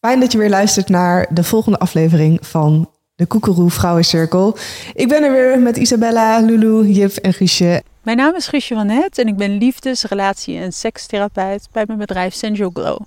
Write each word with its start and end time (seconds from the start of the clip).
Fijn 0.00 0.20
dat 0.20 0.32
je 0.32 0.38
weer 0.38 0.48
luistert 0.48 0.88
naar 0.88 1.26
de 1.30 1.44
volgende 1.44 1.78
aflevering 1.78 2.38
van 2.46 2.90
de 3.14 3.26
Koekeroe 3.26 3.70
Vrouwencirkel. 3.70 4.56
Ik 4.94 5.08
ben 5.08 5.22
er 5.22 5.32
weer 5.32 5.58
met 5.58 5.76
Isabella, 5.76 6.40
Lulu, 6.40 6.86
Jip 6.88 7.16
en 7.16 7.34
Guusje. 7.34 7.82
Mijn 8.02 8.16
naam 8.16 8.34
is 8.34 8.46
Guusje 8.46 8.74
van 8.74 8.88
Het 8.88 9.18
en 9.18 9.26
ik 9.26 9.36
ben 9.36 9.58
liefdes-, 9.58 10.04
relatie- 10.04 10.58
en 10.58 10.72
sekstherapeut 10.72 11.68
bij 11.72 11.84
mijn 11.86 11.98
bedrijf 11.98 12.34
Sensual 12.34 12.70
Glow. 12.72 12.98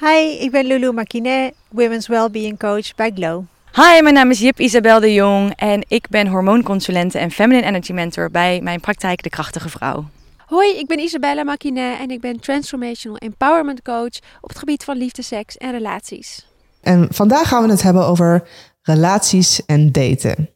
Hi, 0.00 0.38
ik 0.40 0.50
ben 0.50 0.66
Lulu 0.66 0.92
Marquinet, 0.92 1.54
Women's 1.68 2.06
Wellbeing 2.06 2.58
Coach 2.58 2.94
bij 2.94 3.10
Glow. 3.14 3.42
Hi, 3.72 4.02
mijn 4.02 4.14
naam 4.14 4.30
is 4.30 4.38
Jip 4.38 4.60
Isabel 4.60 5.00
de 5.00 5.12
Jong 5.12 5.52
en 5.56 5.84
ik 5.88 6.06
ben 6.10 6.26
hormoonconsulente 6.26 7.18
en 7.18 7.30
feminine 7.30 7.66
energy 7.66 7.92
mentor 7.92 8.30
bij 8.30 8.60
mijn 8.62 8.80
praktijk 8.80 9.22
De 9.22 9.30
Krachtige 9.30 9.68
Vrouw. 9.68 10.04
Hoi, 10.48 10.78
ik 10.78 10.86
ben 10.86 10.98
Isabella 10.98 11.42
Makinet 11.42 11.98
en 11.98 12.10
ik 12.10 12.20
ben 12.20 12.40
Transformational 12.40 13.16
Empowerment 13.16 13.82
Coach 13.82 14.18
op 14.40 14.48
het 14.48 14.58
gebied 14.58 14.84
van 14.84 14.96
liefde, 14.96 15.22
seks 15.22 15.56
en 15.56 15.70
relaties. 15.70 16.46
En 16.80 17.08
vandaag 17.10 17.48
gaan 17.48 17.64
we 17.64 17.70
het 17.70 17.82
hebben 17.82 18.06
over 18.06 18.48
relaties 18.82 19.64
en 19.66 19.92
daten. 19.92 20.50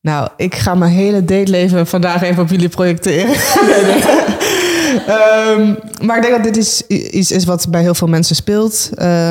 Nou, 0.00 0.28
ik 0.36 0.54
ga 0.54 0.74
mijn 0.74 0.92
hele 0.92 1.24
dateleven 1.24 1.86
vandaag 1.86 2.22
even 2.22 2.42
op 2.42 2.48
jullie 2.48 2.68
projecteren. 2.68 3.34
Ehm, 5.06 5.74
maar 6.02 6.16
ik 6.16 6.22
denk 6.22 6.34
dat 6.34 6.44
dit 6.44 6.56
is 6.56 6.86
iets 6.86 7.30
is 7.30 7.44
wat 7.44 7.66
bij 7.70 7.82
heel 7.82 7.94
veel 7.94 8.08
mensen 8.08 8.36
speelt. 8.36 8.90
Uh, 8.94 9.30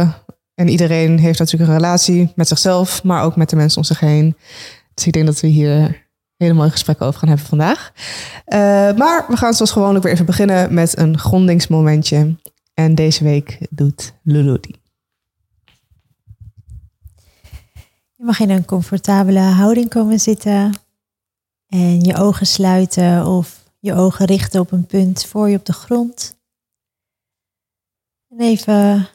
en 0.55 0.67
iedereen 0.67 1.19
heeft 1.19 1.39
natuurlijk 1.39 1.69
een 1.71 1.77
relatie 1.77 2.31
met 2.35 2.47
zichzelf, 2.47 3.03
maar 3.03 3.23
ook 3.23 3.35
met 3.35 3.49
de 3.49 3.55
mensen 3.55 3.77
om 3.77 3.83
zich 3.83 3.99
heen. 3.99 4.35
Dus 4.93 5.05
ik 5.05 5.13
denk 5.13 5.25
dat 5.25 5.39
we 5.39 5.47
hier 5.47 6.04
hele 6.37 6.53
mooie 6.53 6.69
gesprekken 6.69 7.05
over 7.05 7.19
gaan 7.19 7.29
hebben 7.29 7.47
vandaag. 7.47 7.91
Uh, 8.47 8.57
maar 8.97 9.25
we 9.27 9.37
gaan 9.37 9.53
zoals 9.53 9.71
gewoonlijk 9.71 10.03
weer 10.03 10.13
even 10.13 10.25
beginnen 10.25 10.73
met 10.73 10.97
een 10.97 11.17
grondingsmomentje. 11.17 12.35
En 12.73 12.95
deze 12.95 13.23
week 13.23 13.67
doet 13.69 14.13
Lulu 14.23 14.57
die. 14.59 14.83
Je 18.15 18.23
mag 18.23 18.39
in 18.39 18.49
een 18.49 18.65
comfortabele 18.65 19.39
houding 19.39 19.89
komen 19.89 20.19
zitten 20.19 20.73
en 21.67 21.99
je 22.01 22.15
ogen 22.15 22.45
sluiten 22.45 23.27
of 23.27 23.63
je 23.79 23.93
ogen 23.93 24.25
richten 24.25 24.59
op 24.59 24.71
een 24.71 24.85
punt 24.85 25.25
voor 25.25 25.49
je 25.49 25.57
op 25.57 25.65
de 25.65 25.73
grond. 25.73 26.37
En 28.29 28.39
even 28.39 29.07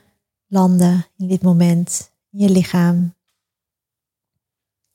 landen 0.47 1.07
in 1.17 1.29
dit 1.29 1.43
moment 1.43 2.11
in 2.31 2.39
je 2.39 2.51
lichaam. 2.51 3.15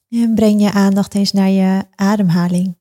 En 0.10 0.36
breng 0.36 0.62
je 0.62 0.72
aandacht 0.72 1.16
eens 1.16 1.32
naar 1.32 1.50
je 1.50 1.86
ademhaling. 1.96 2.78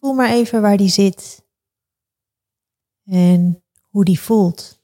Voel 0.00 0.12
maar 0.12 0.30
even 0.30 0.62
waar 0.62 0.76
die 0.76 0.88
zit 0.88 1.46
en 3.04 3.62
hoe 3.88 4.04
die 4.04 4.20
voelt. 4.20 4.80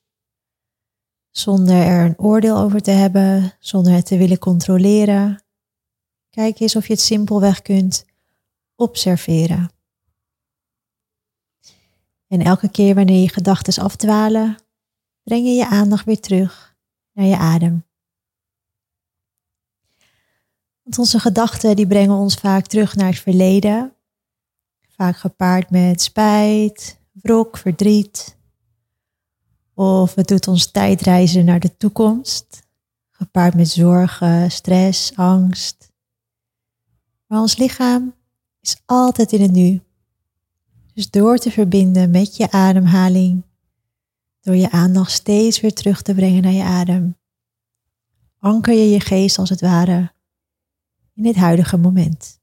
Zonder 1.30 1.76
er 1.76 2.04
een 2.04 2.18
oordeel 2.18 2.56
over 2.56 2.80
te 2.80 2.90
hebben, 2.90 3.52
zonder 3.58 3.92
het 3.92 4.06
te 4.06 4.16
willen 4.16 4.38
controleren. 4.38 5.44
Kijk 6.30 6.60
eens 6.60 6.76
of 6.76 6.86
je 6.86 6.92
het 6.92 7.02
simpelweg 7.02 7.62
kunt 7.62 8.04
observeren. 8.74 9.72
En 12.26 12.40
elke 12.40 12.70
keer 12.70 12.94
wanneer 12.94 13.20
je 13.20 13.28
gedachten 13.28 13.82
afdwalen, 13.82 14.56
breng 15.22 15.46
je 15.46 15.52
je 15.52 15.66
aandacht 15.66 16.04
weer 16.04 16.20
terug 16.20 16.76
naar 17.12 17.26
je 17.26 17.36
adem. 17.36 17.84
Want 20.84 20.98
onze 20.98 21.18
gedachten 21.18 21.76
die 21.76 21.86
brengen 21.86 22.16
ons 22.16 22.34
vaak 22.34 22.66
terug 22.66 22.96
naar 22.96 23.08
het 23.08 23.18
verleden. 23.18 23.92
Vaak 24.88 25.16
gepaard 25.16 25.70
met 25.70 26.02
spijt, 26.02 26.98
wrok, 27.12 27.56
verdriet. 27.56 28.36
Of 29.74 30.14
het 30.14 30.28
doet 30.28 30.48
ons 30.48 30.70
tijdreizen 30.70 31.44
naar 31.44 31.60
de 31.60 31.76
toekomst. 31.76 32.62
Gepaard 33.10 33.54
met 33.54 33.68
zorgen, 33.68 34.50
stress, 34.50 35.16
angst. 35.16 35.92
Maar 37.26 37.40
ons 37.40 37.56
lichaam 37.56 38.14
is 38.60 38.82
altijd 38.84 39.32
in 39.32 39.42
het 39.42 39.52
nu. 39.52 39.80
Dus 40.94 41.10
door 41.10 41.38
te 41.38 41.50
verbinden 41.50 42.10
met 42.10 42.36
je 42.36 42.50
ademhaling, 42.50 43.42
door 44.40 44.56
je 44.56 44.70
aandacht 44.70 45.12
steeds 45.12 45.60
weer 45.60 45.74
terug 45.74 46.02
te 46.02 46.14
brengen 46.14 46.42
naar 46.42 46.52
je 46.52 46.62
adem, 46.62 47.16
anker 48.38 48.74
je 48.74 48.90
je 48.90 49.00
geest 49.00 49.38
als 49.38 49.50
het 49.50 49.60
ware 49.60 50.12
in 51.14 51.22
dit 51.22 51.36
huidige 51.36 51.76
moment. 51.76 52.42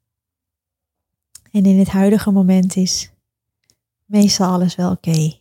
En 1.52 1.66
in 1.66 1.78
dit 1.78 1.90
huidige 1.90 2.32
moment 2.32 2.76
is 2.76 3.12
meestal 4.06 4.52
alles 4.52 4.76
wel 4.76 4.92
oké. 4.92 5.40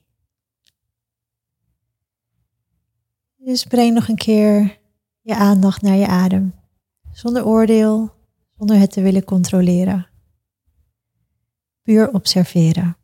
Dus 3.36 3.64
breng 3.64 3.94
nog 3.94 4.08
een 4.08 4.16
keer 4.16 4.78
je 5.20 5.34
aandacht 5.34 5.82
naar 5.82 5.96
je 5.96 6.06
adem, 6.06 6.54
zonder 7.12 7.46
oordeel, 7.46 8.14
zonder 8.58 8.78
het 8.78 8.92
te 8.92 9.02
willen 9.02 9.24
controleren. 9.24 10.08
Puur 11.82 12.12
observeren. 12.12 12.96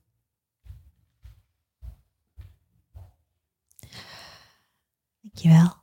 Dankjewel. 5.20 5.75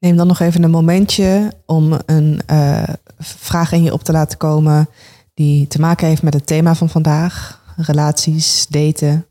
Neem 0.00 0.16
dan 0.16 0.26
nog 0.26 0.40
even 0.40 0.62
een 0.62 0.70
momentje 0.70 1.52
om 1.66 1.98
een 2.06 2.40
uh, 2.50 2.82
vraag 3.18 3.72
in 3.72 3.82
je 3.82 3.92
op 3.92 4.02
te 4.02 4.12
laten 4.12 4.38
komen 4.38 4.88
die 5.34 5.66
te 5.66 5.80
maken 5.80 6.06
heeft 6.06 6.22
met 6.22 6.34
het 6.34 6.46
thema 6.46 6.74
van 6.74 6.88
vandaag. 6.88 7.62
Relaties, 7.76 8.66
daten, 8.66 9.26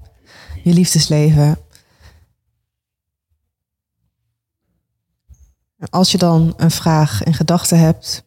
je 0.63 0.73
liefdesleven. 0.73 1.57
Als 5.89 6.11
je 6.11 6.17
dan 6.17 6.53
een 6.57 6.71
vraag 6.71 7.23
in 7.23 7.33
gedachten 7.33 7.79
hebt, 7.79 8.23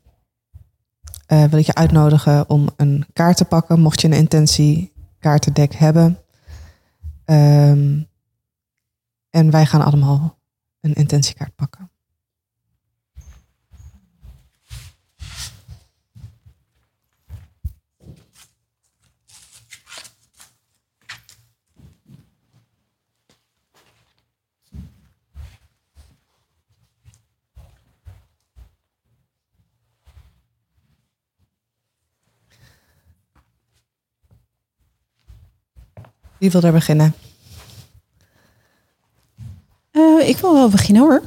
uh, 1.29 1.45
wil 1.45 1.59
ik 1.59 1.67
je 1.67 1.75
uitnodigen 1.75 2.49
om 2.49 2.69
een 2.77 3.07
kaart 3.13 3.37
te 3.37 3.45
pakken, 3.45 3.81
mocht 3.81 4.01
je 4.01 4.07
een 4.07 4.13
intentie 4.13 4.93
kaartendek 5.19 5.75
hebben. 5.75 6.19
Um, 7.25 8.09
en 9.31 9.51
wij 9.51 9.67
gaan 9.67 9.83
allemaal 9.83 10.39
een 10.81 10.93
intentiekaart 10.93 11.55
pakken. 11.55 11.92
Wie 36.43 36.51
wil 36.51 36.63
er 36.63 36.73
beginnen? 36.73 37.15
Uh, 39.93 40.29
ik 40.29 40.37
wil 40.37 40.53
wel 40.55 40.69
beginnen 40.69 41.03
hoor. 41.03 41.23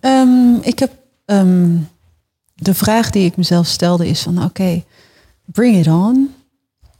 Um, 0.00 0.58
ik 0.62 0.78
heb 0.78 0.92
um, 1.26 1.88
de 2.54 2.74
vraag 2.74 3.10
die 3.10 3.24
ik 3.24 3.36
mezelf 3.36 3.66
stelde 3.66 4.08
is 4.08 4.22
van 4.22 4.44
oké, 4.44 4.84
bring 5.44 5.76
it 5.76 5.86
on. 5.86 6.34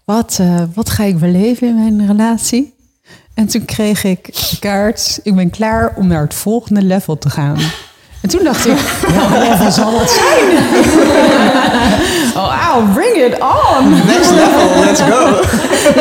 Wat, 0.04 0.38
uh, 0.40 0.62
wat 0.74 0.90
ga 0.90 1.04
ik 1.04 1.18
beleven 1.18 1.68
in 1.68 1.74
mijn 1.74 2.06
relatie? 2.06 2.74
En 3.34 3.46
toen 3.46 3.64
kreeg 3.64 4.04
ik 4.04 4.56
kaart, 4.60 5.20
ik 5.22 5.34
ben 5.34 5.50
klaar 5.50 5.94
om 5.96 6.06
naar 6.06 6.22
het 6.22 6.34
volgende 6.34 6.82
level 6.82 7.18
te 7.18 7.30
gaan. 7.30 7.58
En 8.20 8.28
toen 8.28 8.44
dacht 8.44 8.66
ik, 8.66 8.78
welk 9.14 9.30
level 9.30 9.70
zal 9.70 9.98
dat 9.98 10.10
zijn? 10.10 10.56
oh, 12.36 12.74
wow, 12.74 12.94
bring 12.94 13.16
it 13.16 13.40
on. 13.40 13.90
Next 13.90 14.30
level, 14.30 14.80
let's 14.84 15.00
go. 15.00 15.40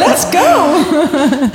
let's 0.06 0.26
go. 0.32 0.68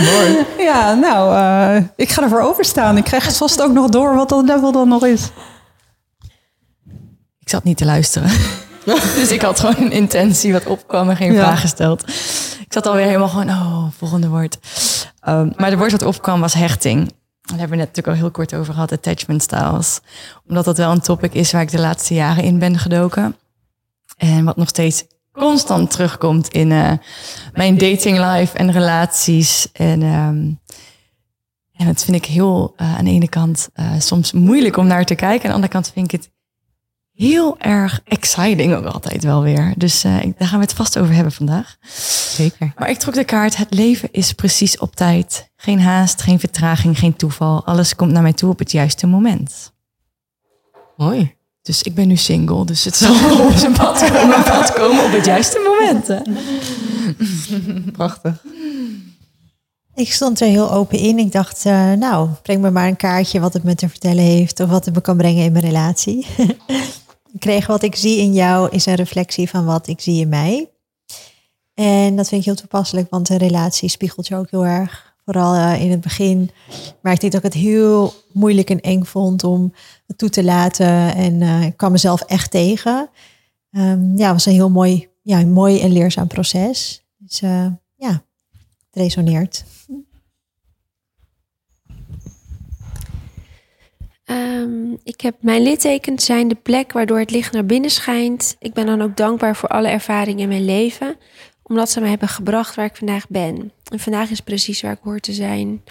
Mooi. 0.04 0.44
Ja, 0.58 0.94
nou, 0.94 1.34
uh, 1.34 1.82
ik 1.96 2.10
ga 2.10 2.22
ervoor 2.22 2.40
openstaan. 2.40 2.96
Ik 2.96 3.04
krijg 3.04 3.36
vast 3.36 3.62
ook 3.62 3.72
nog 3.72 3.88
door 3.88 4.14
wat 4.14 4.28
dat 4.28 4.44
level 4.44 4.72
dan 4.72 4.88
nog 4.88 5.06
is. 5.06 5.30
Ik 7.40 7.50
zat 7.50 7.64
niet 7.64 7.76
te 7.76 7.84
luisteren. 7.84 8.30
dus 9.14 9.30
ik 9.30 9.42
had 9.42 9.60
gewoon 9.60 9.76
een 9.78 9.92
intentie 9.92 10.52
wat 10.52 10.66
opkwam 10.66 11.10
en 11.10 11.16
geen 11.16 11.32
ja. 11.32 11.42
vraag 11.42 11.60
gesteld. 11.60 12.08
Ik 12.60 12.72
zat 12.72 12.86
alweer 12.86 13.06
helemaal 13.06 13.28
gewoon, 13.28 13.48
oh, 13.48 13.84
volgende 13.98 14.28
woord. 14.28 14.58
Um, 15.28 15.52
maar 15.56 15.70
de 15.70 15.76
woord 15.76 15.92
wat 15.92 16.02
opkwam 16.02 16.40
was 16.40 16.54
hechting. 16.54 17.12
Daar 17.44 17.58
hebben 17.58 17.78
we 17.78 17.84
net 17.84 17.86
natuurlijk 17.86 18.16
al 18.16 18.22
heel 18.22 18.30
kort 18.30 18.54
over 18.54 18.72
gehad, 18.72 18.92
attachment 18.92 19.42
styles. 19.42 20.00
Omdat 20.48 20.64
dat 20.64 20.76
wel 20.76 20.90
een 20.90 21.00
topic 21.00 21.34
is 21.34 21.52
waar 21.52 21.62
ik 21.62 21.70
de 21.70 21.80
laatste 21.80 22.14
jaren 22.14 22.44
in 22.44 22.58
ben 22.58 22.78
gedoken. 22.78 23.36
En 24.16 24.44
wat 24.44 24.56
nog 24.56 24.68
steeds 24.68 25.04
constant 25.32 25.90
terugkomt 25.90 26.48
in 26.48 26.70
uh, 26.70 26.92
mijn 27.54 27.78
dating 27.78 28.18
life 28.18 28.56
en 28.56 28.72
relaties. 28.72 29.72
En, 29.72 30.02
um, 30.02 30.60
en 31.72 31.86
dat 31.86 32.04
vind 32.04 32.16
ik 32.16 32.24
heel 32.24 32.74
uh, 32.76 32.96
aan 32.96 33.04
de 33.04 33.10
ene 33.10 33.28
kant 33.28 33.68
uh, 33.74 33.92
soms 33.98 34.32
moeilijk 34.32 34.76
om 34.76 34.86
naar 34.86 35.04
te 35.04 35.14
kijken. 35.14 35.42
Aan 35.42 35.48
de 35.48 35.54
andere 35.54 35.72
kant 35.72 35.90
vind 35.94 36.12
ik 36.12 36.20
het 36.20 36.30
heel 37.14 37.58
erg 37.58 38.00
exciting 38.04 38.74
ook 38.74 38.84
altijd 38.84 39.24
wel 39.24 39.42
weer. 39.42 39.74
Dus 39.76 40.04
uh, 40.04 40.16
daar 40.38 40.48
gaan 40.48 40.58
we 40.58 40.64
het 40.64 40.74
vast 40.74 40.98
over 40.98 41.14
hebben 41.14 41.32
vandaag. 41.32 41.76
Zeker. 42.28 42.72
Maar 42.76 42.90
ik 42.90 42.98
trok 42.98 43.14
de 43.14 43.24
kaart, 43.24 43.56
het 43.56 43.74
leven 43.74 44.08
is 44.12 44.32
precies 44.32 44.78
op 44.78 44.96
tijd. 44.96 45.52
Geen 45.64 45.80
haast, 45.80 46.22
geen 46.22 46.40
vertraging, 46.40 46.98
geen 46.98 47.16
toeval. 47.16 47.64
Alles 47.64 47.96
komt 47.96 48.12
naar 48.12 48.22
mij 48.22 48.32
toe 48.32 48.50
op 48.50 48.58
het 48.58 48.72
juiste 48.72 49.06
moment. 49.06 49.72
Mooi. 50.96 51.34
Dus 51.62 51.82
ik 51.82 51.94
ben 51.94 52.08
nu 52.08 52.16
single, 52.16 52.64
dus 52.64 52.84
het 52.84 52.96
zal 52.96 53.14
op 53.46 53.52
zijn 53.56 53.72
pad 53.72 54.10
komen, 54.10 54.42
pad 54.42 54.72
komen 54.72 55.04
op 55.04 55.12
het 55.12 55.24
juiste 55.24 55.76
moment. 55.78 56.06
hè. 56.06 56.20
Prachtig. 57.92 58.44
Ik 59.94 60.12
stond 60.12 60.40
er 60.40 60.48
heel 60.48 60.72
open 60.72 60.98
in. 60.98 61.18
Ik 61.18 61.32
dacht, 61.32 61.64
eh, 61.64 61.92
nou, 61.92 62.28
breng 62.42 62.60
me 62.60 62.70
maar 62.70 62.88
een 62.88 62.96
kaartje 62.96 63.40
wat 63.40 63.52
het 63.52 63.62
me 63.62 63.74
te 63.74 63.88
vertellen 63.88 64.24
heeft 64.24 64.60
of 64.60 64.68
wat 64.68 64.84
het 64.84 64.94
me 64.94 65.00
kan 65.00 65.16
brengen 65.16 65.44
in 65.44 65.52
mijn 65.52 65.64
relatie. 65.64 66.26
ik 67.34 67.40
kreeg 67.40 67.66
wat 67.66 67.82
ik 67.82 67.94
zie 67.94 68.18
in 68.18 68.32
jou 68.32 68.68
is 68.70 68.86
een 68.86 68.94
reflectie 68.94 69.48
van 69.48 69.64
wat 69.64 69.86
ik 69.86 70.00
zie 70.00 70.20
in 70.20 70.28
mij. 70.28 70.68
En 71.74 72.16
dat 72.16 72.28
vind 72.28 72.40
ik 72.40 72.46
heel 72.46 72.56
toepasselijk, 72.56 73.10
want 73.10 73.28
een 73.28 73.36
relatie 73.36 73.88
spiegelt 73.88 74.26
je 74.26 74.36
ook 74.36 74.50
heel 74.50 74.66
erg. 74.66 75.13
Vooral 75.24 75.54
eh, 75.54 75.82
in 75.82 75.90
het 75.90 76.00
begin 76.00 76.50
merkte 77.02 77.26
ik 77.26 77.32
dat 77.32 77.44
ik 77.44 77.52
het 77.52 77.62
heel 77.62 78.12
moeilijk 78.32 78.70
en 78.70 78.80
eng 78.80 79.04
vond 79.04 79.44
om 79.44 79.74
het 80.06 80.18
toe 80.18 80.28
te 80.28 80.44
laten. 80.44 81.14
En 81.14 81.42
eh, 81.42 81.64
ik 81.64 81.76
kwam 81.76 81.92
mezelf 81.92 82.20
echt 82.20 82.50
tegen. 82.50 83.08
Ehm, 83.70 84.16
ja, 84.16 84.24
het 84.24 84.32
was 84.32 84.46
een 84.46 84.52
heel 84.52 84.70
mooi, 84.70 85.08
ja, 85.22 85.44
mooi 85.44 85.80
en 85.80 85.92
leerzaam 85.92 86.26
proces. 86.26 87.04
Dus 87.18 87.42
eh, 87.42 87.66
ja, 87.96 88.10
het 88.90 89.02
resoneert. 89.02 89.64
Ehm, 94.24 94.92
ik 95.02 95.20
heb 95.20 95.36
mijn 95.40 95.62
littekens 95.62 96.24
zijn 96.24 96.48
de 96.48 96.54
plek 96.54 96.92
waardoor 96.92 97.18
het 97.18 97.30
licht 97.30 97.52
naar 97.52 97.66
binnen 97.66 97.90
schijnt. 97.90 98.56
Ik 98.58 98.72
ben 98.72 98.86
dan 98.86 99.02
ook 99.02 99.16
dankbaar 99.16 99.56
voor 99.56 99.68
alle 99.68 99.88
ervaringen 99.88 100.42
in 100.42 100.48
mijn 100.48 100.64
leven, 100.64 101.16
omdat 101.66 101.90
ze 101.90 102.00
me 102.00 102.08
hebben 102.08 102.28
gebracht 102.28 102.74
waar 102.74 102.84
ik 102.84 102.96
vandaag 102.96 103.28
ben. 103.28 103.72
En 103.92 103.98
vandaag 104.00 104.30
is 104.30 104.40
precies 104.40 104.82
waar 104.82 104.92
ik 104.92 104.98
hoor 105.02 105.20
te 105.20 105.32
zijn. 105.32 105.82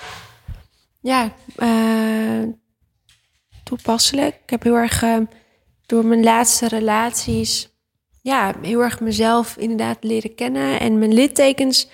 Ja, 1.01 1.33
eh, 1.55 2.43
toepasselijk. 3.63 4.35
Ik 4.43 4.49
heb 4.49 4.63
heel 4.63 4.75
erg 4.75 5.03
eh, 5.03 5.17
door 5.85 6.05
mijn 6.05 6.23
laatste 6.23 6.67
relaties, 6.67 7.69
ja, 8.21 8.55
heel 8.61 8.81
erg 8.81 8.99
mezelf 8.99 9.57
inderdaad 9.57 9.97
leren 10.03 10.35
kennen 10.35 10.79
en 10.79 10.99
mijn 10.99 11.13
littekens 11.13 11.87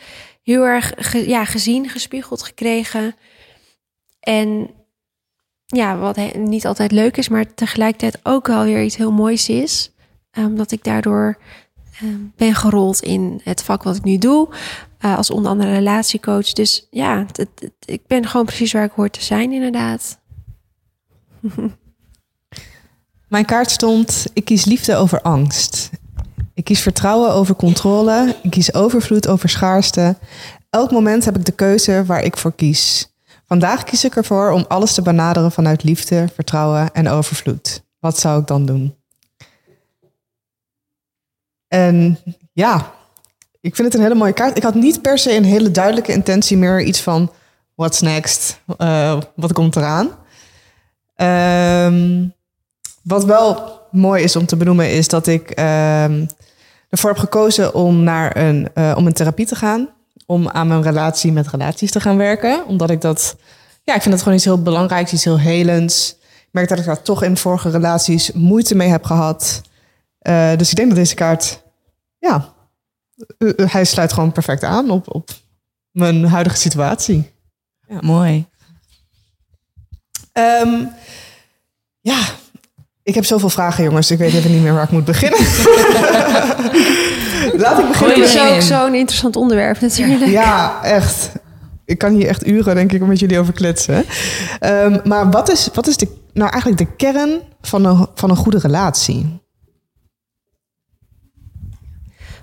heel 0.43 0.63
erg 0.63 1.13
ja, 1.27 1.45
gezien, 1.45 1.89
gespiegeld 1.89 2.43
gekregen. 2.43 3.15
En 4.19 4.69
ja, 5.65 5.97
wat 5.97 6.33
niet 6.35 6.65
altijd 6.65 6.91
leuk 6.91 7.17
is, 7.17 7.29
maar 7.29 7.53
tegelijkertijd 7.53 8.19
ook 8.25 8.47
wel 8.47 8.63
weer 8.63 8.83
iets 8.83 8.95
heel 8.95 9.11
moois 9.11 9.49
is. 9.49 9.91
eh, 10.31 10.45
Omdat 10.45 10.71
ik 10.71 10.83
daardoor 10.83 11.37
ben 12.35 12.55
gerold 12.55 12.99
in 12.99 13.41
het 13.43 13.63
vak 13.63 13.83
wat 13.83 13.95
ik 13.95 14.03
nu 14.03 14.17
doe. 14.17 14.47
eh, 14.97 15.17
als 15.17 15.31
onder 15.31 15.51
andere 15.51 15.71
relatiecoach. 15.71 16.53
Dus 16.53 16.87
ja, 16.89 17.25
ik 17.85 18.07
ben 18.07 18.27
gewoon 18.27 18.45
precies 18.45 18.71
waar 18.71 18.83
ik 18.83 18.91
hoor 18.91 19.09
te 19.09 19.23
zijn, 19.23 19.51
inderdaad. 19.51 20.19
Mijn 23.27 23.45
kaart 23.45 23.71
stond: 23.71 24.25
ik 24.33 24.45
kies 24.45 24.65
liefde 24.65 24.95
over 24.95 25.21
angst. 25.21 25.89
Ik 26.53 26.63
kies 26.63 26.81
vertrouwen 26.81 27.31
over 27.31 27.55
controle. 27.55 28.35
Ik 28.43 28.51
kies 28.51 28.73
overvloed 28.73 29.27
over 29.27 29.49
schaarste. 29.49 30.17
Elk 30.69 30.91
moment 30.91 31.25
heb 31.25 31.37
ik 31.37 31.45
de 31.45 31.51
keuze 31.51 32.05
waar 32.05 32.23
ik 32.23 32.37
voor 32.37 32.53
kies. 32.53 33.13
Vandaag 33.45 33.83
kies 33.83 34.03
ik 34.03 34.15
ervoor 34.15 34.51
om 34.51 34.65
alles 34.67 34.93
te 34.93 35.01
benaderen 35.01 35.51
vanuit 35.51 35.83
liefde, 35.83 36.27
vertrouwen 36.33 36.91
en 36.91 37.07
overvloed. 37.07 37.83
Wat 37.99 38.19
zou 38.19 38.41
ik 38.41 38.47
dan 38.47 38.65
doen? 38.65 38.98
En 41.69 42.19
ja, 42.53 42.91
ik 43.61 43.75
vind 43.75 43.87
het 43.87 43.95
een 43.95 44.03
hele 44.03 44.19
mooie 44.19 44.33
kaart. 44.33 44.57
Ik 44.57 44.63
had 44.63 44.75
niet 44.75 45.01
per 45.01 45.17
se 45.17 45.35
een 45.35 45.43
hele 45.43 45.71
duidelijke 45.71 46.11
intentie 46.11 46.57
meer. 46.57 46.81
Iets 46.81 47.01
van, 47.01 47.31
what's 47.75 48.01
next? 48.01 48.61
Eh, 48.77 49.19
wat 49.35 49.53
komt 49.53 49.75
eraan? 49.75 50.09
Ehm 51.15 52.27
wat 53.09 53.25
wel 53.25 53.79
mooi 53.91 54.23
is 54.23 54.35
om 54.35 54.45
te 54.45 54.55
benoemen, 54.55 54.91
is 54.91 55.07
dat 55.07 55.27
ik 55.27 55.49
ehm, 55.49 56.25
ervoor 56.89 57.09
heb 57.09 57.19
gekozen 57.19 57.73
om 57.73 58.03
naar 58.03 58.37
een, 58.37 58.69
eh, 58.73 58.93
om 58.97 59.07
een 59.07 59.13
therapie 59.13 59.45
te 59.45 59.55
gaan. 59.55 59.89
Om 60.25 60.49
aan 60.49 60.67
mijn 60.67 60.81
relatie 60.81 61.31
met 61.31 61.47
relaties 61.47 61.91
te 61.91 61.99
gaan 61.99 62.17
werken. 62.17 62.65
Omdat 62.67 62.89
ik 62.89 63.01
dat, 63.01 63.35
ja, 63.83 63.95
ik 63.95 64.01
vind 64.01 64.13
dat 64.13 64.23
gewoon 64.23 64.37
iets 64.37 64.45
heel 64.45 64.61
belangrijks, 64.61 65.13
iets 65.13 65.23
heel 65.23 65.39
helends. 65.39 66.15
Ik 66.19 66.47
merk 66.51 66.69
dat 66.69 66.79
ik 66.79 66.85
daar 66.85 67.01
toch 67.01 67.23
in 67.23 67.37
vorige 67.37 67.69
relaties 67.69 68.31
moeite 68.31 68.75
mee 68.75 68.89
heb 68.89 69.03
gehad. 69.03 69.61
Eh, 70.19 70.55
dus 70.57 70.69
ik 70.69 70.75
denk 70.75 70.87
dat 70.87 70.97
deze 70.97 71.15
kaart, 71.15 71.63
ja, 72.17 72.53
hij 73.55 73.85
sluit 73.85 74.13
gewoon 74.13 74.31
perfect 74.31 74.63
aan 74.63 74.89
op, 74.89 75.15
op 75.15 75.29
mijn 75.91 76.25
huidige 76.25 76.57
situatie. 76.57 77.31
Mooi. 77.99 78.47
Ehm, 80.31 80.83
ja, 82.01 82.19
ik 83.03 83.15
heb 83.15 83.25
zoveel 83.25 83.49
vragen, 83.49 83.83
jongens. 83.83 84.11
Ik 84.11 84.17
weet 84.17 84.33
even 84.33 84.51
niet 84.51 84.61
meer 84.61 84.73
waar 84.73 84.83
ik 84.83 84.91
moet 84.91 85.05
beginnen. 85.05 85.39
Laat 87.61 87.79
ik 87.79 87.87
beginnen. 87.87 88.19
Het 88.19 88.29
is 88.29 88.39
ook 88.39 88.61
zo'n 88.61 88.95
interessant 88.95 89.35
onderwerp 89.35 89.81
natuurlijk. 89.81 90.31
Ja, 90.31 90.83
echt. 90.83 91.31
Ik 91.85 91.97
kan 91.97 92.13
hier 92.13 92.27
echt 92.27 92.47
uren, 92.47 92.75
denk 92.75 92.91
ik, 92.91 93.05
met 93.05 93.19
jullie 93.19 93.39
over 93.39 93.53
kletsen. 93.53 94.05
Ehm, 94.59 94.99
maar 95.03 95.29
wat 95.29 95.51
is, 95.51 95.69
wat 95.73 95.87
is 95.87 95.97
de, 95.97 96.07
nou 96.33 96.51
eigenlijk 96.51 96.81
de 96.81 96.95
kern 96.95 97.41
van 97.61 97.85
een, 97.85 98.07
van 98.15 98.29
een 98.29 98.35
goede 98.35 98.59
relatie? 98.59 99.39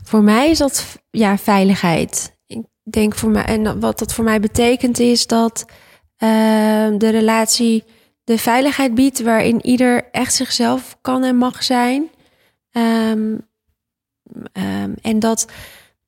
Voor 0.09 0.23
mij 0.23 0.51
is 0.51 0.59
dat 0.59 0.99
ja, 1.11 1.39
veiligheid. 1.39 2.39
Ik 2.47 2.65
denk 2.83 3.15
voor 3.15 3.31
mij, 3.31 3.45
en 3.45 3.81
wat 3.81 3.99
dat 3.99 4.13
voor 4.13 4.25
mij 4.25 4.41
betekent 4.41 4.99
is 4.99 5.27
dat 5.27 5.65
ehm, 6.17 6.99
de 6.99 7.09
relatie 7.09 7.85
de 8.25 8.39
veiligheid 8.39 8.95
biedt 8.95 9.21
waarin 9.21 9.67
ieder 9.67 10.11
echt 10.11 10.35
zichzelf 10.35 10.97
kan 11.01 11.25
en 11.25 11.37
mag 11.37 11.63
zijn. 11.63 12.11
Ehm, 12.71 13.37
ehm, 14.53 14.93
en 15.03 15.19
dat 15.19 15.47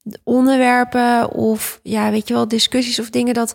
de 0.03 0.21
onderwerpen 0.25 1.31
of 1.33 1.81
ja, 1.83 2.11
weet 2.11 2.29
je 2.29 2.35
wel, 2.35 2.49
discussies 2.49 2.99
of 2.99 3.11
dingen 3.11 3.35
dat, 3.35 3.55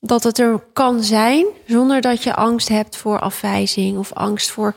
dat 0.00 0.22
het 0.22 0.38
er 0.38 0.64
kan 0.72 1.02
zijn 1.02 1.46
zonder 1.66 2.00
dat 2.00 2.22
je 2.22 2.34
angst 2.34 2.68
hebt 2.68 2.96
voor 2.96 3.20
afwijzing 3.20 3.98
of 3.98 4.12
angst 4.12 4.50
voor 4.50 4.74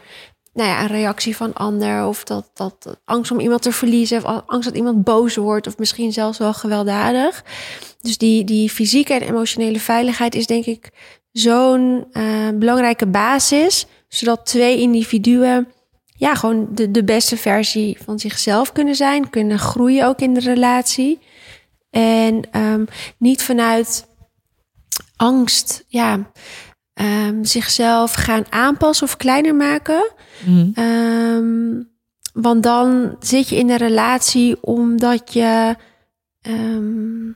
nou 0.53 0.69
ja, 0.69 0.81
een 0.81 0.87
reactie 0.87 1.35
van 1.35 1.53
ander. 1.53 2.05
Of 2.05 2.23
dat, 2.23 2.49
dat 2.53 2.99
angst 3.05 3.31
om 3.31 3.39
iemand 3.39 3.61
te 3.61 3.71
verliezen. 3.71 4.17
Of 4.17 4.43
angst 4.45 4.67
dat 4.67 4.77
iemand 4.77 5.03
boos 5.03 5.35
wordt. 5.35 5.67
Of 5.67 5.77
misschien 5.77 6.13
zelfs 6.13 6.37
wel 6.37 6.53
gewelddadig. 6.53 7.43
Dus 8.01 8.17
die, 8.17 8.43
die 8.43 8.69
fysieke 8.69 9.13
en 9.13 9.21
emotionele 9.21 9.79
veiligheid 9.79 10.35
is 10.35 10.47
denk 10.47 10.65
ik 10.65 10.91
zo'n 11.31 12.05
eh, 12.11 12.49
belangrijke 12.53 13.07
basis. 13.07 13.87
Zodat 14.07 14.45
twee 14.45 14.79
individuen 14.79 15.67
ja, 16.15 16.35
gewoon 16.35 16.67
de, 16.71 16.91
de 16.91 17.03
beste 17.03 17.37
versie 17.37 17.97
van 18.03 18.19
zichzelf 18.19 18.71
kunnen 18.71 18.95
zijn. 18.95 19.29
Kunnen 19.29 19.59
groeien 19.59 20.07
ook 20.07 20.19
in 20.19 20.33
de 20.33 20.39
relatie. 20.39 21.19
En 21.89 22.41
ehm, 22.51 22.85
niet 23.17 23.43
vanuit 23.43 24.07
angst 25.15 25.83
ja, 25.87 26.31
ehm, 27.05 27.43
zichzelf 27.43 28.13
gaan 28.13 28.43
aanpassen 28.49 29.07
of 29.07 29.17
kleiner 29.17 29.55
maken. 29.55 30.11
Ehm, 30.73 31.83
want 32.33 32.63
dan 32.63 33.15
zit 33.19 33.49
je 33.49 33.55
in 33.55 33.69
een 33.69 33.77
relatie 33.77 34.63
omdat 34.63 35.33
je. 35.33 35.75
ehm, 36.41 37.29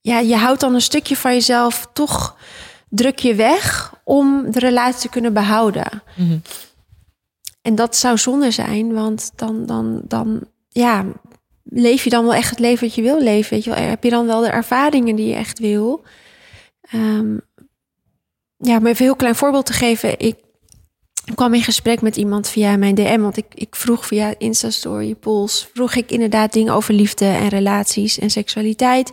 ja, 0.00 0.18
je 0.18 0.36
houdt 0.36 0.60
dan 0.60 0.74
een 0.74 0.80
stukje 0.80 1.16
van 1.16 1.32
jezelf 1.32 1.88
toch 1.92 2.36
druk 2.88 3.18
je 3.18 3.34
weg 3.34 3.94
om 4.04 4.50
de 4.50 4.58
relatie 4.58 5.00
te 5.00 5.08
kunnen 5.08 5.32
behouden. 5.32 6.02
En 7.62 7.74
dat 7.74 7.96
zou 7.96 8.18
zonde 8.18 8.50
zijn, 8.50 8.92
want 8.92 9.30
dan, 9.36 9.66
dan, 9.66 10.00
dan 10.04 10.40
ja, 10.68 11.04
leef 11.64 12.04
je 12.04 12.10
dan 12.10 12.24
wel 12.24 12.34
echt 12.34 12.50
het 12.50 12.58
leven 12.58 12.86
wat 12.86 12.94
je 12.94 13.02
wil 13.02 13.20
leven. 13.22 13.50
Weet 13.54 13.64
je 13.64 13.70
wel? 13.70 13.78
Heb 13.82 14.04
je 14.04 14.10
dan 14.10 14.26
wel 14.26 14.40
de 14.40 14.48
ervaringen 14.48 15.16
die 15.16 15.26
je 15.28 15.34
echt 15.34 15.58
wil? 15.58 16.02
Ja, 18.58 18.76
om 18.76 18.86
even 18.86 18.88
een 18.88 18.96
heel 18.96 19.16
klein 19.16 19.34
voorbeeld 19.34 19.66
te 19.66 19.72
geven. 19.72 20.18
Ik 20.18 20.36
kwam 21.34 21.54
in 21.54 21.62
gesprek 21.62 22.00
met 22.00 22.16
iemand 22.16 22.48
via 22.48 22.76
mijn 22.76 22.94
DM. 22.94 23.20
Want 23.20 23.36
ik, 23.36 23.46
ik 23.54 23.76
vroeg 23.76 24.06
via 24.06 24.34
Instastory, 24.38 25.14
Pols, 25.14 25.68
vroeg 25.74 25.94
ik 25.94 26.10
inderdaad 26.10 26.52
dingen 26.52 26.74
over 26.74 26.94
liefde 26.94 27.24
en 27.24 27.48
relaties 27.48 28.18
en 28.18 28.30
seksualiteit. 28.30 29.12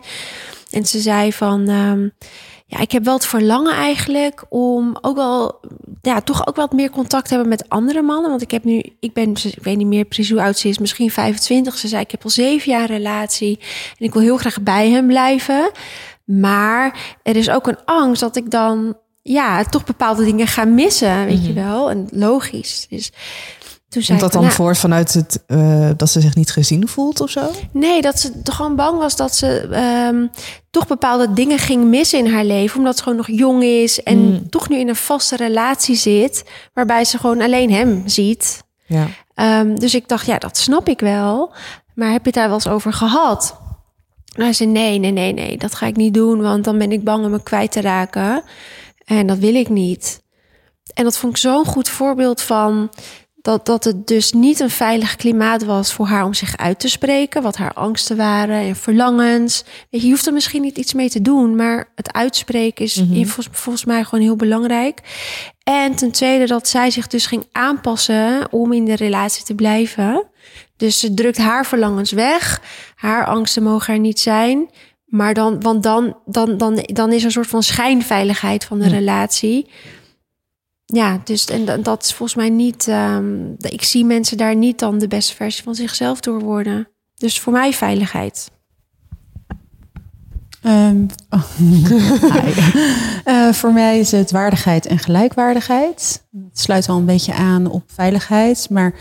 En 0.70 0.86
ze 0.86 1.00
zei 1.00 1.32
van, 1.32 1.68
ehm, 1.68 2.08
ja, 2.66 2.78
ik 2.78 2.92
heb 2.92 3.04
wel 3.04 3.14
het 3.14 3.26
verlangen 3.26 3.72
eigenlijk 3.72 4.44
om 4.48 4.98
ook 5.00 5.16
wel, 5.16 5.60
ja, 6.02 6.20
toch 6.20 6.46
ook 6.46 6.56
wat 6.56 6.72
meer 6.72 6.90
contact 6.90 7.28
te 7.28 7.34
hebben 7.34 7.48
met 7.48 7.68
andere 7.68 8.02
mannen. 8.02 8.30
Want 8.30 8.42
ik 8.42 8.50
heb 8.50 8.64
nu, 8.64 8.82
ik 9.00 9.12
ben, 9.12 9.30
ik 9.30 9.62
weet 9.62 9.76
niet 9.76 9.86
meer 9.86 10.04
precies 10.04 10.30
hoe 10.30 10.42
oud 10.42 10.58
ze 10.58 10.68
is, 10.68 10.78
misschien 10.78 11.10
25. 11.10 11.78
Ze 11.78 11.88
zei, 11.88 12.02
ik 12.02 12.10
heb 12.10 12.24
al 12.24 12.30
zeven 12.30 12.72
jaar 12.72 12.90
een 12.90 12.96
relatie 12.96 13.58
en 13.98 14.06
ik 14.06 14.12
wil 14.12 14.22
heel 14.22 14.36
graag 14.36 14.62
bij 14.62 14.90
hem 14.90 15.06
blijven. 15.06 15.70
Maar 16.24 17.16
er 17.22 17.36
is 17.36 17.50
ook 17.50 17.66
een 17.66 17.84
angst 17.84 18.20
dat 18.20 18.36
ik 18.36 18.50
dan 18.50 18.96
ja, 19.26 19.64
toch 19.64 19.84
bepaalde 19.84 20.24
dingen 20.24 20.46
ga 20.46 20.64
missen, 20.64 21.26
weet 21.26 21.46
je 21.46 21.52
wel. 21.52 21.90
En 21.90 22.08
logisch. 22.10 22.86
Dus 22.88 23.10
toen 23.88 24.02
zei 24.02 24.18
Komt 24.18 24.20
dat 24.20 24.32
dan 24.32 24.42
nou, 24.42 24.54
voort 24.54 24.78
vanuit 24.78 25.14
het 25.14 25.42
eh, 25.46 25.90
dat 25.96 26.10
ze 26.10 26.20
zich 26.20 26.34
niet 26.34 26.50
gezien 26.50 26.88
voelt 26.88 27.20
of 27.20 27.30
zo? 27.30 27.50
Nee, 27.72 28.00
dat 28.02 28.20
ze 28.20 28.32
gewoon 28.44 28.76
bang 28.76 28.98
was 28.98 29.16
dat 29.16 29.36
ze 29.36 29.68
ehm, 29.70 30.26
toch 30.70 30.86
bepaalde 30.86 31.32
dingen 31.32 31.58
ging 31.58 31.84
missen 31.84 32.18
in 32.18 32.32
haar 32.32 32.44
leven. 32.44 32.78
Omdat 32.78 32.96
ze 32.96 33.02
gewoon 33.02 33.18
nog 33.18 33.30
jong 33.30 33.62
is 33.62 34.02
en 34.02 34.18
Mm. 34.18 34.50
toch 34.50 34.68
nu 34.68 34.78
in 34.78 34.88
een 34.88 34.96
vaste 34.96 35.36
relatie 35.36 35.96
zit. 35.96 36.44
Waarbij 36.74 37.04
ze 37.04 37.18
gewoon 37.18 37.40
alleen 37.40 37.72
hem 37.72 38.02
ziet. 38.06 38.62
Ja. 38.86 39.06
Ehm, 39.34 39.74
dus 39.74 39.94
ik 39.94 40.08
dacht, 40.08 40.26
ja, 40.26 40.38
dat 40.38 40.56
snap 40.56 40.88
ik 40.88 41.00
wel. 41.00 41.52
Maar 41.94 42.10
heb 42.10 42.20
je 42.20 42.26
het 42.26 42.34
daar 42.34 42.46
wel 42.46 42.54
eens 42.54 42.68
over 42.68 42.92
gehad? 42.92 43.56
Nou, 44.36 44.54
zei, 44.54 44.70
nee, 44.70 44.98
nee, 44.98 45.10
nee, 45.10 45.32
nee, 45.32 45.56
dat 45.58 45.74
ga 45.74 45.86
ik 45.86 45.96
niet 45.96 46.14
doen. 46.14 46.40
Want 46.40 46.64
dan 46.64 46.78
ben 46.78 46.92
ik 46.92 47.04
bang 47.04 47.24
om 47.24 47.30
me 47.30 47.42
kwijt 47.42 47.72
te 47.72 47.80
raken. 47.80 48.42
En 49.06 49.26
dat 49.26 49.38
wil 49.38 49.54
ik 49.54 49.68
niet. 49.68 50.22
En 50.94 51.04
dat 51.04 51.18
vond 51.18 51.32
ik 51.32 51.38
zo'n 51.38 51.64
goed 51.64 51.88
voorbeeld 51.88 52.40
van... 52.40 52.90
Dat, 53.42 53.66
dat 53.66 53.84
het 53.84 54.06
dus 54.06 54.32
niet 54.32 54.60
een 54.60 54.70
veilig 54.70 55.16
klimaat 55.16 55.64
was 55.64 55.92
voor 55.92 56.06
haar 56.06 56.24
om 56.24 56.34
zich 56.34 56.56
uit 56.56 56.80
te 56.80 56.88
spreken. 56.88 57.42
Wat 57.42 57.56
haar 57.56 57.72
angsten 57.72 58.16
waren 58.16 58.56
en 58.60 58.76
verlangens. 58.76 59.64
Weet 59.90 60.00
je, 60.00 60.06
je 60.06 60.12
hoeft 60.12 60.26
er 60.26 60.32
misschien 60.32 60.62
niet 60.62 60.78
iets 60.78 60.94
mee 60.94 61.10
te 61.10 61.22
doen. 61.22 61.56
Maar 61.56 61.88
het 61.94 62.12
uitspreken 62.12 62.84
is 62.84 62.96
Mhm. 63.04 63.24
volgens 63.50 63.84
mij 63.84 64.04
gewoon 64.04 64.24
heel 64.24 64.36
belangrijk. 64.36 65.00
En 65.62 65.94
ten 65.96 66.10
tweede 66.10 66.46
dat 66.46 66.68
zij 66.68 66.90
zich 66.90 67.06
dus 67.06 67.26
ging 67.26 67.46
aanpassen 67.52 68.52
om 68.52 68.72
in 68.72 68.84
de 68.84 68.96
relatie 68.96 69.44
te 69.44 69.54
blijven. 69.54 70.26
Dus 70.76 70.98
ze 70.98 71.14
drukt 71.14 71.38
haar 71.38 71.66
verlangens 71.66 72.10
weg. 72.12 72.62
Haar 72.94 73.26
angsten 73.26 73.62
mogen 73.62 73.94
er 73.94 74.00
niet 74.00 74.20
zijn. 74.20 74.70
Maar 75.06 75.34
dan, 75.34 75.60
want 75.62 75.82
dan, 75.82 76.16
dan, 76.26 76.56
dan, 76.56 76.74
dan 76.92 77.12
is 77.12 77.20
er 77.20 77.26
een 77.26 77.32
soort 77.32 77.46
van 77.46 77.62
schijnveiligheid 77.62 78.64
van 78.64 78.78
de 78.78 78.84
Ja. 78.84 78.90
relatie. 78.90 79.70
Ja, 80.84 81.20
dus 81.24 81.44
en 81.46 81.82
dat- 81.82 82.04
is 82.04 82.12
volgens 82.14 82.38
mij 82.38 82.50
niet. 82.50 82.88
ehm, 82.88 83.52
ik 83.58 83.82
zie 83.82 84.04
mensen 84.04 84.36
daar 84.36 84.56
niet 84.56 84.78
dan 84.78 84.98
de 84.98 85.08
beste 85.08 85.34
versie 85.34 85.62
van 85.64 85.74
zichzelf 85.74 86.20
door 86.20 86.40
worden. 86.40 86.88
Dus 87.14 87.40
voor 87.40 87.52
mij 87.52 87.72
veiligheid. 87.72 88.50
Ehm, 90.62 91.06
oh. 91.30 91.42
Eh, 93.24 93.52
voor 93.52 93.72
mij 93.72 93.98
is 93.98 94.10
het 94.12 94.30
waardigheid 94.30 94.86
en 94.86 94.98
gelijkwaardigheid. 94.98 96.26
Het 96.48 96.58
sluit 96.60 96.88
al 96.88 96.96
een 96.98 97.04
beetje 97.04 97.34
aan 97.34 97.66
op 97.70 97.82
veiligheid. 97.86 98.66
Maar 98.70 98.94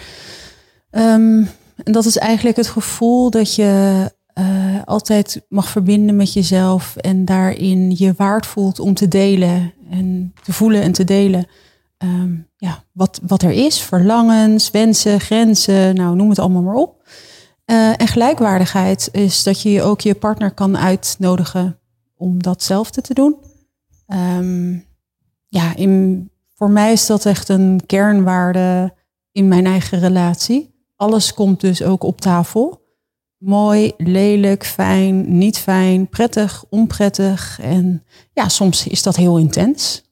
ehm, 0.89 1.43
en 1.83 1.91
dat 1.91 2.05
is 2.05 2.17
eigenlijk 2.17 2.57
het 2.57 2.67
gevoel 2.67 3.29
dat 3.29 3.55
je 3.55 4.11
eh, 4.35 4.83
altijd 4.85 5.45
mag 5.49 5.67
verbinden 5.67 6.15
met 6.15 6.33
jezelf. 6.33 6.95
En 6.95 7.25
daarin 7.25 7.93
je 7.97 8.13
waard 8.17 8.45
voelt 8.45 8.79
om 8.79 8.93
te 8.93 9.07
delen. 9.07 9.73
En 9.89 10.33
te 10.43 10.53
voelen 10.53 10.81
en 10.81 10.91
te 10.91 11.03
delen. 11.03 11.47
Ehm, 11.97 12.35
ja, 12.57 12.83
wat, 12.91 13.19
wat 13.27 13.41
er 13.41 13.51
is. 13.51 13.81
Verlangens, 13.81 14.71
wensen, 14.71 15.19
grenzen. 15.19 15.95
Nou, 15.95 16.15
noem 16.15 16.29
het 16.29 16.39
allemaal 16.39 16.61
maar 16.61 16.75
op. 16.75 17.07
Eh, 17.65 18.01
en 18.01 18.07
gelijkwaardigheid 18.07 19.09
is 19.11 19.43
dat 19.43 19.61
je 19.61 19.81
ook 19.81 20.01
je 20.01 20.15
partner 20.15 20.51
kan 20.51 20.77
uitnodigen 20.77 21.79
om 22.17 22.43
datzelfde 22.43 23.01
te 23.01 23.13
doen. 23.13 23.35
Ehm, 24.07 24.73
ja, 25.47 25.75
in, 25.75 26.29
voor 26.53 26.69
mij 26.69 26.91
is 26.91 27.05
dat 27.05 27.25
echt 27.25 27.49
een 27.49 27.81
kernwaarde 27.85 28.93
in 29.31 29.47
mijn 29.47 29.65
eigen 29.65 29.99
relatie. 29.99 30.73
Alles 30.95 31.33
komt 31.33 31.61
dus 31.61 31.83
ook 31.83 32.03
op 32.03 32.21
tafel. 32.21 32.84
Mooi, 33.45 33.93
lelijk, 33.97 34.65
fijn, 34.65 35.37
niet 35.37 35.57
fijn, 35.57 36.07
prettig, 36.07 36.65
onprettig. 36.69 37.59
En 37.61 38.03
ja, 38.33 38.49
soms 38.49 38.87
is 38.87 39.03
dat 39.03 39.15
heel 39.15 39.37
intens. 39.37 40.03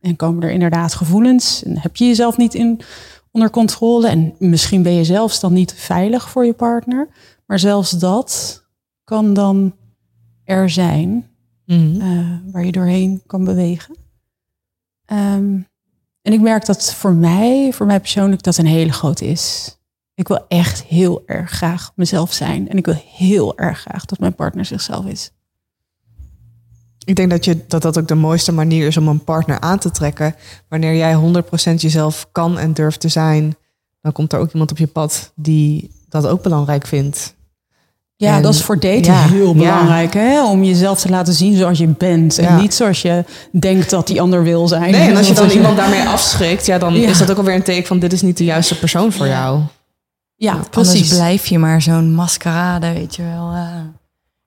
En 0.00 0.16
komen 0.16 0.42
er 0.42 0.50
inderdaad 0.50 0.94
gevoelens. 0.94 1.62
En 1.62 1.78
heb 1.78 1.96
je 1.96 2.06
jezelf 2.06 2.36
niet 2.36 2.54
in, 2.54 2.80
onder 3.30 3.50
controle. 3.50 4.08
En 4.08 4.34
misschien 4.38 4.82
ben 4.82 4.92
je 4.92 5.04
zelfs 5.04 5.40
dan 5.40 5.52
niet 5.52 5.72
veilig 5.72 6.30
voor 6.30 6.44
je 6.46 6.52
partner. 6.52 7.08
Maar 7.46 7.58
zelfs 7.58 7.90
dat 7.90 8.62
kan 9.04 9.34
dan 9.34 9.74
er 10.44 10.70
zijn 10.70 11.30
Mhm. 11.66 12.00
eh, 12.00 12.38
waar 12.52 12.64
je 12.64 12.72
doorheen 12.72 13.22
kan 13.26 13.44
bewegen. 13.44 13.96
Ehm, 15.04 15.58
en 16.22 16.32
ik 16.32 16.40
merk 16.40 16.66
dat 16.66 16.94
voor 16.94 17.12
mij, 17.12 17.72
voor 17.72 17.86
mij 17.86 18.00
persoonlijk, 18.00 18.42
dat 18.42 18.56
een 18.56 18.66
hele 18.66 18.92
grote 18.92 19.26
is. 19.26 19.76
Ik 20.16 20.28
wil 20.28 20.44
echt 20.48 20.84
heel 20.84 21.22
erg 21.26 21.50
graag 21.50 21.92
mezelf 21.94 22.32
zijn. 22.32 22.68
En 22.68 22.76
ik 22.76 22.84
wil 22.84 23.02
heel 23.16 23.58
erg 23.58 23.78
graag 23.80 24.04
dat 24.04 24.18
mijn 24.18 24.34
partner 24.34 24.64
zichzelf 24.64 25.04
is. 25.06 25.30
Ik 27.04 27.16
denk 27.16 27.30
dat, 27.30 27.44
je, 27.44 27.64
dat 27.68 27.82
dat 27.82 27.98
ook 27.98 28.08
de 28.08 28.14
mooiste 28.14 28.52
manier 28.52 28.86
is 28.86 28.96
om 28.96 29.08
een 29.08 29.24
partner 29.24 29.60
aan 29.60 29.78
te 29.78 29.90
trekken. 29.90 30.34
Wanneer 30.68 30.96
jij 30.96 31.14
100% 31.72 31.74
jezelf 31.74 32.26
kan 32.32 32.58
en 32.58 32.72
durft 32.72 33.00
te 33.00 33.08
zijn, 33.08 33.56
dan 34.00 34.12
komt 34.12 34.32
er 34.32 34.38
ook 34.38 34.52
iemand 34.52 34.70
op 34.70 34.78
je 34.78 34.86
pad 34.86 35.32
die 35.34 35.90
dat 36.08 36.26
ook 36.26 36.42
belangrijk 36.42 36.86
vindt. 36.86 37.34
Ja, 38.16 38.36
En- 38.36 38.42
dat 38.42 38.54
is 38.54 38.62
voor 38.62 38.78
daten 38.80 39.02
ja, 39.12 39.22
heel 39.28 39.46
ja. 39.46 39.52
belangrijk. 39.58 40.14
Hè? 40.14 40.44
Om 40.46 40.64
jezelf 40.64 41.00
te 41.00 41.08
laten 41.08 41.32
zien 41.34 41.56
zoals 41.56 41.78
je 41.78 41.86
bent. 41.88 42.38
En 42.38 42.44
Ja. 42.44 42.60
niet 42.60 42.74
zoals 42.74 43.02
je 43.02 43.24
denkt 43.52 43.90
dat 43.90 44.06
die 44.06 44.20
ander 44.20 44.42
wil 44.42 44.68
zijn. 44.68 44.90
Nee, 44.90 45.08
en 45.10 45.16
als 45.16 45.28
je 45.28 45.34
dan 45.44 45.50
iemand 45.50 45.76
daarmee 45.76 46.08
afschrikt, 46.08 46.66
ja, 46.66 46.78
dan 46.78 46.94
Ja. 46.94 47.08
is 47.08 47.18
dat 47.18 47.30
ook 47.30 47.36
alweer 47.36 47.54
een 47.54 47.62
teken 47.62 47.86
van 47.86 47.98
dit 47.98 48.12
is 48.12 48.22
niet 48.22 48.36
de 48.36 48.44
juiste 48.44 48.78
persoon 48.78 49.12
voor 49.12 49.26
jou. 49.26 49.60
Ja, 50.36 50.50
Anders 50.52 50.68
precies. 50.70 51.08
blijf 51.08 51.46
je 51.46 51.58
maar 51.58 51.82
zo'n 51.82 52.12
maskerade, 52.14 52.92
weet 52.92 53.16
je 53.16 53.22
wel. 53.22 53.50
eh, 53.52 53.74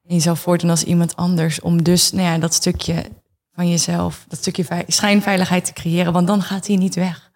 en 0.07 0.15
jezelf 0.15 0.39
voordoen 0.39 0.69
als 0.69 0.83
iemand 0.83 1.15
anders. 1.15 1.61
Om 1.61 1.83
dus 1.83 2.11
nou 2.11 2.23
ja, 2.27 2.37
dat 2.37 2.53
stukje 2.53 3.03
van 3.53 3.69
jezelf, 3.69 4.25
dat 4.27 4.39
stukje 4.39 4.65
vei- 4.65 4.83
schijnveiligheid 4.87 5.65
te 5.65 5.73
creëren. 5.73 6.13
Want 6.13 6.27
dan 6.27 6.41
gaat 6.41 6.67
hij 6.67 6.75
niet 6.75 6.95
weg. 6.95 7.31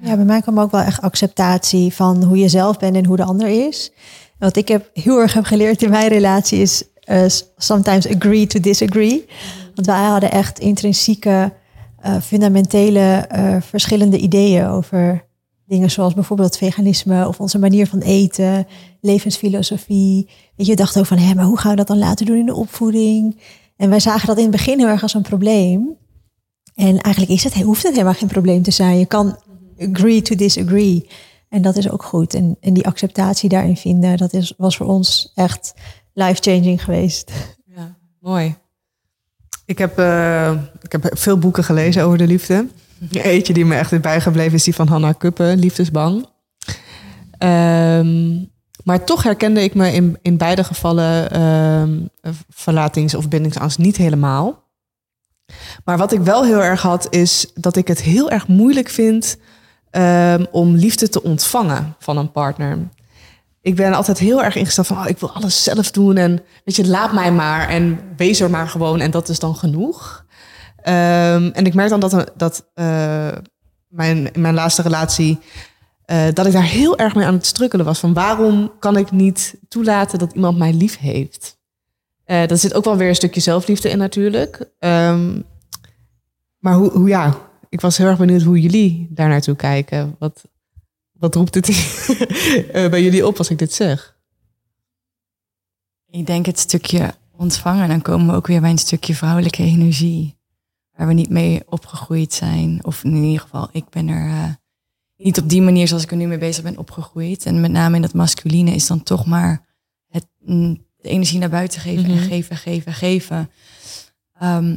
Ja, 0.00 0.16
bij 0.16 0.24
mij 0.24 0.40
kwam 0.42 0.60
ook 0.60 0.70
wel 0.70 0.80
echt 0.80 1.00
acceptatie 1.00 1.94
van 1.94 2.22
hoe 2.24 2.38
je 2.38 2.48
zelf 2.48 2.78
bent 2.78 2.96
en 2.96 3.04
hoe 3.04 3.16
de 3.16 3.24
ander 3.24 3.66
is. 3.68 3.90
En 4.38 4.46
Wat 4.46 4.56
ik 4.56 4.68
heb 4.68 4.90
heel 4.92 5.20
erg 5.20 5.32
heb 5.32 5.44
geleerd 5.44 5.82
in 5.82 5.90
mijn 5.90 6.08
relatie 6.08 6.58
is 6.60 6.82
eh, 7.00 7.24
sometimes 7.56 8.08
agree 8.16 8.46
to 8.46 8.60
disagree. 8.60 9.26
Want 9.74 9.86
wij 9.86 10.04
hadden 10.04 10.30
echt 10.30 10.58
intrinsieke, 10.58 11.52
eh, 12.00 12.16
fundamentele 12.22 13.00
eh, 13.28 13.56
verschillende 13.60 14.18
ideeën 14.18 14.66
over 14.66 15.26
dingen 15.68 15.90
zoals 15.90 16.14
bijvoorbeeld 16.14 16.56
veganisme 16.56 17.28
of 17.28 17.40
onze 17.40 17.58
manier 17.58 17.86
van 17.86 17.98
eten, 17.98 18.66
levensfilosofie. 19.00 20.28
Weet 20.56 20.66
je, 20.66 20.72
we 20.72 20.78
dachten 20.78 21.00
ook 21.00 21.06
van, 21.06 21.18
hé, 21.18 21.34
maar 21.34 21.44
hoe 21.44 21.58
gaan 21.58 21.70
we 21.70 21.76
dat 21.76 21.86
dan 21.86 21.98
laten 21.98 22.26
doen 22.26 22.38
in 22.38 22.46
de 22.46 22.54
opvoeding? 22.54 23.40
En 23.76 23.90
wij 23.90 24.00
zagen 24.00 24.26
dat 24.26 24.36
in 24.36 24.42
het 24.42 24.52
begin 24.52 24.78
heel 24.78 24.88
erg 24.88 25.02
als 25.02 25.14
een 25.14 25.22
probleem. 25.22 25.96
En 26.74 27.00
eigenlijk 27.00 27.34
is 27.34 27.44
het, 27.44 27.54
hoeft 27.54 27.82
het 27.82 27.92
helemaal 27.92 28.14
geen 28.14 28.28
probleem 28.28 28.62
te 28.62 28.70
zijn. 28.70 28.98
Je 28.98 29.06
kan 29.06 29.38
agree 29.78 30.22
to 30.22 30.34
disagree. 30.34 31.08
En 31.48 31.62
dat 31.62 31.76
is 31.76 31.90
ook 31.90 32.02
goed. 32.02 32.34
En, 32.34 32.56
en 32.60 32.74
die 32.74 32.86
acceptatie 32.86 33.48
daarin 33.48 33.76
vinden, 33.76 34.16
dat 34.16 34.32
is, 34.32 34.54
was 34.56 34.76
voor 34.76 34.86
ons 34.86 35.32
echt 35.34 35.74
life-changing 36.12 36.84
geweest. 36.84 37.32
Ja, 37.64 37.96
mooi. 38.20 38.54
Ik 39.64 39.78
heb, 39.78 39.98
eh, 39.98 40.52
ik 40.82 40.92
heb 40.92 41.10
veel 41.12 41.38
boeken 41.38 41.64
gelezen 41.64 42.04
over 42.04 42.18
de 42.18 42.26
liefde. 42.26 42.66
Eentje 43.10 43.52
die 43.52 43.64
me 43.64 43.74
echt 43.74 43.92
is 43.92 44.00
bijgebleven 44.00 44.54
is 44.54 44.64
die 44.64 44.74
van 44.74 44.88
Hannah 44.88 45.14
Kuppen, 45.18 45.58
Liefdesbang. 45.58 46.26
Ehm, 47.38 48.44
maar 48.84 49.04
toch 49.04 49.22
herkende 49.22 49.62
ik 49.62 49.74
me 49.74 49.92
in, 49.92 50.18
in 50.22 50.36
beide 50.36 50.64
gevallen 50.64 51.30
ehm, 51.30 52.00
verlatings- 52.48 53.14
of 53.14 53.28
bindingsangst 53.28 53.78
niet 53.78 53.96
helemaal. 53.96 54.66
Maar 55.84 55.98
wat 55.98 56.12
ik 56.12 56.20
wel 56.20 56.44
heel 56.44 56.62
erg 56.62 56.82
had, 56.82 57.06
is 57.10 57.50
dat 57.54 57.76
ik 57.76 57.88
het 57.88 58.02
heel 58.02 58.30
erg 58.30 58.46
moeilijk 58.48 58.88
vind 58.88 59.36
ehm, 59.90 60.44
om 60.50 60.74
liefde 60.74 61.08
te 61.08 61.22
ontvangen 61.22 61.94
van 61.98 62.16
een 62.16 62.30
partner. 62.30 62.78
Ik 63.60 63.76
ben 63.76 63.92
altijd 63.92 64.18
heel 64.18 64.42
erg 64.42 64.54
ingesteld 64.54 64.86
van, 64.86 64.98
oh, 64.98 65.08
ik 65.08 65.18
wil 65.18 65.32
alles 65.32 65.62
zelf 65.62 65.90
doen 65.90 66.16
en 66.16 66.42
weet 66.64 66.76
je, 66.76 66.86
laat 66.86 67.12
mij 67.12 67.32
maar 67.32 67.68
en 67.68 68.00
wees 68.16 68.40
er 68.40 68.50
maar 68.50 68.68
gewoon 68.68 69.00
en 69.00 69.10
dat 69.10 69.28
is 69.28 69.38
dan 69.38 69.56
genoeg. 69.56 70.26
Ehm, 70.88 71.50
en 71.52 71.64
ik 71.64 71.74
merk 71.74 71.88
dan 71.88 72.00
dat, 72.00 72.32
dat 72.36 72.70
eh, 72.74 73.28
mijn, 73.88 74.32
in 74.32 74.40
mijn 74.40 74.54
laatste 74.54 74.82
relatie, 74.82 75.38
eh, 76.04 76.26
dat 76.32 76.46
ik 76.46 76.52
daar 76.52 76.62
heel 76.62 76.98
erg 76.98 77.14
mee 77.14 77.26
aan 77.26 77.34
het 77.34 77.46
strukkelen 77.46 77.84
was. 77.84 77.98
Van 77.98 78.14
waarom 78.14 78.72
kan 78.78 78.96
ik 78.96 79.10
niet 79.10 79.54
toelaten 79.68 80.18
dat 80.18 80.32
iemand 80.32 80.58
mij 80.58 80.72
lief 80.72 80.98
heeft? 80.98 81.58
Eh 82.24 82.46
daar 82.46 82.56
zit 82.56 82.74
ook 82.74 82.84
wel 82.84 82.96
weer 82.96 83.08
een 83.08 83.14
stukje 83.14 83.40
zelfliefde 83.40 83.90
in 83.90 83.98
natuurlijk. 83.98 84.70
Ehm, 84.78 85.40
maar 86.58 86.74
hoe, 86.74 86.90
hoe 86.90 87.08
ja, 87.08 87.36
ik 87.68 87.80
was 87.80 87.96
heel 87.96 88.06
erg 88.06 88.18
benieuwd 88.18 88.42
hoe 88.42 88.60
jullie 88.60 89.06
daar 89.10 89.28
naartoe 89.28 89.56
kijken. 89.56 90.16
Wat, 90.18 90.44
wat 91.12 91.34
roept 91.34 91.54
het 91.54 91.66
bij 92.90 93.02
jullie 93.02 93.26
op 93.26 93.38
als 93.38 93.50
ik 93.50 93.58
dit 93.58 93.72
zeg? 93.72 94.16
Ik 96.10 96.26
denk 96.26 96.46
het 96.46 96.58
stukje 96.58 97.14
ontvangen. 97.36 97.88
Dan 97.88 98.02
komen 98.02 98.26
we 98.26 98.34
ook 98.34 98.46
weer 98.46 98.60
bij 98.60 98.70
een 98.70 98.78
stukje 98.78 99.14
vrouwelijke 99.14 99.62
energie. 99.62 100.37
Waar 100.98 101.06
we 101.06 101.12
niet 101.12 101.30
mee 101.30 101.62
opgegroeid 101.68 102.32
zijn. 102.32 102.84
Of 102.84 103.04
in 103.04 103.14
ieder 103.24 103.40
geval, 103.40 103.68
ik 103.72 103.88
ben 103.90 104.08
er 104.08 104.28
eh, 104.28 104.44
niet 105.16 105.38
op 105.38 105.48
die 105.48 105.62
manier 105.62 105.88
zoals 105.88 106.02
ik 106.02 106.10
er 106.10 106.16
nu 106.16 106.26
mee 106.26 106.38
bezig 106.38 106.62
ben 106.62 106.78
opgegroeid. 106.78 107.46
En 107.46 107.60
met 107.60 107.70
name 107.70 107.96
in 107.96 108.02
dat 108.02 108.14
masculine 108.14 108.70
is 108.74 108.86
dan 108.86 109.02
toch 109.02 109.26
maar 109.26 109.66
het, 110.08 110.26
mm, 110.44 110.84
de 110.96 111.08
energie 111.08 111.38
naar 111.38 111.48
buiten 111.48 111.80
geven 111.80 112.04
en 112.04 112.10
Mhm. 112.10 112.22
geven, 112.28 112.56
geven, 112.56 112.92
geven. 112.92 113.50
Ehm, 114.38 114.76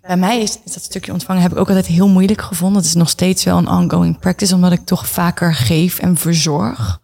bij 0.00 0.16
mij 0.16 0.40
is, 0.42 0.58
is 0.64 0.72
dat 0.72 0.82
stukje 0.82 1.12
ontvangen 1.12 1.42
heb 1.42 1.52
ik 1.52 1.58
ook 1.58 1.68
altijd 1.68 1.86
heel 1.86 2.08
moeilijk 2.08 2.42
gevonden. 2.42 2.76
Het 2.78 2.86
is 2.86 2.94
nog 2.94 3.08
steeds 3.08 3.44
wel 3.44 3.58
een 3.58 3.68
ongoing 3.68 4.18
practice, 4.18 4.54
omdat 4.54 4.72
ik 4.72 4.84
toch 4.84 5.08
vaker 5.08 5.54
geef 5.54 5.98
en 5.98 6.16
verzorg. 6.16 7.00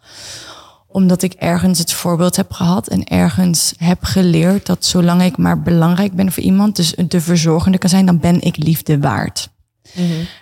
Omdat 0.93 1.23
ik 1.23 1.33
ergens 1.33 1.79
het 1.79 1.93
voorbeeld 1.93 2.37
heb 2.37 2.53
gehad 2.53 2.89
en 2.89 3.05
ergens 3.05 3.75
heb 3.77 4.05
geleerd 4.05 4.67
dat 4.67 4.85
zolang 4.85 5.23
ik 5.23 5.37
maar 5.37 5.63
belangrijk 5.63 6.13
ben 6.13 6.33
voor 6.33 6.43
iemand, 6.43 6.77
dus 6.77 6.95
de 7.09 7.21
verzorgende 7.21 7.79
kan 7.79 7.91
zijn, 7.91 8.07
dan 8.07 8.19
ben 8.19 8.41
ik 8.43 8.57
liefde 8.57 8.99
waard. 8.99 9.49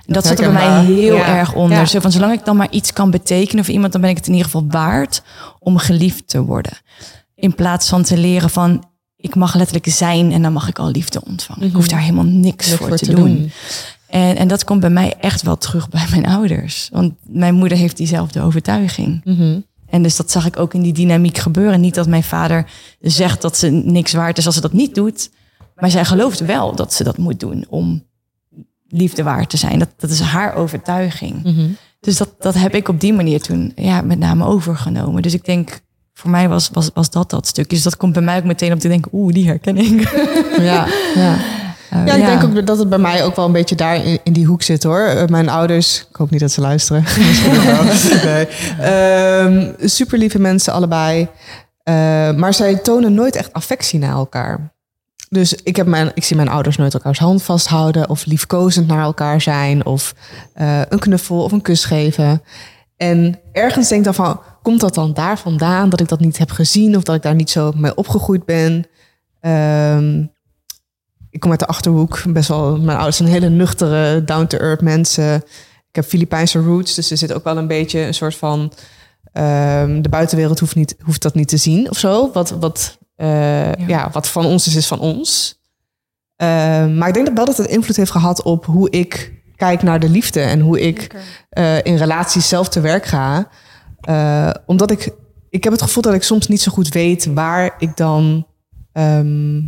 Dat 0.06 0.26
zit 0.26 0.40
er 0.40 0.52
bij 0.52 0.68
mij 0.68 0.84
heel 0.84 1.16
Ja. 1.16 1.26
erg 1.26 1.54
onder. 1.54 1.78
Ja. 1.78 1.84
Zo 1.84 2.00
van, 2.00 2.12
zolang 2.12 2.32
ik 2.32 2.44
dan 2.44 2.56
maar 2.56 2.70
iets 2.70 2.92
kan 2.92 3.10
betekenen 3.10 3.64
voor 3.64 3.74
iemand, 3.74 3.92
dan 3.92 4.00
ben 4.00 4.10
ik 4.10 4.16
het 4.16 4.26
in 4.26 4.32
ieder 4.32 4.50
geval 4.50 4.66
waard 4.68 5.22
om 5.58 5.76
geliefd 5.76 6.28
te 6.28 6.42
worden. 6.42 6.72
In 7.34 7.54
plaats 7.54 7.88
van 7.88 8.02
te 8.02 8.16
leren 8.16 8.50
van, 8.50 8.84
ik 9.16 9.34
mag 9.34 9.54
letterlijk 9.54 9.86
zijn 9.88 10.32
en 10.32 10.42
dan 10.42 10.52
mag 10.52 10.68
ik 10.68 10.78
al 10.78 10.90
liefde 10.90 11.24
ontvangen. 11.24 11.66
Ik 11.66 11.72
hoef 11.74 11.88
daar 11.88 12.00
helemaal 12.00 12.24
niks 12.24 12.68
Niks 12.68 12.80
voor, 12.80 12.96
te, 12.96 13.14
doen. 13.14 13.50
En, 14.06 14.36
en 14.36 14.48
dat 14.48 14.64
komt 14.64 14.80
bij 14.80 14.90
mij 14.90 15.14
echt 15.20 15.42
wel 15.42 15.58
terug 15.58 15.88
bij 15.88 16.06
mijn 16.10 16.26
ouders. 16.26 16.88
Want 16.92 17.12
mijn 17.22 17.54
moeder 17.54 17.78
heeft 17.78 17.96
diezelfde 17.96 18.40
overtuiging. 18.40 19.20
Mhm. 19.24 19.58
En 19.90 20.02
dus 20.02 20.16
dat 20.16 20.30
zag 20.30 20.46
ik 20.46 20.58
ook 20.58 20.74
in 20.74 20.82
die 20.82 20.92
dynamiek 20.92 21.38
gebeuren. 21.38 21.80
Niet 21.80 21.94
dat 21.94 22.06
mijn 22.06 22.22
vader 22.22 22.70
zegt 23.00 23.42
dat 23.42 23.56
ze 23.56 23.70
niks 23.70 24.12
waard 24.12 24.38
is 24.38 24.46
als 24.46 24.54
ze 24.54 24.60
dat 24.60 24.72
niet 24.72 24.94
doet. 24.94 25.30
Maar 25.74 25.90
zij 25.90 26.04
gelooft 26.04 26.40
wel 26.40 26.74
dat 26.74 26.94
ze 26.94 27.04
dat 27.04 27.18
moet 27.18 27.40
doen 27.40 27.64
om 27.68 28.06
liefde 28.88 29.22
waard 29.22 29.50
te 29.50 29.56
zijn. 29.56 29.78
Dat, 29.78 29.88
dat 29.96 30.10
is 30.10 30.20
haar 30.20 30.54
overtuiging. 30.54 31.42
Mhm. 31.42 31.68
Dus 32.00 32.16
dat, 32.16 32.34
dat 32.38 32.54
heb 32.54 32.74
ik 32.74 32.88
op 32.88 33.00
die 33.00 33.12
manier 33.12 33.40
toen 33.40 33.72
ja, 33.76 34.00
met 34.00 34.18
name 34.18 34.44
overgenomen. 34.44 35.22
Dus 35.22 35.34
ik 35.34 35.44
denk, 35.44 35.80
voor 36.12 36.30
mij 36.30 36.48
was, 36.48 36.70
was, 36.72 36.90
was 36.94 37.10
dat 37.10 37.30
dat 37.30 37.46
stukje. 37.46 37.74
Dus 37.74 37.84
dat 37.84 37.96
komt 37.96 38.12
bij 38.12 38.22
mij 38.22 38.38
ook 38.38 38.44
meteen 38.44 38.72
op 38.72 38.78
te 38.78 38.88
denken, 38.88 39.10
oeh, 39.14 39.32
die 39.32 39.46
herken 39.46 39.76
ik. 39.76 40.10
Ja, 40.60 40.86
ja. 41.14 41.38
Uh, 41.94 42.06
Ja, 42.06 42.14
ik 42.14 42.26
denk 42.26 42.42
ook 42.44 42.66
dat 42.66 42.78
het 42.78 42.88
bij 42.88 42.98
mij 42.98 43.24
ook 43.24 43.36
wel 43.36 43.44
een 43.44 43.52
beetje 43.52 43.74
daar 43.74 44.04
in, 44.04 44.18
in 44.22 44.32
die 44.32 44.46
hoek 44.46 44.62
zit 44.62 44.82
hoor. 44.82 45.00
Eh, 45.00 45.26
Mijn 45.26 45.48
ouders, 45.48 46.06
ik 46.10 46.16
hoop 46.16 46.30
niet 46.30 46.40
dat 46.40 46.50
ze 46.50 46.60
luisteren. 46.60 47.04
Nee. 48.24 48.46
Ehm, 48.80 49.72
super 49.80 50.18
lieve 50.18 50.38
mensen 50.38 50.72
allebei. 50.72 51.28
Eh, 51.82 51.94
maar 52.32 52.54
zij 52.54 52.74
tonen 52.76 53.14
nooit 53.14 53.36
echt 53.36 53.52
affectie 53.52 53.98
naar 53.98 54.12
elkaar. 54.12 54.72
Dus 55.30 55.54
ik, 55.54 55.76
heb 55.76 55.86
mijn, 55.86 56.10
ik 56.14 56.24
zie 56.24 56.36
mijn 56.36 56.48
ouders 56.48 56.76
nooit 56.76 56.94
elkaars 56.94 57.18
hand 57.18 57.42
vasthouden 57.42 58.08
of 58.08 58.24
liefkozend 58.24 58.86
naar 58.86 59.02
elkaar 59.02 59.40
zijn 59.40 59.86
of 59.86 60.14
eh, 60.54 60.80
een 60.88 60.98
knuffel 60.98 61.42
of 61.42 61.52
een 61.52 61.62
kus 61.62 61.84
geven. 61.84 62.42
En 62.96 63.40
ergens 63.52 63.88
denk 63.88 64.00
ik 64.00 64.04
dan 64.04 64.14
van, 64.26 64.40
komt 64.62 64.80
dat 64.80 64.94
dan 64.94 65.14
daar 65.14 65.38
vandaan 65.38 65.88
dat 65.88 66.00
ik 66.00 66.08
dat 66.08 66.20
niet 66.20 66.38
heb 66.38 66.50
gezien 66.50 66.96
of 66.96 67.02
dat 67.02 67.14
ik 67.16 67.22
daar 67.22 67.34
niet 67.34 67.50
zo 67.50 67.72
mee 67.76 67.94
opgegroeid 67.94 68.44
ben? 68.44 68.86
Ehm, 69.40 70.24
ik 71.30 71.40
kom 71.40 71.50
uit 71.50 71.60
de 71.60 71.66
achterhoek, 71.66 72.22
best 72.28 72.48
wel. 72.48 72.76
Mijn 72.78 72.96
ouders 72.96 73.16
zijn 73.16 73.28
hele 73.28 73.48
nuchtere, 73.48 74.24
down-to-earth 74.24 74.80
mensen. 74.80 75.34
Ik 75.88 75.94
heb 75.94 76.04
Filipijnse 76.04 76.58
roots, 76.58 76.94
dus 76.94 77.10
er 77.10 77.16
zit 77.16 77.32
ook 77.32 77.44
wel 77.44 77.56
een 77.56 77.66
beetje 77.66 78.00
een 78.00 78.14
soort 78.14 78.34
van. 78.34 78.72
ehm, 79.32 80.02
de 80.02 80.08
buitenwereld 80.08 80.58
hoeft, 80.60 80.74
niet, 80.74 80.96
hoeft 81.04 81.22
dat 81.22 81.34
niet 81.34 81.48
te 81.48 81.56
zien 81.56 81.90
of 81.90 81.98
zo. 81.98 82.30
Wat, 82.32 82.50
wat, 82.50 82.98
eh, 83.16 83.72
ja. 83.74 84.10
wat 84.12 84.28
van 84.28 84.44
ons 84.44 84.66
is, 84.66 84.74
is 84.74 84.86
van 84.86 85.00
ons. 85.00 85.60
Ehm, 86.36 86.96
maar 86.98 87.08
ik 87.08 87.14
denk 87.14 87.26
dat 87.26 87.36
wel 87.36 87.44
dat 87.44 87.56
het 87.56 87.66
invloed 87.66 87.96
heeft 87.96 88.10
gehad 88.10 88.42
op 88.42 88.64
hoe 88.64 88.90
ik 88.90 89.32
kijk 89.56 89.82
naar 89.82 90.00
de 90.00 90.08
liefde 90.08 90.40
en 90.40 90.60
hoe 90.60 90.80
ik 90.80 91.14
eh, 91.50 91.84
in 91.84 91.96
relaties 91.96 92.48
zelf 92.48 92.68
te 92.68 92.80
werk 92.80 93.04
ga. 93.06 93.48
Eh, 94.00 94.50
omdat 94.66 94.90
ik, 94.90 95.10
ik 95.50 95.64
heb 95.64 95.72
het 95.72 95.82
gevoel 95.82 96.02
dat 96.02 96.14
ik 96.14 96.22
soms 96.22 96.46
niet 96.48 96.60
zo 96.60 96.72
goed 96.72 96.88
weet 96.88 97.26
waar 97.34 97.74
ik 97.78 97.96
dan. 97.96 98.46
ehm, 98.92 99.60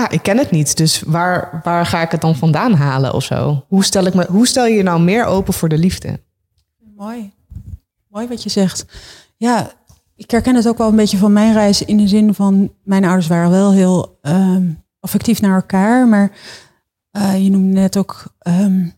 ja, 0.00 0.10
ik 0.10 0.22
ken 0.22 0.38
het 0.38 0.50
niet. 0.50 0.76
Dus 0.76 1.02
waar, 1.06 1.60
waar 1.64 1.86
ga 1.86 2.02
ik 2.02 2.10
het 2.10 2.20
dan 2.20 2.36
vandaan 2.36 2.74
halen 2.74 3.14
of 3.14 3.24
zo? 3.24 3.64
Hoe 3.68 3.84
stel, 3.84 4.04
ik 4.04 4.14
me, 4.14 4.26
hoe 4.28 4.46
stel 4.46 4.66
je 4.66 4.74
je 4.74 4.82
nou 4.82 5.00
meer 5.00 5.24
open 5.24 5.52
voor 5.52 5.68
de 5.68 5.78
liefde? 5.78 6.20
Mooi. 6.96 7.32
Mooi 8.08 8.28
wat 8.28 8.42
je 8.42 8.50
zegt. 8.50 8.84
Ja, 9.36 9.70
ik 10.16 10.30
herken 10.30 10.54
het 10.54 10.68
ook 10.68 10.78
wel 10.78 10.88
een 10.88 10.96
beetje 10.96 11.18
van 11.18 11.32
mijn 11.32 11.52
reis 11.52 11.84
in 11.84 11.96
de 11.96 12.08
zin 12.08 12.34
van 12.34 12.72
mijn 12.82 13.04
ouders 13.04 13.26
waren 13.26 13.50
wel 13.50 13.72
heel 13.72 14.18
ehm, 14.22 14.64
affectief 15.00 15.40
naar 15.40 15.54
elkaar, 15.54 16.08
maar 16.08 16.30
eh, 17.10 17.44
je 17.44 17.50
noemde 17.50 17.80
net 17.80 17.96
ook 17.96 18.24
ehm, 18.38 18.88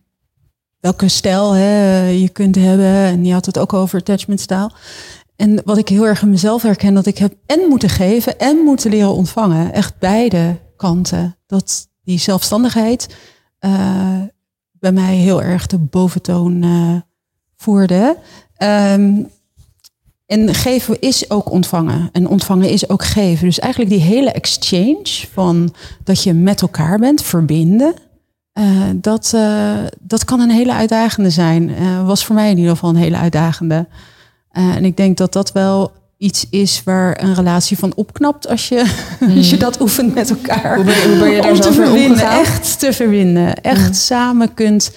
welke 0.81 1.09
stijl 1.09 1.53
hè, 1.53 2.07
je 2.09 2.29
kunt 2.29 2.55
hebben 2.55 2.95
en 2.95 3.25
je 3.25 3.33
had 3.33 3.47
het 3.47 3.59
ook 3.59 3.73
over 3.73 3.99
attachment 3.99 4.41
stijl. 4.41 4.73
En 5.37 5.61
wat 5.65 5.79
ik 5.79 5.89
heel 5.89 6.07
erg 6.07 6.23
in 6.23 6.31
mezelf 6.31 6.63
herken, 6.63 6.95
dat 6.95 7.07
ik 7.07 7.19
heb 7.19 7.35
en 7.47 7.61
moeten 7.69 7.89
geven 7.89 8.39
en 8.39 8.57
moeten 8.57 8.91
leren 8.91 9.15
ontvangen. 9.15 9.73
Echt 9.73 9.99
beide 9.99 10.57
Dat 11.47 11.89
die 12.05 12.19
zelfstandigheid 12.19 13.17
eh, 13.59 14.21
bij 14.73 14.93
mij 14.93 15.15
heel 15.15 15.43
erg 15.43 15.67
de 15.67 15.79
boventoon 15.79 16.63
eh, 16.63 16.97
voerde. 17.57 18.17
Ehm, 18.57 19.23
en 20.27 20.55
geven 20.55 21.01
is 21.01 21.31
ook 21.31 21.51
ontvangen. 21.51 22.09
En 22.13 22.29
ontvangen 22.29 22.69
is 22.69 22.89
ook 22.89 23.05
geven. 23.05 23.47
Dus 23.47 23.59
eigenlijk 23.59 23.93
die 23.93 24.01
hele 24.01 24.33
exchange 24.33 25.27
van 25.33 25.75
dat 26.05 26.23
je 26.23 26.33
met 26.35 26.63
elkaar 26.63 26.99
bent, 26.99 27.23
verbinden. 27.23 27.95
eh, 28.53 28.89
dat, 28.95 29.37
dat 30.01 30.25
kan 30.25 30.41
een 30.41 30.51
hele 30.51 30.73
uitdagende 30.73 31.31
zijn. 31.31 31.75
Was 32.07 32.25
voor 32.25 32.35
mij 32.35 32.51
in 32.51 32.57
ieder 32.57 32.73
geval 32.73 32.91
een 32.91 32.97
hele 32.97 33.17
uitdagende. 33.17 33.87
En 34.51 34.85
ik 34.85 34.97
denk 34.97 35.17
dat 35.17 35.33
dat 35.33 35.53
wel 35.53 35.93
iets 36.23 36.47
is 36.51 36.83
waar 36.85 37.23
een 37.23 37.35
relatie 37.35 37.79
van 37.79 37.93
opknapt 37.95 38.49
als 38.49 38.69
je, 38.69 38.85
als 39.37 39.51
je 39.51 39.57
dat 39.57 39.81
oefent 39.81 40.15
met 40.15 40.31
elkaar. 40.31 40.75
Hoe 40.77 40.85
ben 40.85 40.95
je- 40.95 41.09
hoe 41.09 41.19
ben 41.19 41.31
je 41.31 41.41
daar 41.43 41.51
Om 41.53 41.61
te 41.61 41.69
omgegaan? 41.69 42.41
echt 42.41 42.79
te 42.79 42.93
verbinden. 42.93 43.55
Echt 43.63 43.97
samen 43.97 44.55
kunt 44.55 44.93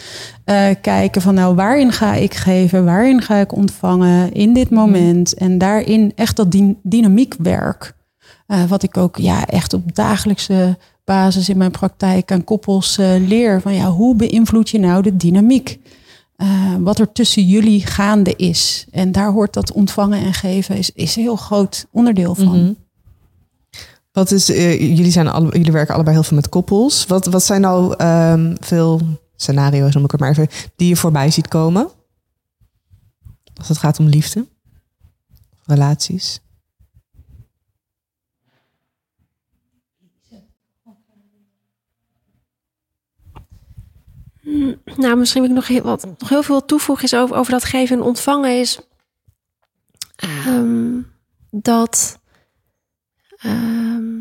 eh, 0.46 0.66
kijken 0.82 1.22
van 1.22 1.34
nou, 1.34 1.56
waarin 1.56 1.92
ga 1.92 2.14
ik 2.14 2.34
geven, 2.34 2.86
waarin 2.86 3.22
ga 3.22 3.36
ik 3.36 3.56
ontvangen 3.56 4.34
in 4.34 4.54
dit 4.54 4.70
moment. 4.70 5.34
En 5.34 5.58
daarin 5.58 6.12
echt 6.16 6.36
dat 6.36 6.52
dyn- 6.52 6.78
dynamiekwerk. 6.84 7.94
eh, 8.48 8.64
wat 8.64 8.84
ik 8.84 8.98
ook 8.98 9.18
ja, 9.18 9.46
echt 9.48 9.74
op 9.74 9.96
dagelijkse 9.96 10.78
basis 11.06 11.50
in 11.50 11.58
mijn 11.58 11.72
praktijk 11.72 12.32
aan 12.32 12.44
koppels 12.44 12.98
eh, 12.98 13.08
leer. 13.28 13.62
Van 13.62 13.74
ja, 13.74 13.90
hoe 13.92 14.16
beïnvloed 14.16 14.70
je 14.70 14.80
nou 14.80 15.02
de 15.02 15.18
dynamiek? 15.18 15.80
Eh, 16.36 16.76
wat 16.80 17.00
er 17.00 17.12
tussen 17.12 17.48
jullie 17.48 17.86
gaande 17.86 18.36
is. 18.36 18.86
En 18.92 19.12
daar 19.12 19.32
hoort 19.32 19.54
dat 19.54 19.72
ontvangen 19.72 20.20
en 20.20 20.34
geven 20.34 20.78
is, 20.78 20.92
is 20.92 21.16
een 21.16 21.22
heel 21.22 21.36
groot 21.36 21.86
onderdeel 21.92 22.36
van. 22.36 22.62
Mhm. 22.62 22.74
Wat 24.12 24.32
is, 24.32 24.50
eh, 24.50 24.80
jullie, 24.80 25.12
zijn 25.12 25.28
alle, 25.28 25.52
jullie 25.52 25.72
werken 25.72 25.94
allebei 25.94 26.16
heel 26.16 26.26
veel 26.26 26.36
met 26.36 26.50
koppels. 26.50 27.06
Wat, 27.06 27.26
wat 27.26 27.44
zijn 27.44 27.62
nou 27.62 27.96
ehm, 27.98 28.56
veel 28.60 29.02
scenario's, 29.36 29.94
noem 29.94 30.04
ik 30.04 30.12
het 30.12 30.20
maar 30.20 30.30
even, 30.30 30.48
die 30.76 30.88
je 30.88 30.96
voorbij 30.96 31.32
ziet 31.32 31.48
komen? 31.48 31.90
Als 33.58 33.68
het 33.68 33.78
gaat 33.78 34.00
om 34.00 34.06
liefde, 34.06 34.48
relaties. 35.66 36.40
Nou, 44.96 45.18
misschien 45.18 45.42
wil 45.42 45.50
ik 45.50 45.56
nog 45.56 45.68
heel, 45.68 45.82
wat, 45.82 46.06
nog 46.20 46.30
heel 46.30 46.44
veel 46.44 46.66
toevoegen 46.66 47.06
is 47.06 47.14
over, 47.14 47.36
over 47.36 47.52
dat 47.52 47.64
geven 47.64 47.98
en 47.98 48.04
ontvangen 48.04 48.60
is 48.60 48.80
ehm, 50.16 51.02
dat 51.52 52.20
ehm, 53.38 54.14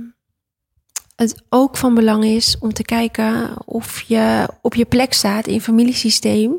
het 1.16 1.42
ook 1.48 1.76
van 1.76 1.94
belang 1.94 2.24
is 2.24 2.56
om 2.58 2.72
te 2.72 2.82
kijken 2.82 3.66
of 3.66 4.00
je 4.00 4.48
op 4.60 4.74
je 4.74 4.84
plek 4.84 5.12
staat 5.12 5.46
in 5.46 5.60
familiesysteem. 5.60 6.54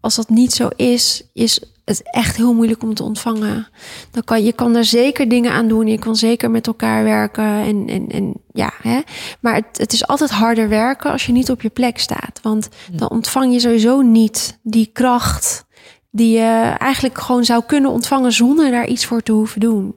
Als 0.00 0.14
dat 0.14 0.28
niet 0.28 0.52
zo 0.52 0.68
is, 0.76 1.22
is 1.32 1.60
het 1.84 2.02
echt 2.10 2.36
heel 2.36 2.54
moeilijk 2.54 2.82
om 2.82 2.94
te 2.94 3.02
ontvangen. 3.02 3.68
Dan 4.10 4.24
kan, 4.24 4.44
je 4.44 4.52
kan 4.52 4.76
er 4.76 4.84
zeker 4.84 5.28
dingen 5.28 5.52
aan 5.52 5.68
doen. 5.68 5.86
Je 5.86 5.98
kan 5.98 6.16
zeker 6.16 6.50
met 6.50 6.66
elkaar 6.66 7.04
werken. 7.04 7.44
En, 7.44 7.84
en, 7.88 8.08
en 8.08 8.34
ja, 8.52 8.72
hè. 8.82 9.00
Maar 9.40 9.54
het, 9.54 9.78
het 9.78 9.92
is 9.92 10.06
altijd 10.06 10.30
harder 10.30 10.68
werken 10.68 11.10
als 11.10 11.26
je 11.26 11.32
niet 11.32 11.50
op 11.50 11.62
je 11.62 11.68
plek 11.70 11.98
staat. 11.98 12.40
Want 12.42 12.68
dan 12.92 13.10
ontvang 13.10 13.52
je 13.52 13.60
sowieso 13.60 14.00
niet 14.00 14.58
die 14.62 14.90
kracht 14.92 15.64
die 16.10 16.36
je 16.38 16.74
eigenlijk 16.78 17.18
gewoon 17.18 17.44
zou 17.44 17.62
kunnen 17.66 17.90
ontvangen 17.90 18.32
zonder 18.32 18.70
daar 18.70 18.86
iets 18.86 19.06
voor 19.06 19.22
te 19.22 19.32
hoeven 19.32 19.60
doen. 19.60 19.96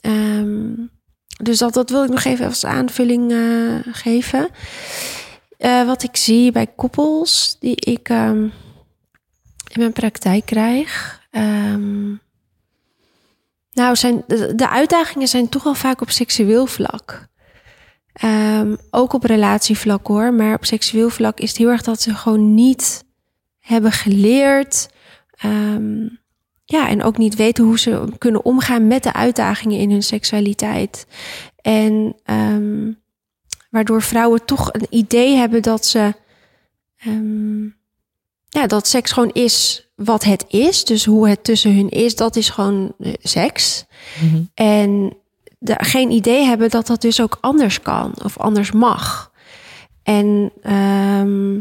Ehm, 0.00 0.72
dus 1.42 1.58
dat, 1.58 1.74
dat 1.74 1.90
wil 1.90 2.04
ik 2.04 2.10
nog 2.10 2.24
even 2.24 2.46
als 2.46 2.64
aanvulling 2.64 3.32
eh, 3.32 3.92
geven. 3.94 4.48
Eh, 5.58 5.86
wat 5.86 6.02
ik 6.02 6.16
zie 6.16 6.52
bij 6.52 6.66
koppels 6.66 7.56
die 7.60 7.76
ik 7.76 8.08
ehm, 8.08 8.48
in 9.68 9.80
mijn 9.80 9.92
praktijk 9.92 10.46
krijg. 10.46 11.20
ehm, 11.30 12.14
nou, 13.72 13.96
zijn, 13.96 14.24
de, 14.54 14.68
uitdagingen 14.68 15.28
zijn 15.28 15.48
toch 15.48 15.62
wel 15.62 15.74
vaak 15.74 16.00
op 16.00 16.10
seksueel 16.10 16.66
vlak. 16.66 17.28
Ehm, 18.12 18.76
ook 18.90 19.12
op 19.12 19.24
relatievlak 19.24 20.06
hoor, 20.06 20.34
maar 20.34 20.54
op 20.54 20.64
seksueel 20.64 21.08
vlak 21.08 21.40
is 21.40 21.48
het 21.48 21.58
heel 21.58 21.68
erg 21.68 21.82
dat 21.82 22.00
ze 22.00 22.14
gewoon 22.14 22.54
niet 22.54 23.04
hebben 23.58 23.92
geleerd. 23.92 24.88
ehm, 25.36 26.08
ja, 26.64 26.88
en 26.88 27.02
ook 27.02 27.18
niet 27.18 27.34
weten 27.34 27.64
hoe 27.64 27.78
ze 27.78 28.12
kunnen 28.18 28.44
omgaan 28.44 28.86
met 28.86 29.02
de 29.02 29.12
uitdagingen 29.12 29.78
in 29.78 29.90
hun 29.90 30.02
seksualiteit. 30.02 31.06
En 31.62 32.16
waardoor 33.70 34.02
vrouwen 34.02 34.44
toch 34.44 34.72
een 34.72 34.86
idee 34.90 35.36
hebben 35.36 35.62
dat 35.62 35.86
ze. 35.86 36.14
Ja, 38.56 38.66
dat 38.66 38.86
seks 38.86 39.12
gewoon 39.12 39.30
is 39.32 39.88
wat 39.94 40.24
het 40.24 40.44
is. 40.48 40.84
Dus 40.84 41.04
hoe 41.04 41.28
het 41.28 41.44
tussen 41.44 41.76
hun 41.76 41.88
is, 41.88 42.16
dat 42.16 42.36
is 42.36 42.48
gewoon 42.48 42.92
eh, 42.98 43.12
seks. 43.22 43.84
Mhm. 44.20 44.42
En 44.54 45.16
daar 45.58 45.84
geen 45.84 46.10
idee 46.10 46.44
hebben 46.44 46.70
dat 46.70 46.86
dat 46.86 47.00
dus 47.00 47.20
ook 47.20 47.38
anders 47.40 47.80
kan 47.80 48.14
of 48.24 48.38
anders 48.38 48.72
mag. 48.72 49.30
En 50.02 50.52
ehm, 50.62 51.54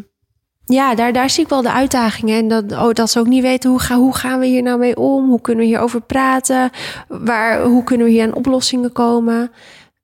ja, 0.65 0.95
daar, 0.95 1.13
daar 1.13 1.29
zie 1.29 1.43
ik 1.43 1.49
wel 1.49 1.61
de 1.61 1.71
uitdagingen. 1.71 2.37
En 2.37 2.47
dat, 2.47 2.71
oh, 2.71 2.93
dat 2.93 3.09
ze 3.11 3.19
ook 3.19 3.27
niet 3.27 3.41
weten 3.41 3.69
hoe, 3.69 3.79
ga, 3.79 3.95
hoe 3.95 4.15
gaan 4.15 4.39
we 4.39 4.45
hier 4.45 4.63
nou 4.63 4.79
mee 4.79 4.97
om? 4.97 5.29
Hoe 5.29 5.41
kunnen 5.41 5.63
we 5.63 5.69
hierover 5.69 6.01
praten? 6.01 6.69
Waar, 7.07 7.63
hoe 7.63 7.83
kunnen 7.83 8.05
we 8.05 8.11
hier 8.11 8.23
aan 8.23 8.33
oplossingen 8.33 8.91
komen? 8.91 9.51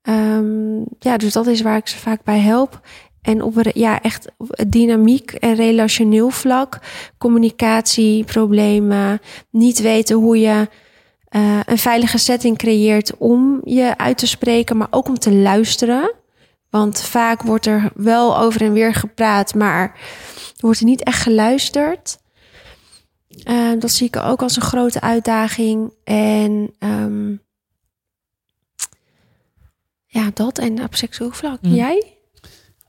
Ehm, 0.02 0.80
ja, 1.00 1.18
dus 1.18 1.34
dat 1.34 1.48
is 1.48 1.62
waar 1.62 1.78
ik 1.78 1.88
ze 1.88 1.98
vaak 1.98 2.24
bij 2.24 2.40
help. 2.40 2.80
En 3.22 3.44
op 3.44 3.70
ja, 3.74 4.02
echt 4.02 4.28
dynamiek 4.68 5.32
en 5.32 5.56
relationeel 5.56 6.30
vlak, 6.30 6.80
communicatieproblemen, 7.18 9.20
niet 9.50 9.82
weten 9.82 10.16
hoe 10.16 10.40
je 10.40 10.68
eh, 11.28 11.60
een 11.66 11.78
veilige 11.78 12.18
setting 12.18 12.58
creëert 12.58 13.18
om 13.18 13.62
je 13.64 13.98
uit 13.98 14.18
te 14.18 14.28
spreken, 14.28 14.78
maar 14.78 14.88
ook 14.90 15.08
om 15.08 15.20
te 15.20 15.34
luisteren. 15.34 16.14
Want 16.70 17.02
vaak 17.02 17.42
wordt 17.42 17.66
er 17.66 17.92
wel 17.96 18.38
over 18.38 18.62
en 18.62 18.74
weer 18.74 18.94
gepraat, 18.94 19.56
maar 19.56 19.84
er 19.84 19.94
wordt 20.60 20.80
er 20.80 20.86
niet 20.86 21.04
echt 21.04 21.22
geluisterd. 21.22 22.20
Eh, 23.44 23.72
dat 23.80 23.92
zie 23.92 24.08
ik 24.08 24.16
ook 24.16 24.42
als 24.42 24.56
een 24.56 24.62
grote 24.62 25.02
uitdaging. 25.02 25.94
En 26.04 26.74
ehm, 26.80 27.36
ja, 30.06 30.32
dat 30.34 30.58
en 30.58 30.84
op 30.84 30.96
seksueel 30.96 31.32
vlak. 31.32 31.62
Mm. 31.62 31.74
Jij? 31.74 32.21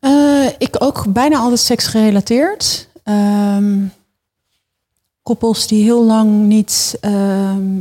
Eh, 0.02 0.46
ik 0.58 0.76
ook 0.78 1.12
bijna 1.12 1.38
altijd 1.38 1.60
seksgerelateerd. 1.60 2.88
Ehm 3.02 3.84
koppels 5.22 5.66
die 5.66 5.82
heel 5.82 6.04
lang 6.04 6.46
niet, 6.46 6.98
ehm, 7.00 7.80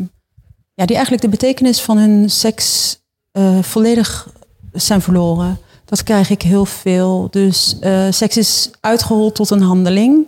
ja, 0.73 0.85
die 0.85 0.95
eigenlijk 0.95 1.21
de 1.21 1.29
betekenis 1.29 1.81
van 1.81 1.97
hun 1.97 2.29
seks 2.29 2.99
eh, 3.31 3.61
volledig 3.61 4.33
zijn 4.73 5.01
verloren. 5.01 5.59
Dat 5.85 6.03
krijg 6.03 6.29
ik 6.29 6.41
heel 6.41 6.65
veel. 6.65 7.27
Dus 7.29 7.77
eh, 7.79 8.07
seks 8.09 8.37
is 8.37 8.69
uitgehold 8.79 9.35
tot 9.35 9.49
een 9.49 9.61
handeling. 9.61 10.27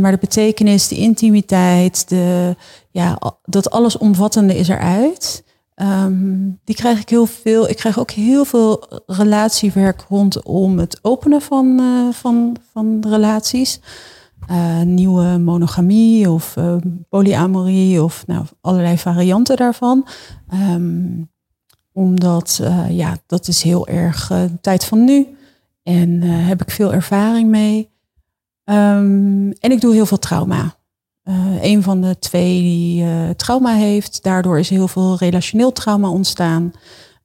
Maar 0.00 0.10
de 0.10 0.18
betekenis, 0.20 0.88
de 0.88 0.96
intimiteit, 0.96 2.08
de, 2.08 2.56
ja, 2.90 3.18
dat 3.44 3.70
allesomvattende 3.70 4.56
is 4.56 4.68
eruit. 4.68 5.42
Ehm, 5.78 6.50
die 6.64 6.74
krijg 6.74 7.00
ik 7.00 7.08
heel 7.08 7.26
veel. 7.26 7.68
Ik 7.68 7.76
krijg 7.76 7.98
ook 7.98 8.10
heel 8.10 8.44
veel 8.44 9.02
relatiewerk 9.06 10.04
rondom 10.08 10.78
het 10.78 10.98
openen 11.02 11.42
van, 11.42 11.78
eh, 11.80 12.14
van, 12.14 12.56
van 12.72 13.04
relaties. 13.08 13.80
Eh, 14.46 14.80
nieuwe 14.80 15.38
monogamie 15.38 16.30
of 16.30 16.56
eh, 16.56 16.76
polyamorie 17.08 18.02
of 18.02 18.26
nou, 18.26 18.44
allerlei 18.60 18.98
varianten 18.98 19.56
daarvan. 19.56 20.06
Ehm, 20.48 21.22
omdat, 21.92 22.60
ja, 22.88 23.16
dat 23.26 23.48
is 23.48 23.62
heel 23.62 23.86
erg 23.86 24.26
de 24.26 24.60
tijd 24.60 24.84
van 24.84 25.04
nu. 25.04 25.26
En 25.82 26.22
heb 26.22 26.62
ik 26.62 26.70
veel 26.70 26.92
ervaring 26.92 27.48
mee. 27.48 27.90
Ehm, 28.64 29.50
en 29.50 29.70
ik 29.70 29.80
doe 29.80 29.94
heel 29.94 30.06
veel 30.06 30.18
trauma. 30.18 30.77
Eh, 31.28 31.62
een 31.62 31.82
van 31.82 32.00
de 32.00 32.18
twee 32.18 32.60
die 32.60 33.04
eh, 33.04 33.30
trauma 33.30 33.74
heeft. 33.74 34.22
Daardoor 34.22 34.58
is 34.58 34.68
heel 34.68 34.88
veel 34.88 35.16
relationeel 35.16 35.72
trauma 35.72 36.08
ontstaan. 36.08 36.72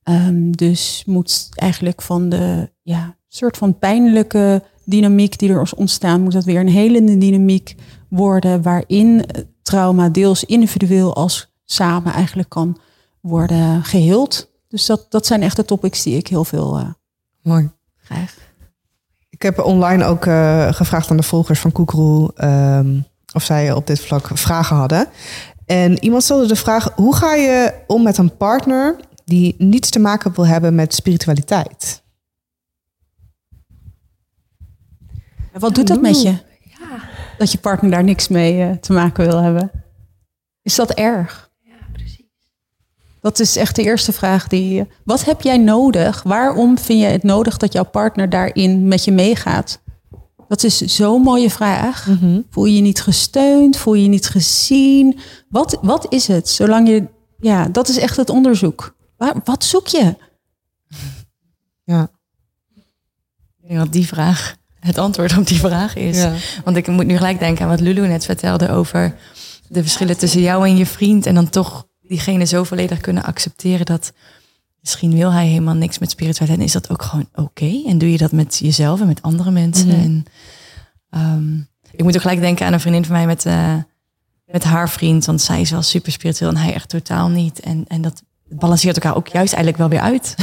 Ehm, 0.03 0.51
dus 0.51 1.03
moet 1.05 1.49
eigenlijk 1.53 2.01
van 2.01 2.29
de 2.29 2.71
ja, 2.81 3.15
soort 3.27 3.57
van 3.57 3.79
pijnlijke 3.79 4.63
dynamiek 4.85 5.37
die 5.37 5.49
er 5.49 5.61
is 5.61 5.73
ontstaan, 5.73 6.21
moet 6.21 6.33
dat 6.33 6.43
weer 6.43 6.59
een 6.59 6.69
helende 6.69 7.17
dynamiek 7.17 7.75
worden. 8.09 8.61
Waarin 8.61 9.25
eh, 9.25 9.41
trauma 9.61 10.09
deels 10.09 10.43
individueel 10.43 11.15
als 11.15 11.53
samen 11.65 12.13
eigenlijk 12.13 12.49
kan 12.49 12.79
worden 13.21 13.83
geheeld. 13.83 14.51
Dus 14.67 14.85
dat, 14.85 15.05
dat 15.09 15.25
zijn 15.25 15.41
echt 15.41 15.55
de 15.55 15.65
topics 15.65 16.03
die 16.03 16.17
ik 16.17 16.27
heel 16.27 16.45
veel 16.45 16.95
Mooi. 17.41 17.69
krijg. 18.03 18.37
Ik 19.29 19.41
heb 19.41 19.59
online 19.59 20.05
ook 20.05 20.23
gevraagd 20.75 21.11
aan 21.11 21.17
de 21.17 21.23
volgers 21.23 21.59
van 21.59 21.71
Koekeroe 21.71 22.31
ehm, 22.35 22.99
of 23.33 23.43
zij 23.43 23.71
op 23.71 23.87
dit 23.87 23.99
vlak 24.01 24.27
vragen 24.33 24.75
hadden. 24.75 25.07
En 25.65 26.03
iemand 26.03 26.23
stelde 26.23 26.47
de 26.47 26.55
vraag: 26.55 26.91
hoe 26.95 27.15
ga 27.15 27.33
je 27.33 27.73
om 27.87 28.03
met 28.03 28.17
een 28.17 28.37
partner 28.37 28.95
die 29.25 29.55
niets 29.57 29.89
te 29.89 29.99
maken 29.99 30.33
wil 30.35 30.47
hebben 30.47 30.75
met 30.75 30.93
spiritualiteit? 30.93 32.01
En 35.51 35.59
Wat 35.59 35.75
doet 35.75 35.87
dat 35.87 36.01
met 36.01 36.21
je? 36.21 36.29
Ja, 36.29 36.99
Dat 37.37 37.51
je 37.51 37.57
partner 37.57 37.91
daar 37.91 38.03
niks 38.03 38.27
mee 38.27 38.61
eh, 38.63 38.71
te 38.77 38.93
maken 38.93 39.25
wil 39.27 39.41
hebben? 39.41 39.71
Is 40.61 40.75
dat 40.75 40.91
erg? 40.91 41.51
ja 41.61 41.73
precies. 41.93 42.25
Dat 43.21 43.39
is 43.39 43.55
echt 43.55 43.75
de 43.75 43.83
eerste 43.83 44.11
vraag 44.13 44.47
die. 44.47 44.79
eh, 44.79 44.85
Wat 45.03 45.25
heb 45.25 45.41
jij 45.41 45.57
nodig? 45.57 46.23
Waarom 46.23 46.77
vind 46.77 46.99
je 46.99 47.05
het 47.05 47.23
nodig 47.23 47.57
dat 47.57 47.73
jouw 47.73 47.83
partner 47.85 48.29
daarin 48.29 48.87
met 48.87 49.03
je 49.03 49.11
meegaat? 49.11 49.81
Dat 50.53 50.63
is 50.63 50.77
zo'n 50.77 51.21
mooie 51.21 51.49
vraag. 51.49 52.07
Voel 52.49 52.65
je 52.65 52.75
je 52.75 52.81
niet 52.81 53.01
gesteund? 53.01 53.77
Voel 53.77 53.93
je 53.93 54.03
je 54.03 54.09
niet 54.09 54.27
gezien? 54.27 55.19
Wat, 55.49 55.77
wat 55.81 56.05
is 56.09 56.27
het? 56.27 56.49
Zolang 56.49 56.87
je. 56.87 57.07
Ja, 57.39 57.67
dat 57.67 57.87
is 57.87 57.97
echt 57.97 58.17
het 58.17 58.29
onderzoek. 58.29 58.95
Waar, 59.17 59.35
wat 59.43 59.63
zoek 59.63 59.87
je? 59.87 60.15
Ja. 61.83 62.09
Ik 63.61 63.67
denk 63.67 63.79
dat 63.79 63.91
die 63.91 64.07
vraag 64.07 64.55
het 64.79 64.97
antwoord 64.97 65.37
op 65.37 65.47
die 65.47 65.59
vraag 65.59 65.95
is. 65.95 66.17
Ja. 66.17 66.33
Want 66.63 66.77
ik 66.77 66.87
moet 66.87 67.05
nu 67.05 67.17
gelijk 67.17 67.39
denken 67.39 67.63
aan 67.63 67.69
wat 67.69 67.79
Lulu 67.79 68.07
net 68.07 68.25
vertelde 68.25 68.69
over 68.69 69.15
de 69.67 69.81
verschillen 69.81 70.17
tussen 70.17 70.41
jou 70.41 70.67
en 70.67 70.77
je 70.77 70.85
vriend. 70.85 71.25
En 71.25 71.35
dan 71.35 71.49
toch 71.49 71.87
diegene 72.01 72.45
zo 72.45 72.63
volledig 72.63 72.99
kunnen 72.99 73.23
accepteren 73.23 73.85
dat 73.85 74.13
misschien 74.83 75.15
wil 75.15 75.31
hij 75.31 75.47
helemaal 75.47 75.73
niks 75.73 75.99
met 75.99 76.11
spiritualiteit. 76.11 76.59
En 76.59 76.65
is 76.65 76.71
dat 76.71 76.89
ook 76.89 77.01
gewoon 77.01 77.27
oké? 77.35 77.81
En 77.87 77.97
doe 77.97 78.11
je 78.11 78.17
dat 78.17 78.31
met 78.31 78.57
jezelf 78.57 79.01
en 79.01 79.07
met 79.07 79.21
andere 79.21 79.51
mensen? 79.51 79.87
Mhm. 79.87 79.99
En 79.99 80.25
ehm, 81.09 81.57
ik 81.91 82.03
moet 82.03 82.15
ook 82.15 82.21
gelijk 82.21 82.39
denken 82.39 82.65
aan 82.65 82.73
een 82.73 82.79
vriendin 82.79 83.05
van 83.05 83.15
mij 83.15 83.25
met, 83.25 83.45
eh, 83.45 83.75
met 84.45 84.63
haar 84.63 84.89
vriend. 84.89 85.25
Want 85.25 85.41
zij 85.41 85.61
is 85.61 85.71
wel 85.71 85.81
super 85.81 86.11
spiritueel 86.11 86.49
en 86.49 86.57
hij 86.57 86.73
echt 86.73 86.89
totaal 86.89 87.29
niet. 87.29 87.59
En, 87.59 87.85
en 87.87 88.01
dat 88.01 88.23
balanceert 88.49 88.95
elkaar 88.95 89.15
ook 89.15 89.27
juist 89.27 89.53
eigenlijk 89.53 89.77
wel 89.77 89.89
weer 89.89 90.11
uit. 90.11 90.35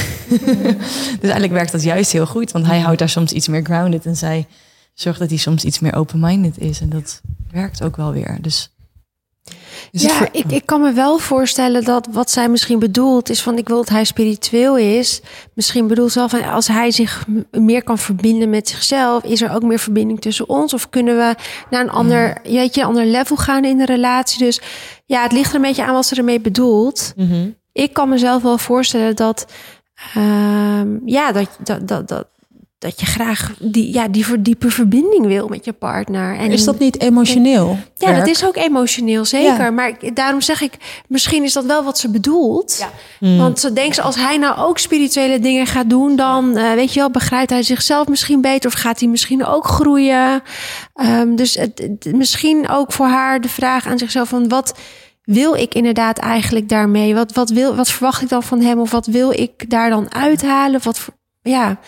dus 1.20 1.31
eigenlijk 1.31 1.53
werkt 1.53 1.72
dat 1.72 1.83
juist 1.83 2.12
heel 2.12 2.26
goed. 2.26 2.53
Want 2.53 2.66
hij 2.66 2.81
houdt 2.81 2.98
daar 2.98 3.09
soms 3.09 3.33
iets 3.33 3.48
meer 3.48 3.64
grounded. 3.64 4.07
En 4.07 4.16
zij 4.16 4.46
zorgt 4.94 5.18
dat 5.18 5.29
hij 5.29 5.38
soms 5.38 5.64
iets 5.64 5.79
meer 5.79 5.94
open-minded 5.94 6.59
is. 6.59 6.81
En 6.81 6.88
dat 6.88 7.20
werkt 7.50 7.83
ook 7.83 7.96
wel 7.96 8.12
weer. 8.12 8.38
Dus 8.40 8.72
Is 9.91 10.03
ja, 10.03 10.09
voor- 10.09 10.29
ik, 10.33 10.45
ik 10.53 10.67
kan 10.67 10.81
me 10.81 10.93
wel 10.93 11.19
voorstellen 11.19 11.85
dat 11.85 12.09
wat 12.11 12.31
zij 12.31 12.49
misschien 12.49 12.79
bedoelt 12.79 13.29
is 13.31 13.43
van 13.43 13.59
ik 13.59 13.69
wil 13.69 13.77
dat 13.77 13.89
hij 13.89 14.05
spiritueel 14.05 14.77
is. 14.77 15.21
Misschien 15.55 15.87
bedoelt 15.87 16.13
ze 16.13 16.19
wel 16.19 16.29
van 16.29 16.45
als 16.45 16.69
hij 16.69 16.91
zich 16.91 17.27
meer 17.51 17.83
kan 17.83 17.99
verbinden 17.99 18.51
met 18.51 18.69
zichzelf, 18.69 19.25
is 19.25 19.43
er 19.43 19.55
ook 19.55 19.63
meer 19.63 19.79
verbinding 19.79 20.21
tussen 20.21 20.49
ons? 20.49 20.75
Of 20.75 20.89
kunnen 20.89 21.17
we 21.17 21.35
naar 21.71 21.81
een 21.81 21.91
ander, 21.91 22.39
weet 22.43 22.75
je, 22.75 22.85
ander 22.85 23.07
level 23.07 23.37
gaan 23.37 23.65
in 23.65 23.79
de 23.79 23.85
relatie? 23.85 24.39
Dus 24.39 24.61
ja, 25.07 25.23
het 25.23 25.33
ligt 25.33 25.49
er 25.51 25.57
een 25.57 25.63
beetje 25.63 25.85
aan 25.85 25.95
wat 25.95 26.07
ze 26.07 26.15
ermee 26.17 26.41
bedoelt. 26.41 27.13
Mhm. 27.17 27.49
Ik 27.73 27.93
kan 27.93 28.09
mezelf 28.09 28.43
wel 28.43 28.59
voorstellen 28.59 29.17
dat, 29.17 29.47
ehm, 30.15 30.89
ja, 31.05 31.33
dat, 31.33 31.49
dat, 31.63 31.89
dat, 31.89 32.09
dat, 32.09 32.27
dat 32.81 33.01
je 33.01 33.07
graag 33.07 33.53
die, 33.59 33.93
ja, 33.95 34.09
die 34.09 34.27
verdiepe 34.27 34.71
verbinding 34.71 35.27
wil 35.27 35.49
met 35.49 35.64
je 35.64 35.73
partner. 35.73 36.37
En 36.37 36.51
Is 36.51 36.64
dat 36.64 36.79
niet 36.79 37.01
emotioneel? 37.01 37.79
ja, 37.97 38.12
dat 38.12 38.27
is 38.29 38.45
ook 38.45 38.57
emotioneel, 38.57 39.25
zeker. 39.25 39.64
Ja. 39.64 39.71
Maar 39.71 39.88
ik- 40.01 40.16
daarom 40.16 40.40
zeg 40.40 40.61
ik, 40.61 40.73
misschien 41.09 41.43
is 41.45 41.53
dat 41.53 41.64
wel 41.64 41.85
wat 41.85 41.99
ze 41.99 42.11
bedoelt. 42.11 42.77
Ja. 42.79 42.90
Mm. 43.29 43.38
Want 43.38 43.59
ze 43.61 43.73
denkt, 43.73 44.01
als 44.01 44.16
hij 44.16 44.37
nou 44.37 44.59
ook 44.59 44.79
spirituele 44.79 45.38
dingen 45.38 45.66
gaat 45.66 45.90
doen, 45.90 46.16
dan 46.16 46.57
eh, 46.57 46.73
weet 46.73 46.93
je 46.93 47.01
wel, 47.01 47.11
begrijpt 47.11 47.51
hij 47.51 47.62
zichzelf 47.62 48.09
misschien 48.09 48.40
beter 48.40 48.71
of 48.71 48.77
gaat 48.77 49.01
hij 49.01 49.09
misschien 49.09 49.45
ook 49.45 49.66
groeien. 49.66 50.43
Ehm, 50.95 51.35
dus 51.35 51.55
het, 51.55 51.79
het- 51.79 52.14
misschien 52.16 52.69
ook 52.69 52.93
voor 52.93 53.07
haar 53.07 53.40
de 53.40 53.49
vraag 53.49 53.87
aan 53.87 53.99
zichzelf 53.99 54.29
van 54.29 54.49
wat 54.49 54.79
wil 55.25 55.55
ik 55.55 55.75
inderdaad 55.75 56.19
eigenlijk 56.19 56.69
daarmee? 56.69 57.14
Wat, 57.14 57.33
wat, 57.33 57.51
wil, 57.51 57.75
wat 57.77 57.88
verwacht 57.90 58.23
ik 58.23 58.29
dan 58.29 58.43
van 58.43 58.61
hem? 58.61 58.79
Of 58.81 58.90
wat 58.90 59.07
wil 59.07 59.31
ik 59.33 59.71
daar 59.71 59.90
dan 59.90 60.14
uithalen? 60.14 60.77
Of 60.77 60.85
Wat, 60.85 61.09
ja. 61.43 61.79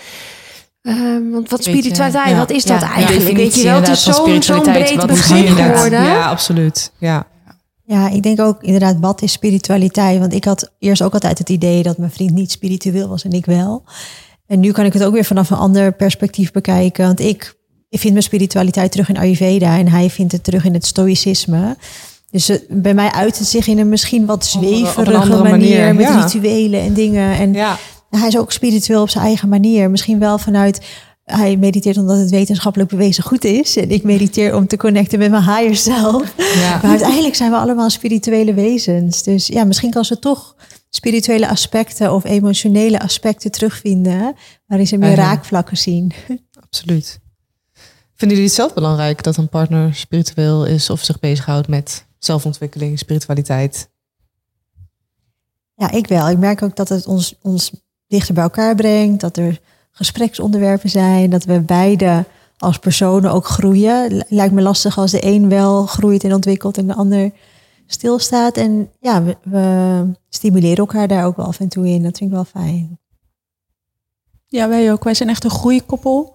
Ehm, 0.82 1.30
want 1.30 1.50
wat 1.50 1.62
spiritualiteit, 1.62 2.28
ja. 2.28 2.36
wat 2.36 2.50
is 2.50 2.64
Ja, 2.64 2.78
dat 2.78 2.88
eigenlijk? 2.88 3.36
Weet 3.36 3.54
je 3.54 3.62
wel, 3.62 3.80
het 3.80 3.88
is 3.88 4.02
zo'n 4.02 4.14
spiritualiteit, 4.14 4.94
breed 4.94 5.06
begrip 5.06 5.48
geworden. 5.48 6.02
Ja, 6.02 6.28
absoluut. 6.28 6.92
Ja. 6.98 7.26
Ja, 7.84 8.08
ik 8.08 8.22
denk 8.22 8.40
ook 8.40 8.62
inderdaad, 8.62 8.96
wat 9.00 9.22
is 9.22 9.32
spiritualiteit? 9.32 10.18
Want 10.18 10.34
ik 10.34 10.44
had 10.44 10.70
eerst 10.78 11.02
ook 11.02 11.12
altijd 11.12 11.38
het 11.38 11.48
idee 11.48 11.82
dat 11.82 11.98
mijn 11.98 12.10
vriend 12.10 12.30
niet 12.30 12.50
spiritueel 12.50 13.08
was 13.08 13.24
en 13.24 13.30
ik 13.32 13.46
wel. 13.46 13.84
En 14.46 14.60
nu 14.60 14.72
kan 14.72 14.84
ik 14.84 14.92
het 14.92 15.04
ook 15.04 15.12
weer 15.12 15.24
vanaf 15.24 15.50
een 15.50 15.56
ander 15.56 15.92
perspectief 15.92 16.52
bekijken. 16.52 17.06
Want 17.06 17.20
ik, 17.20 17.56
ik 17.88 18.00
vind 18.00 18.12
mijn 18.12 18.24
spiritualiteit 18.24 18.92
terug 18.92 19.08
in 19.08 19.18
Ayurveda 19.18 19.78
en 19.78 19.88
hij 19.88 20.10
vindt 20.10 20.32
het 20.32 20.44
terug 20.44 20.64
in 20.64 20.74
het 20.74 20.86
stoïcisme. 20.86 21.76
Dus 22.30 22.48
eh, 22.48 22.56
bij 22.68 22.94
mij 22.94 23.10
uit 23.10 23.38
het 23.38 23.46
zich 23.46 23.66
in 23.66 23.78
een 23.78 23.88
misschien 23.88 24.26
wat 24.26 24.46
zweverige 24.46 25.28
manier, 25.28 25.50
manier, 25.50 25.94
met 25.94 26.06
ja. 26.06 26.20
rituelen 26.24 26.80
en 26.80 26.94
dingen. 26.94 27.38
En 27.38 27.52
Ja. 27.52 27.78
Hij 28.18 28.28
is 28.28 28.38
ook 28.38 28.52
spiritueel 28.52 29.02
op 29.02 29.10
zijn 29.10 29.24
eigen 29.24 29.48
manier. 29.48 29.90
Misschien 29.90 30.18
wel 30.18 30.38
vanuit 30.38 30.86
hij 31.24 31.56
mediteert 31.56 31.96
omdat 31.96 32.18
het 32.18 32.30
wetenschappelijk 32.30 32.90
bewezen 32.90 33.24
goed 33.24 33.44
is. 33.44 33.76
En 33.76 33.90
ik 33.90 34.02
mediteer 34.02 34.54
om 34.54 34.66
te 34.66 34.76
connecten 34.76 35.18
met 35.18 35.30
mijn 35.30 35.42
higher 35.42 35.76
self. 35.76 36.34
Ja. 36.36 36.78
Maar 36.82 36.90
uiteindelijk 36.90 37.34
zijn 37.34 37.50
we 37.50 37.56
allemaal 37.56 37.90
spirituele 37.90 38.54
wezens. 38.54 39.22
Dus 39.22 39.46
ja, 39.46 39.64
misschien 39.64 39.90
kan 39.90 40.04
ze 40.04 40.18
toch 40.18 40.56
spirituele 40.90 41.48
aspecten 41.48 42.12
of 42.12 42.24
emotionele 42.24 43.00
aspecten 43.00 43.50
terugvinden. 43.50 44.34
Waarin 44.66 44.86
ze 44.86 44.96
meer 44.96 45.08
Ja. 45.08 45.14
raakvlakken 45.14 45.76
zien. 45.76 46.12
Absoluut. 46.60 47.20
Vinden 48.14 48.36
jullie 48.36 48.44
het 48.52 48.52
zelf 48.62 48.74
belangrijk 48.74 49.22
dat 49.22 49.36
een 49.36 49.48
partner 49.48 49.94
spiritueel 49.94 50.64
is 50.66 50.90
of 50.90 51.04
zich 51.04 51.18
bezighoudt 51.20 51.68
met 51.68 52.06
zelfontwikkeling, 52.18 52.98
spiritualiteit? 52.98 53.90
Ja, 55.74 55.90
ik 55.90 56.06
wel. 56.06 56.28
Ik 56.28 56.38
merk 56.38 56.62
ook 56.62 56.76
dat 56.76 56.88
het 56.88 57.06
ons, 57.06 57.34
ons 57.42 57.72
dichter 58.12 58.34
bij 58.34 58.42
elkaar 58.42 58.74
brengt. 58.74 59.20
Dat 59.20 59.36
er 59.36 59.60
gespreksonderwerpen 59.90 60.90
zijn. 60.90 61.30
Dat 61.30 61.44
we 61.44 61.60
beide 61.60 62.24
als 62.58 62.78
personen 62.78 63.32
ook 63.32 63.46
groeien. 63.46 64.24
Lijkt 64.28 64.54
me 64.54 64.62
lastig 64.62 64.98
als 64.98 65.10
de 65.10 65.26
een 65.26 65.48
wel 65.48 65.86
groeit 65.86 66.24
en 66.24 66.34
ontwikkelt 66.34 66.78
en 66.78 66.86
de 66.86 66.94
ander 66.94 67.30
stilstaat. 67.86 68.56
En 68.56 68.90
ja, 69.00 69.22
we, 69.42 70.10
stimuleren 70.28 70.76
elkaar 70.76 71.08
daar 71.08 71.26
ook 71.26 71.36
wel 71.36 71.46
af 71.46 71.60
en 71.60 71.68
toe 71.68 71.88
in. 71.88 72.02
Dat 72.02 72.18
vind 72.18 72.30
ik 72.30 72.36
wel 72.36 72.44
fijn. 72.44 72.98
Ja, 74.46 74.68
wij 74.68 74.92
ook. 74.92 75.04
Wij 75.04 75.14
zijn 75.14 75.28
echt 75.28 75.44
een 75.44 75.50
groeikoppel. 75.50 76.34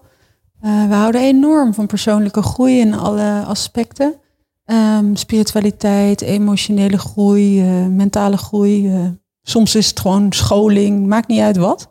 Eh 0.60 0.88
we 0.88 0.94
houden 0.94 1.20
enorm 1.20 1.74
van 1.74 1.86
persoonlijke 1.86 2.42
groei 2.42 2.78
in 2.80 2.94
alle 2.94 3.44
aspecten. 3.46 4.14
Ehm, 4.64 5.14
spiritualiteit, 5.14 6.20
emotionele 6.20 6.98
groei, 6.98 7.60
eh, 7.60 7.86
mentale 7.86 8.36
groei. 8.36 8.88
eh, 8.88 9.06
soms 9.48 9.74
is 9.74 9.88
het 9.88 10.00
gewoon 10.00 10.32
scholing, 10.32 11.06
maakt 11.06 11.28
niet 11.28 11.40
uit 11.40 11.56
wat. 11.56 11.88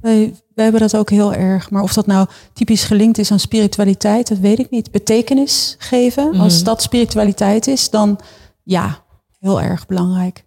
Wij, 0.00 0.34
wij 0.54 0.64
hebben 0.64 0.80
dat 0.82 0.96
ook 0.96 1.10
heel 1.10 1.34
erg. 1.34 1.70
Maar 1.70 1.82
of 1.82 1.92
dat 1.92 2.06
nou 2.06 2.28
typisch 2.52 2.84
gelinkt 2.84 3.18
is 3.18 3.30
aan 3.30 3.38
spiritualiteit, 3.38 4.28
dat 4.28 4.38
weet 4.38 4.58
ik 4.58 4.70
niet. 4.70 4.90
Betekenis 4.90 5.76
geven, 5.78 6.34
als 6.38 6.54
Mhm. 6.56 6.64
dat 6.64 6.82
spiritualiteit 6.82 7.66
is, 7.66 7.90
dan 7.90 8.18
ja, 8.62 9.04
heel 9.38 9.60
erg 9.62 9.86
belangrijk. 9.86 10.38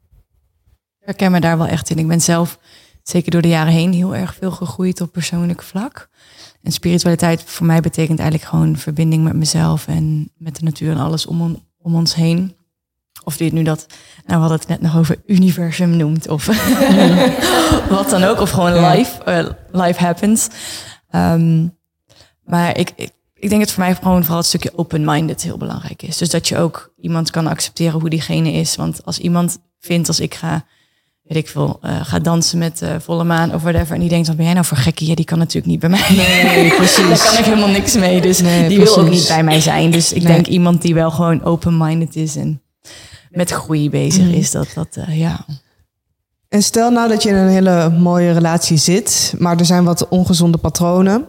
Ik 1.00 1.06
herken 1.06 1.32
me 1.32 1.40
daar 1.40 1.58
wel 1.58 1.68
echt 1.68 1.90
in. 1.90 1.98
Ik 2.00 2.08
ben 2.08 2.22
zelf, 2.22 2.60
zeker 3.04 3.32
door 3.32 3.42
de 3.42 3.48
jaren 3.48 3.74
heen, 3.74 3.94
heel 3.94 4.16
erg 4.16 4.36
veel 4.36 4.52
gegroeid 4.52 5.02
op 5.02 5.12
persoonlijk 5.12 5.62
vlak. 5.62 6.10
En 6.62 6.72
spiritualiteit 6.72 7.44
voor 7.44 7.66
mij 7.66 7.82
betekent 7.82 8.20
eigenlijk 8.20 8.50
gewoon 8.50 8.76
verbinding 8.78 9.24
met 9.24 9.34
mezelf 9.36 9.88
en 9.88 10.32
met 10.38 10.56
de 10.56 10.64
natuur 10.64 10.92
en 10.92 10.98
alles 10.98 11.26
om, 11.26 11.64
om 11.82 11.96
ons 11.96 12.16
heen. 12.16 12.54
Of 13.30 13.38
dit 13.38 13.54
nu 13.54 13.64
dat, 13.64 13.86
nou 14.26 14.42
we 14.42 14.48
hadden 14.48 14.60
het 14.60 14.68
net 14.68 14.82
nog 14.82 14.98
over 14.98 15.16
universum 15.26 15.90
noemt 15.98 16.28
of 16.28 16.46
wat 17.90 18.10
dan 18.10 18.24
ook. 18.24 18.40
Of 18.40 18.50
gewoon 18.50 18.90
life, 18.90 19.24
eh, 19.24 19.46
life 19.72 20.04
happens. 20.04 20.48
Ehm, 21.10 21.68
maar 22.46 22.78
ik, 22.78 22.92
ik, 22.96 23.10
ik 23.34 23.50
denk 23.50 23.62
dat 23.62 23.72
voor 23.72 23.84
mij 23.84 23.96
gewoon 23.96 24.22
vooral 24.22 24.38
het 24.38 24.46
stukje 24.48 24.72
open-minded 24.76 25.42
heel 25.42 25.58
belangrijk 25.58 26.02
is. 26.04 26.18
Dus 26.18 26.30
dat 26.30 26.48
je 26.48 26.58
ook 26.58 26.94
iemand 27.02 27.32
kan 27.32 27.48
accepteren 27.48 28.00
hoe 28.00 28.10
diegene 28.10 28.52
is. 28.52 28.76
Want 28.76 29.06
als 29.06 29.20
iemand 29.20 29.58
vindt 29.80 30.08
als 30.08 30.20
ik 30.20 30.34
ga, 30.36 30.66
weet 31.24 31.38
ik 31.38 31.48
veel, 31.48 31.78
eh, 31.82 32.00
ga 32.04 32.20
dansen 32.20 32.58
met 32.58 32.82
eh, 32.82 32.90
volle 33.00 33.24
maan 33.24 33.54
of 33.54 33.62
whatever. 33.62 33.94
En 33.94 34.00
die 34.00 34.10
denkt, 34.10 34.28
wat 34.28 34.36
ben 34.36 34.46
jij 34.46 34.54
nou 34.54 34.66
voor 34.66 34.78
gekkie? 34.78 35.08
Ja, 35.08 35.16
die 35.16 35.26
kan 35.26 35.38
natuurlijk 35.38 35.66
niet 35.66 35.80
bij 35.80 35.90
mij. 35.90 36.06
Nee, 36.16 36.70
precies. 36.76 37.08
Daar 37.20 37.30
kan 37.30 37.38
ik 37.38 37.46
helemaal 37.46 37.68
niks 37.70 37.94
mee. 37.96 38.22
Dus 38.22 38.40
Nee, 38.42 38.68
die 38.70 38.80
wil 38.80 38.98
ook 38.98 39.10
niet 39.10 39.28
bij 39.28 39.44
mij 39.44 39.62
zijn. 39.62 39.92
Dus 39.92 40.14
ik 40.14 40.24
Nee. 40.24 40.34
denk 40.34 40.48
iemand 40.48 40.82
die 40.82 40.94
wel 40.94 41.12
gewoon 41.12 41.44
open-minded 41.44 42.16
is 42.16 42.36
en 42.36 42.62
met 43.30 43.52
groei 43.52 43.90
bezig 43.90 44.24
Mm. 44.26 44.34
is. 44.34 44.52
Dat, 44.52 44.68
dat 44.76 44.96
eh, 44.96 45.20
ja. 45.20 45.46
En 46.48 46.64
stel 46.64 46.92
nou 46.92 47.10
dat 47.10 47.24
je 47.24 47.30
in 47.30 47.36
een 47.36 47.48
hele 47.50 47.90
mooie 47.90 48.32
relatie 48.32 48.78
zit, 48.78 49.34
maar 49.38 49.60
er 49.60 49.66
zijn 49.66 49.84
wat 49.84 50.08
ongezonde 50.08 50.58
patronen. 50.58 51.28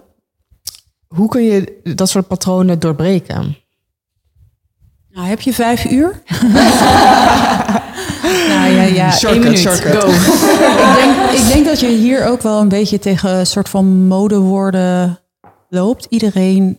Hoe 1.08 1.28
kun 1.28 1.42
je 1.42 1.80
dat 1.94 2.08
soort 2.08 2.26
patronen 2.26 2.78
doorbreken? 2.78 3.56
Nou, 5.10 5.26
heb 5.28 5.40
je 5.40 5.52
vijf 5.52 5.84
uur? 5.84 6.22
nou 8.48 8.70
ja, 8.70 8.82
ja, 8.82 9.10
Shortcut, 9.12 9.42
minuut. 9.42 9.58
shortcut. 9.58 10.02
Go. 10.02 10.08
ik, 10.08 10.94
denk, 10.96 11.30
ik 11.40 11.46
denk 11.52 11.64
dat 11.66 11.80
je 11.80 11.88
hier 11.88 12.26
ook 12.26 12.42
wel 12.42 12.60
een 12.60 12.68
beetje 12.68 12.98
tegen 12.98 13.30
een 13.30 13.46
soort 13.46 13.68
van 13.68 14.06
modewoorden 14.06 15.18
loopt. 15.68 16.06
Iedereen 16.08 16.78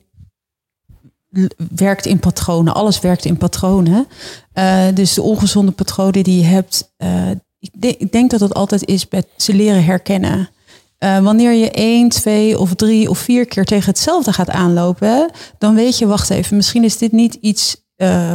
werkt 1.76 2.06
in 2.06 2.20
patronen. 2.20 2.74
Alles 2.74 3.00
werkt 3.00 3.26
in 3.26 3.38
patronen. 3.38 4.08
Eh, 4.54 4.86
dus 4.94 5.14
de 5.14 5.22
ongezonde 5.22 5.72
patronen 5.72 6.24
die 6.24 6.38
je 6.38 6.46
hebt. 6.46 6.94
eh, 6.98 7.30
ik, 7.60 7.82
denk, 7.82 7.96
ik 7.98 8.12
denk 8.12 8.32
dat 8.32 8.40
het 8.40 8.54
altijd 8.54 8.86
is 8.86 9.08
met 9.10 9.28
ze 9.38 9.54
leren 9.54 9.84
herkennen. 9.84 10.50
Eh, 10.98 11.20
wanneer 11.20 11.54
je 11.54 11.72
één, 11.72 12.10
twee 12.10 12.60
of 12.60 12.74
drie 12.74 13.10
of 13.10 13.18
vier 13.18 13.46
keer 13.46 13.66
tegen 13.66 13.90
hetzelfde 13.90 14.34
gaat 14.34 14.50
aanlopen, 14.50 15.30
dan 15.58 15.76
weet 15.76 15.98
je, 15.98 16.06
wacht 16.06 16.30
even, 16.30 16.56
misschien 16.56 16.84
is 16.84 16.98
dit 16.98 17.12
niet 17.12 17.34
iets 17.34 17.76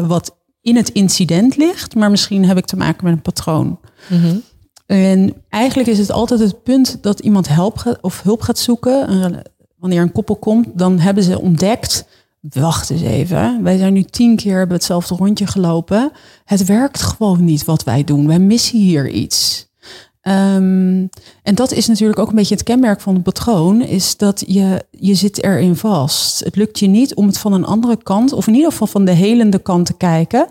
wat 0.07 0.37
in 0.61 0.77
het 0.77 0.89
incident 0.89 1.57
ligt, 1.57 1.95
maar 1.95 2.11
misschien 2.11 2.45
heb 2.45 2.57
ik 2.57 2.65
te 2.67 2.77
maken 2.77 3.05
met 3.05 3.13
een 3.13 3.23
patroon. 3.23 3.79
En 4.87 5.35
eigenlijk 5.49 5.89
is 5.89 5.99
het 5.99 6.11
altijd 6.11 6.41
het 6.41 6.63
punt 6.63 6.99
dat 7.01 7.21
iemand 7.21 7.49
help 7.49 7.99
of 8.01 8.23
hulp 8.23 8.41
gaat 8.41 8.59
zoeken. 8.59 9.43
Wanneer 9.79 10.03
een 10.03 10.13
koppel 10.13 10.37
komt, 10.37 10.67
dan 10.75 10.99
hebben 10.99 11.23
ze 11.23 11.41
ontdekt. 11.41 12.07
Wacht 12.49 12.91
eens 12.91 13.03
even. 13.03 13.63
Wij 13.63 13.79
zijn 13.79 13.93
nu 13.93 14.03
tien 14.03 14.37
keer 14.37 14.59
hebben 14.59 14.77
hetzelfde 14.77 15.15
rondje 15.15 15.47
gelopen. 15.47 16.13
Het 16.45 16.65
werkt 16.65 17.03
gewoon 17.03 17.45
niet 17.45 17.65
wat 17.65 17.85
wij 17.85 18.05
doen. 18.05 18.27
Wij 18.27 18.39
missen 18.39 18.79
hier 18.79 19.09
iets. 19.09 19.69
Ehm, 20.21 21.07
en 21.43 21.55
dat 21.55 21.73
is 21.73 21.87
natuurlijk 21.87 22.19
ook 22.19 22.29
een 22.29 22.35
beetje 22.35 22.55
het 22.55 22.65
kenmerk 22.65 23.01
van 23.01 23.15
het 23.15 23.23
patroon, 23.23 23.83
is 23.83 24.17
dat 24.17 24.45
je, 24.47 24.85
je 24.91 25.15
zit 25.15 25.43
erin 25.43 25.77
vast. 25.77 26.45
Het 26.45 26.57
lukt 26.57 26.79
je 26.79 26.87
niet 26.87 27.15
om 27.15 27.27
het 27.27 27.39
van 27.39 27.53
een 27.53 27.65
andere 27.65 28.03
kant, 28.03 28.33
of 28.33 28.47
in 28.47 28.55
ieder 28.55 28.71
geval 28.71 28.87
van 28.87 29.05
de 29.05 29.13
helende 29.13 29.59
kant 29.59 29.87
te 29.87 29.97
kijken, 29.97 30.49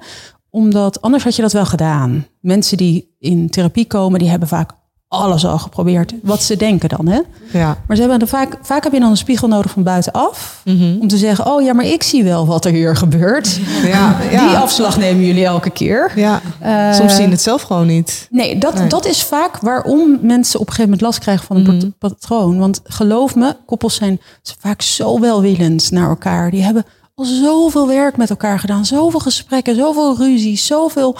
omdat 0.50 1.02
anders 1.02 1.24
had 1.24 1.36
je 1.36 1.42
dat 1.42 1.52
wel 1.52 1.66
gedaan. 1.66 2.28
Mensen 2.42 2.78
die 2.78 3.16
in 3.20 3.50
therapie 3.50 3.86
komen, 3.86 4.20
die 4.20 4.30
hebben 4.30 4.48
vaak 4.48 4.72
alles 5.16 5.46
al 5.46 5.58
geprobeerd. 5.60 6.14
Wat 6.24 6.44
ze 6.44 6.56
denken 6.58 6.90
dan, 6.90 7.08
hè? 7.08 7.20
Ja. 7.60 7.78
Maar 7.88 7.96
ze 7.96 8.02
hebben 8.02 8.20
er 8.22 8.28
vaak, 8.28 8.58
vaak 8.62 8.84
heb 8.84 8.94
je 8.94 9.00
dan 9.00 9.10
een 9.10 9.18
spiegel 9.18 9.48
nodig 9.48 9.72
van 9.72 9.84
buitenaf. 9.84 10.62
Om 11.00 11.08
te 11.08 11.18
zeggen, 11.18 11.46
oh 11.46 11.62
ja, 11.62 11.74
maar 11.74 11.86
ik 11.86 12.04
zie 12.04 12.24
wel 12.24 12.46
wat 12.46 12.66
er 12.66 12.72
hier 12.72 12.96
gebeurt. 12.96 13.60
Ja, 13.84 14.18
ja. 14.32 14.48
Die 14.48 14.58
afslag 14.58 14.98
nemen 14.98 15.26
jullie 15.26 15.46
elke 15.46 15.70
keer. 15.70 16.12
ja. 16.16 16.42
Eh, 16.60 16.94
Soms 16.94 17.16
zien 17.16 17.32
het 17.32 17.42
zelf 17.42 17.62
gewoon 17.62 17.88
niet. 17.88 18.28
Nee, 18.30 18.58
dat, 18.58 18.74
Nee. 18.74 18.88
dat 18.88 19.06
is 19.06 19.24
vaak 19.24 19.58
waarom 19.58 20.18
mensen 20.22 20.60
op 20.60 20.68
een 20.68 20.74
gegeven 20.74 20.84
moment 20.84 21.02
last 21.02 21.20
krijgen 21.20 21.46
van 21.46 21.56
een 21.56 21.62
Mhm. 21.64 21.90
pat- 22.00 22.18
patroon. 22.20 22.60
Want 22.60 22.82
geloof 22.84 23.36
me, 23.36 23.56
koppels 23.66 23.96
zijn 23.96 24.22
vaak 24.60 24.82
zo 24.82 25.20
welwillend 25.20 25.92
naar 25.92 26.10
elkaar. 26.10 26.52
Die 26.52 26.64
hebben 26.64 26.86
al 27.16 27.26
zoveel 27.26 27.88
werk 27.88 28.18
met 28.18 28.30
elkaar 28.30 28.60
gedaan. 28.60 28.86
Zoveel 28.86 29.20
gesprekken, 29.20 29.76
zoveel 29.76 30.18
ruzie, 30.18 30.58
zoveel 30.58 31.16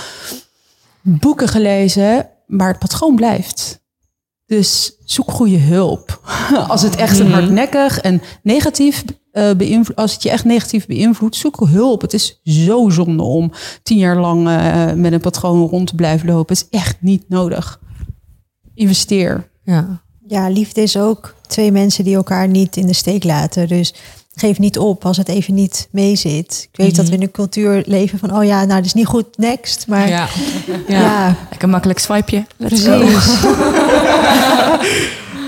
boeken 1.02 1.48
gelezen. 1.48 2.28
Maar 2.48 2.68
het 2.68 2.80
patroon 2.80 3.16
blijft. 3.16 3.80
Dus 4.46 4.98
zoek 5.06 5.32
goede 5.32 5.58
hulp. 5.58 6.22
Als 6.68 6.82
het 6.82 6.96
echt 6.96 7.18
Mhm. 7.18 7.26
een 7.26 7.32
hardnekkig 7.34 8.00
en 8.00 8.22
negatief 8.44 9.04
eh 9.32 9.52
beïnvloedt, 9.58 10.00
als 10.00 10.14
het 10.14 10.24
je 10.24 10.30
echt 10.30 10.46
negatief 10.46 10.86
beïnvloedt, 10.86 11.36
zoek 11.36 11.60
hulp. 11.68 12.02
Het 12.02 12.14
is 12.14 12.40
zo 12.44 12.90
zonde 12.90 13.24
om 13.24 13.52
tien 13.84 13.98
jaar 13.98 14.18
lang 14.18 14.48
eh, 14.48 14.94
met 14.94 15.12
een 15.14 15.20
patroon 15.20 15.68
rond 15.68 15.88
te 15.88 15.96
blijven 15.96 16.28
lopen. 16.28 16.56
Het 16.56 16.68
is 16.72 16.80
echt 16.80 16.98
niet 17.02 17.24
nodig. 17.30 17.80
Investeer. 18.74 19.50
Ja. 19.64 20.04
Ja, 20.28 20.50
liefde 20.50 20.82
is 20.82 20.98
ook 20.98 21.36
twee 21.48 21.72
mensen 21.72 22.04
die 22.04 22.16
elkaar 22.16 22.48
niet 22.48 22.76
in 22.78 22.88
de 22.88 22.94
steek 22.94 23.24
laten. 23.24 23.68
Dus 23.68 23.94
geef 24.36 24.60
niet 24.60 24.78
op 24.78 25.06
als 25.06 25.18
het 25.18 25.28
even 25.30 25.54
niet 25.54 25.88
meezit. 25.92 26.68
Ik 26.72 26.78
weet 26.78 26.96
dat 26.96 27.08
we 27.08 27.16
in 27.16 27.22
een 27.22 27.32
cultuur 27.32 27.84
leven 27.86 28.20
van, 28.20 28.36
oh 28.38 28.44
ja, 28.44 28.58
nou, 28.58 28.76
dat 28.76 28.86
is 28.86 28.94
niet 28.94 29.06
goed, 29.06 29.26
next. 29.38 29.86
Maar 29.88 30.08
ja, 30.10 30.28
ja, 30.88 31.36
Lekker 31.50 31.70
makkelijk 31.70 32.00
swipeje. 32.00 32.46
precies. 32.58 32.88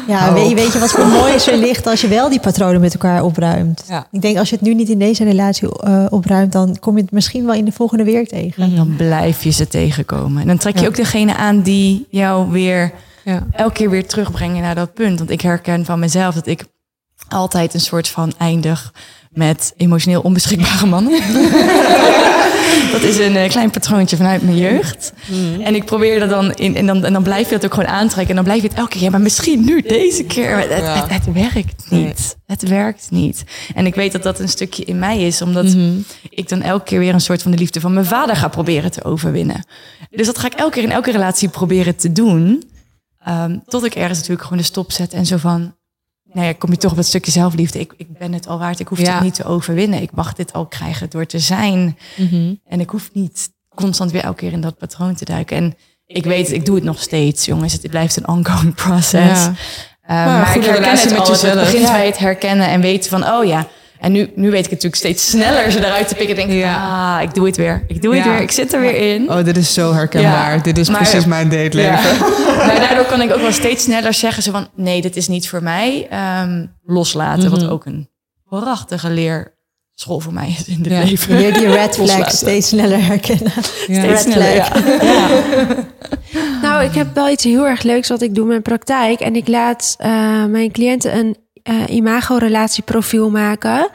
ja, 0.07 0.33
weet, 0.33 0.49
je, 0.49 0.55
weet 0.55 0.73
je 0.73 0.79
wat 0.79 0.89
voor 0.91 1.07
moois 1.07 1.47
er 1.47 1.57
ligt 1.57 1.87
als 1.87 2.01
je 2.01 2.07
wel 2.07 2.29
die 2.29 2.39
patronen 2.39 2.81
met 2.81 2.93
elkaar 2.93 3.23
opruimt? 3.23 3.83
Ja. 3.87 4.07
Ik 4.11 4.21
denk 4.21 4.37
als 4.37 4.49
je 4.49 4.55
het 4.55 4.65
nu 4.65 4.73
niet 4.73 4.89
in 4.89 4.99
deze 4.99 5.23
relatie 5.23 5.79
eh, 5.79 6.05
opruimt, 6.09 6.51
dan 6.51 6.77
kom 6.79 6.95
je 6.95 7.01
het 7.01 7.11
misschien 7.11 7.45
wel 7.45 7.55
in 7.55 7.65
de 7.65 7.71
volgende 7.71 8.03
weer 8.03 8.27
tegen. 8.27 8.75
Dan 8.75 8.95
blijf 8.97 9.43
je 9.43 9.51
ze 9.51 9.67
tegenkomen. 9.67 10.41
En 10.41 10.47
dan 10.47 10.57
trek 10.57 10.75
je 10.75 10.81
Ja. 10.81 10.87
ook 10.87 10.95
degene 10.95 11.35
aan 11.35 11.61
die 11.61 12.05
jou 12.09 12.51
weer 12.51 12.91
Ja. 13.23 13.43
elke 13.51 13.73
keer 13.73 13.89
weer 13.89 14.07
terugbrengen 14.07 14.61
naar 14.61 14.75
dat 14.75 14.93
punt. 14.93 15.17
Want 15.17 15.29
ik 15.31 15.41
herken 15.41 15.85
van 15.85 15.99
mezelf 15.99 16.35
dat 16.35 16.47
ik 16.47 16.65
altijd 17.29 17.73
een 17.73 17.79
soort 17.79 18.07
van 18.07 18.33
eindig 18.37 18.93
met 19.31 19.73
emotioneel 19.77 20.21
onbeschikbare 20.21 20.85
mannen. 20.85 21.11
dat 22.91 23.01
is 23.01 23.17
een 23.17 23.35
eh, 23.35 23.49
klein 23.49 23.69
patroontje 23.69 24.17
vanuit 24.17 24.41
mijn 24.41 24.57
jeugd. 24.57 25.13
En 25.63 25.75
ik 25.75 25.85
probeer 25.85 26.19
dat 26.19 26.29
dan 26.29 26.53
in 26.53 26.75
en 26.75 26.85
dan, 26.85 27.05
en 27.05 27.13
dan 27.13 27.23
blijf 27.23 27.49
je 27.49 27.55
dat 27.55 27.65
ook 27.65 27.73
gewoon 27.73 27.89
aantrekken. 27.89 28.29
En 28.29 28.35
dan 28.35 28.43
blijf 28.43 28.61
je 28.61 28.67
het 28.67 28.77
elke 28.77 28.89
keer. 28.91 29.01
Ja, 29.01 29.09
maar 29.09 29.21
misschien 29.21 29.65
nu 29.65 29.81
deze 29.81 30.23
keer. 30.23 30.57
Het, 30.57 30.69
Ja. 30.69 31.01
het, 31.07 31.09
het 31.09 31.33
werkt 31.33 31.85
niet. 31.89 32.35
Het 32.45 32.67
werkt 32.67 33.07
niet. 33.11 33.43
En 33.75 33.85
ik 33.85 33.95
weet 33.95 34.11
dat 34.11 34.23
dat 34.23 34.39
een 34.39 34.49
stukje 34.49 34.83
in 34.83 34.99
mij 34.99 35.19
is, 35.19 35.41
omdat 35.41 35.75
ik 36.29 36.49
dan 36.49 36.61
elke 36.61 36.83
keer 36.85 36.99
weer 36.99 37.13
een 37.13 37.21
soort 37.21 37.41
van 37.41 37.51
de 37.51 37.57
liefde 37.57 37.79
van 37.79 37.93
mijn 37.93 38.05
vader 38.05 38.35
ga 38.35 38.47
proberen 38.47 38.91
te 38.91 39.03
overwinnen. 39.03 39.65
Dus 40.09 40.25
dat 40.25 40.37
ga 40.37 40.45
ik 40.45 40.53
elke 40.53 40.73
keer 40.73 40.83
in 40.83 40.91
elke 40.91 41.11
relatie 41.11 41.49
proberen 41.49 41.95
te 41.95 42.11
doen. 42.11 42.63
Ehm, 43.23 43.57
tot 43.65 43.85
ik 43.85 43.95
ergens 43.95 44.17
natuurlijk 44.17 44.43
gewoon 44.43 44.57
de 44.57 44.63
stop 44.63 44.91
zet 44.91 45.13
en 45.13 45.25
zo 45.25 45.37
van... 45.37 45.75
Nou 46.37 46.49
ja, 46.49 46.55
kom 46.57 46.71
je 46.71 46.77
toch 46.77 46.91
op 46.91 46.97
het 46.97 47.05
stukje 47.05 47.31
zelfliefde. 47.31 47.79
Ik, 47.79 47.93
ik 47.97 48.17
ben 48.17 48.33
het 48.33 48.47
al 48.47 48.59
waard. 48.59 48.79
Ik 48.79 48.87
hoef 48.87 48.99
Ja. 48.99 49.13
het 49.13 49.23
niet 49.23 49.33
te 49.33 49.43
overwinnen. 49.45 50.01
Ik 50.01 50.11
mag 50.11 50.33
dit 50.33 50.53
al 50.53 50.65
krijgen 50.65 51.09
door 51.09 51.25
te 51.25 51.39
zijn. 51.39 51.97
Mhm. 52.15 52.53
En 52.67 52.79
ik 52.79 52.89
hoef 52.89 53.09
niet 53.13 53.49
constant 53.75 54.11
weer 54.11 54.23
elke 54.23 54.37
keer 54.37 54.51
in 54.51 54.61
dat 54.61 54.77
patroon 54.77 55.15
te 55.15 55.25
duiken. 55.25 55.57
En 55.57 55.75
ik 56.05 56.23
weet, 56.25 56.51
ik 56.51 56.65
doe 56.65 56.75
het 56.75 56.83
nog 56.83 56.99
steeds, 57.01 57.45
jongens. 57.45 57.73
Het 57.73 57.89
blijft 57.89 58.17
een 58.17 58.27
ongoing 58.27 58.75
process. 58.85 59.41
Ja. 59.43 59.53
Eh, 60.01 60.25
maar 60.25 60.41
ik 60.41 60.51
goede 60.51 60.67
herken 60.67 60.91
het 60.91 61.09
met 61.09 61.19
al. 61.19 61.31
Het 61.31 61.41
jezelf. 61.41 61.59
begint 61.71 61.91
bij 61.91 62.05
het 62.05 62.17
herkennen 62.17 62.67
en 62.67 62.81
weten 62.81 63.09
van, 63.09 63.27
oh 63.27 63.45
ja. 63.45 63.67
En 63.99 64.11
nu, 64.11 64.31
nu 64.35 64.49
weet 64.51 64.65
ik 64.65 64.71
het 64.71 64.83
natuurlijk 64.83 64.95
steeds 64.95 65.29
sneller 65.29 65.71
ze 65.71 65.79
eruit 65.85 66.07
te 66.07 66.15
pikken. 66.15 66.35
Denk 66.35 66.49
ik, 66.49 66.57
Ja. 66.57 67.15
ah, 67.17 67.21
ik 67.23 67.33
doe 67.33 67.45
het 67.45 67.57
weer. 67.57 67.83
Ik 67.87 68.01
doe 68.01 68.15
het 68.15 68.23
Ja. 68.25 68.31
weer. 68.31 68.41
Ik 68.41 68.51
zit 68.51 68.73
er 68.73 68.81
weer 68.81 69.13
in. 69.13 69.29
Oh, 69.31 69.43
dit 69.43 69.57
is 69.57 69.73
zo 69.73 69.93
herkenbaar. 69.93 70.55
Ja, 70.55 70.61
dit 70.61 70.77
is 70.77 70.89
maar- 70.89 70.97
precies 70.97 71.25
mijn 71.25 71.49
dateleven. 71.49 71.81
Ja. 71.91 72.17
maar 72.67 72.79
daardoor 72.79 73.05
kan 73.05 73.21
ik 73.21 73.33
ook 73.33 73.41
wel 73.41 73.51
steeds 73.51 73.83
sneller 73.83 74.13
zeggen 74.13 74.43
zo 74.43 74.51
van, 74.51 74.67
nee, 74.75 75.01
dit 75.01 75.15
is 75.15 75.27
niet 75.27 75.49
voor 75.49 75.63
mij. 75.63 76.07
Ehm, 76.09 76.65
loslaten, 76.83 77.49
wat 77.49 77.61
Mhm. 77.61 77.69
ook 77.71 77.85
een 77.85 78.09
prachtige 78.49 79.09
leerschool 79.09 80.19
voor 80.19 80.33
mij 80.33 80.55
is 80.59 80.67
in 80.67 80.81
dit 80.83 80.91
Ja. 80.91 81.03
leven. 81.03 81.35
Weer 81.37 81.53
die 81.53 81.67
red 81.67 81.95
flags 81.95 82.37
steeds 82.37 82.67
sneller 82.67 83.05
herkennen. 83.05 83.51
Ja. 83.87 84.01
Red 84.01 84.19
sneller, 84.19 84.63
flag. 84.65 84.83
Nou, 86.61 86.83
ik 86.83 86.93
heb 86.93 87.07
wel 87.15 87.29
iets 87.29 87.43
heel 87.43 87.67
erg 87.67 87.83
leuks 87.83 88.07
wat 88.09 88.21
ik 88.21 88.33
doe 88.35 88.43
in 88.43 88.49
mijn 88.49 88.61
praktijk. 88.61 89.19
En 89.19 89.35
ik 89.35 89.47
laat 89.47 89.95
eh, 89.97 90.45
mijn 90.45 90.71
cliënten 90.71 91.17
een 91.17 91.37
eh 91.67 91.95
imago-relatieprofiel 91.95 93.29
maken. 93.29 93.89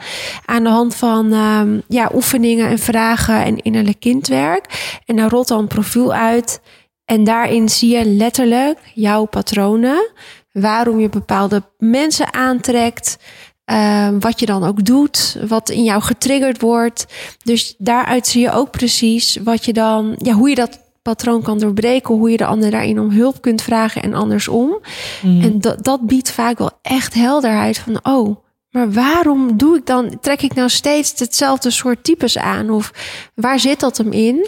Aan 0.45 0.63
de 0.63 0.69
hand 0.69 0.95
van 0.95 1.31
ehm, 1.33 1.79
ja, 1.87 2.11
oefeningen 2.13 2.69
en 2.69 2.79
vragen 2.79 3.43
en 3.43 3.61
innerlijk 3.61 3.99
kindwerk. 3.99 4.97
En 5.05 5.15
daar 5.15 5.29
rolt 5.29 5.47
dan 5.47 5.59
een 5.59 5.67
profiel 5.67 6.13
uit. 6.13 6.61
En 7.05 7.23
daarin 7.23 7.69
zie 7.69 7.97
je 7.97 8.05
letterlijk 8.05 8.79
jouw 8.93 9.25
patronen. 9.25 10.09
Waarom 10.51 10.99
je 10.99 11.09
bepaalde 11.09 11.63
mensen 11.77 12.33
aantrekt. 12.33 13.17
ehm, 13.65 14.19
wat 14.19 14.39
je 14.39 14.45
dan 14.45 14.63
ook 14.63 14.85
doet. 14.85 15.37
Wat 15.47 15.69
in 15.69 15.83
jou 15.83 16.01
getriggerd 16.01 16.61
wordt. 16.61 17.05
Dus 17.43 17.75
daaruit 17.77 18.27
zie 18.27 18.41
je 18.41 18.51
ook 18.51 18.71
precies 18.71 19.37
wat 19.43 19.65
je 19.65 19.73
dan, 19.73 20.15
ja, 20.17 20.33
hoe 20.33 20.49
je 20.49 20.55
dat 20.55 20.79
patroon 21.03 21.41
kan 21.41 21.59
doorbreken, 21.59 22.15
hoe 22.15 22.31
je 22.31 22.37
de 22.37 22.45
ander 22.45 22.71
daarin 22.71 22.99
om 22.99 23.11
hulp 23.11 23.41
kunt 23.41 23.61
vragen 23.61 24.01
en 24.03 24.13
andersom. 24.13 24.79
En 25.21 25.59
dat, 25.59 25.83
dat 25.83 26.01
biedt 26.01 26.31
vaak 26.31 26.57
wel 26.57 26.71
echt 26.81 27.13
helderheid 27.13 27.77
van, 27.77 27.99
oh, 28.03 28.35
maar 28.69 28.91
waarom 28.91 29.57
doe 29.57 29.77
ik 29.77 29.85
dan, 29.85 30.19
trek 30.21 30.41
ik 30.41 30.53
nou 30.53 30.69
steeds 30.69 31.19
hetzelfde 31.19 31.69
soort 31.71 32.03
types 32.03 32.37
aan? 32.37 32.69
Of 32.69 32.91
waar 33.35 33.59
zit 33.59 33.79
dat 33.79 33.97
hem 33.97 34.11
in? 34.11 34.47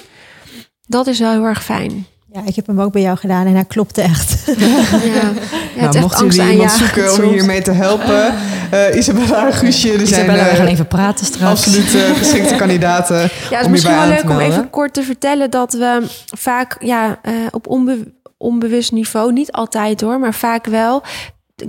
Dat 0.88 1.08
is 1.08 1.20
wel 1.20 1.32
heel 1.32 1.44
erg 1.44 1.64
fijn. 1.64 2.06
Ja, 2.36 2.42
ik 2.46 2.56
heb 2.56 2.68
hem 2.68 2.82
ook 2.82 2.92
bij 2.92 3.02
jou 3.02 3.18
gedaan 3.18 3.46
en 3.46 3.54
hij 3.54 3.66
klopte 3.66 4.02
echt. 4.02 4.34
Ja, 4.58 5.32
ja 5.76 5.92
Nou, 5.92 6.30
jullie 6.30 6.52
iemand 6.52 6.72
zoeken 6.72 7.14
om 7.14 7.30
hiermee 7.32 7.62
te 7.62 7.72
helpen, 7.72 8.36
eh 8.72 8.96
Isabella 8.96 9.46
en 9.46 9.54
Guusje, 9.54 9.92
er 9.92 10.08
zijn 10.08 10.26
Isabella, 10.26 10.44
we 10.44 10.50
eh, 10.50 10.56
gaan 10.56 10.68
even 10.68 10.88
praten 10.88 11.26
straks. 11.26 11.52
absoluut 11.52 11.96
eh, 11.96 12.18
geschikte 12.18 12.56
kandidaten. 12.64 13.18
Ja, 13.18 13.26
het 13.26 13.60
is 13.60 13.66
om 13.66 13.72
misschien 13.72 13.94
hierbij 13.94 14.24
wel 14.24 14.24
leuk 14.24 14.30
om 14.30 14.52
even 14.52 14.70
kort 14.70 14.94
te 14.94 15.04
vertellen 15.04 15.52
dat 15.52 15.74
we 15.74 16.06
vaak 16.38 16.84
ja, 16.84 17.20
eh, 17.22 17.34
op 17.52 17.68
onbe- 17.68 18.14
onbewust 18.38 18.92
niveau, 18.92 19.34
niet 19.34 19.52
altijd 19.52 20.02
hoor, 20.02 20.20
maar 20.20 20.34
vaak 20.34 20.66
wel, 20.66 21.04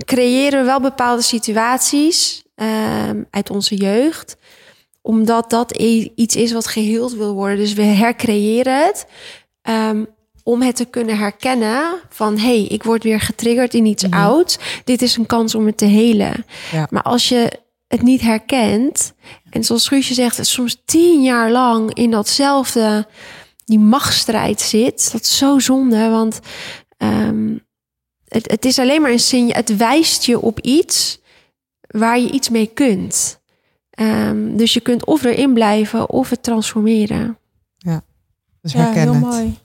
creëren 0.05 0.59
we 0.59 0.65
wel 0.65 0.81
bepaalde 0.81 1.21
situaties 1.21 2.43
ehm, 2.55 3.21
uit 3.29 3.49
onze 3.49 3.75
jeugd 3.75 4.37
omdat 5.01 5.49
dat 5.49 5.71
iets 6.15 6.35
is 6.35 6.51
wat 6.51 6.67
geheeld 6.67 7.13
wil 7.13 7.33
worden. 7.33 7.57
Dus 7.57 7.73
we 7.73 7.83
hercreëren 7.83 8.85
het 8.85 9.05
ehm, 9.61 10.03
om 10.47 10.61
het 10.61 10.75
te 10.75 10.85
kunnen 10.85 11.17
herkennen 11.17 11.99
van... 12.09 12.37
hé, 12.37 12.59
hey, 12.59 12.63
ik 12.63 12.83
word 12.83 13.03
weer 13.03 13.19
getriggerd 13.19 13.73
in 13.73 13.85
iets 13.85 14.09
ouds. 14.09 14.57
Dit 14.83 15.01
is 15.01 15.17
een 15.17 15.25
kans 15.25 15.55
om 15.55 15.65
het 15.65 15.77
te 15.77 15.85
helen. 15.85 16.45
Ja. 16.71 16.87
Maar 16.89 17.01
als 17.01 17.29
je 17.29 17.59
het 17.87 18.01
niet 18.01 18.21
herkent... 18.21 19.13
en 19.49 19.63
zoals 19.63 19.87
Guusje 19.87 20.13
zegt, 20.13 20.45
soms 20.47 20.81
tien 20.85 21.23
jaar 21.23 21.51
lang 21.51 21.93
in 21.93 22.11
datzelfde... 22.11 23.07
die 23.65 23.79
machtsstrijd 23.79 24.61
zit, 24.61 25.11
dat 25.11 25.21
is 25.21 25.37
zo 25.37 25.59
zonde. 25.59 26.09
Want 26.09 26.39
ehm, 26.97 27.57
het, 28.27 28.51
het 28.51 28.65
is 28.65 28.79
alleen 28.79 29.01
maar 29.01 29.11
een 29.11 29.19
signaal. 29.19 29.55
Het 29.55 29.77
wijst 29.77 30.25
je 30.25 30.39
op 30.41 30.59
iets 30.59 31.19
waar 31.87 32.19
je 32.19 32.31
iets 32.31 32.49
mee 32.49 32.67
kunt. 32.73 33.39
Ehm, 33.89 34.57
dus 34.57 34.73
je 34.73 34.79
kunt 34.79 35.05
of 35.05 35.23
erin 35.23 35.53
blijven 35.53 36.09
of 36.09 36.29
het 36.29 36.43
transformeren. 36.43 37.37
Dus 38.61 38.71
Ja, 38.71 38.79
herken 38.79 39.01
heel 39.01 39.13
mooi. 39.13 39.57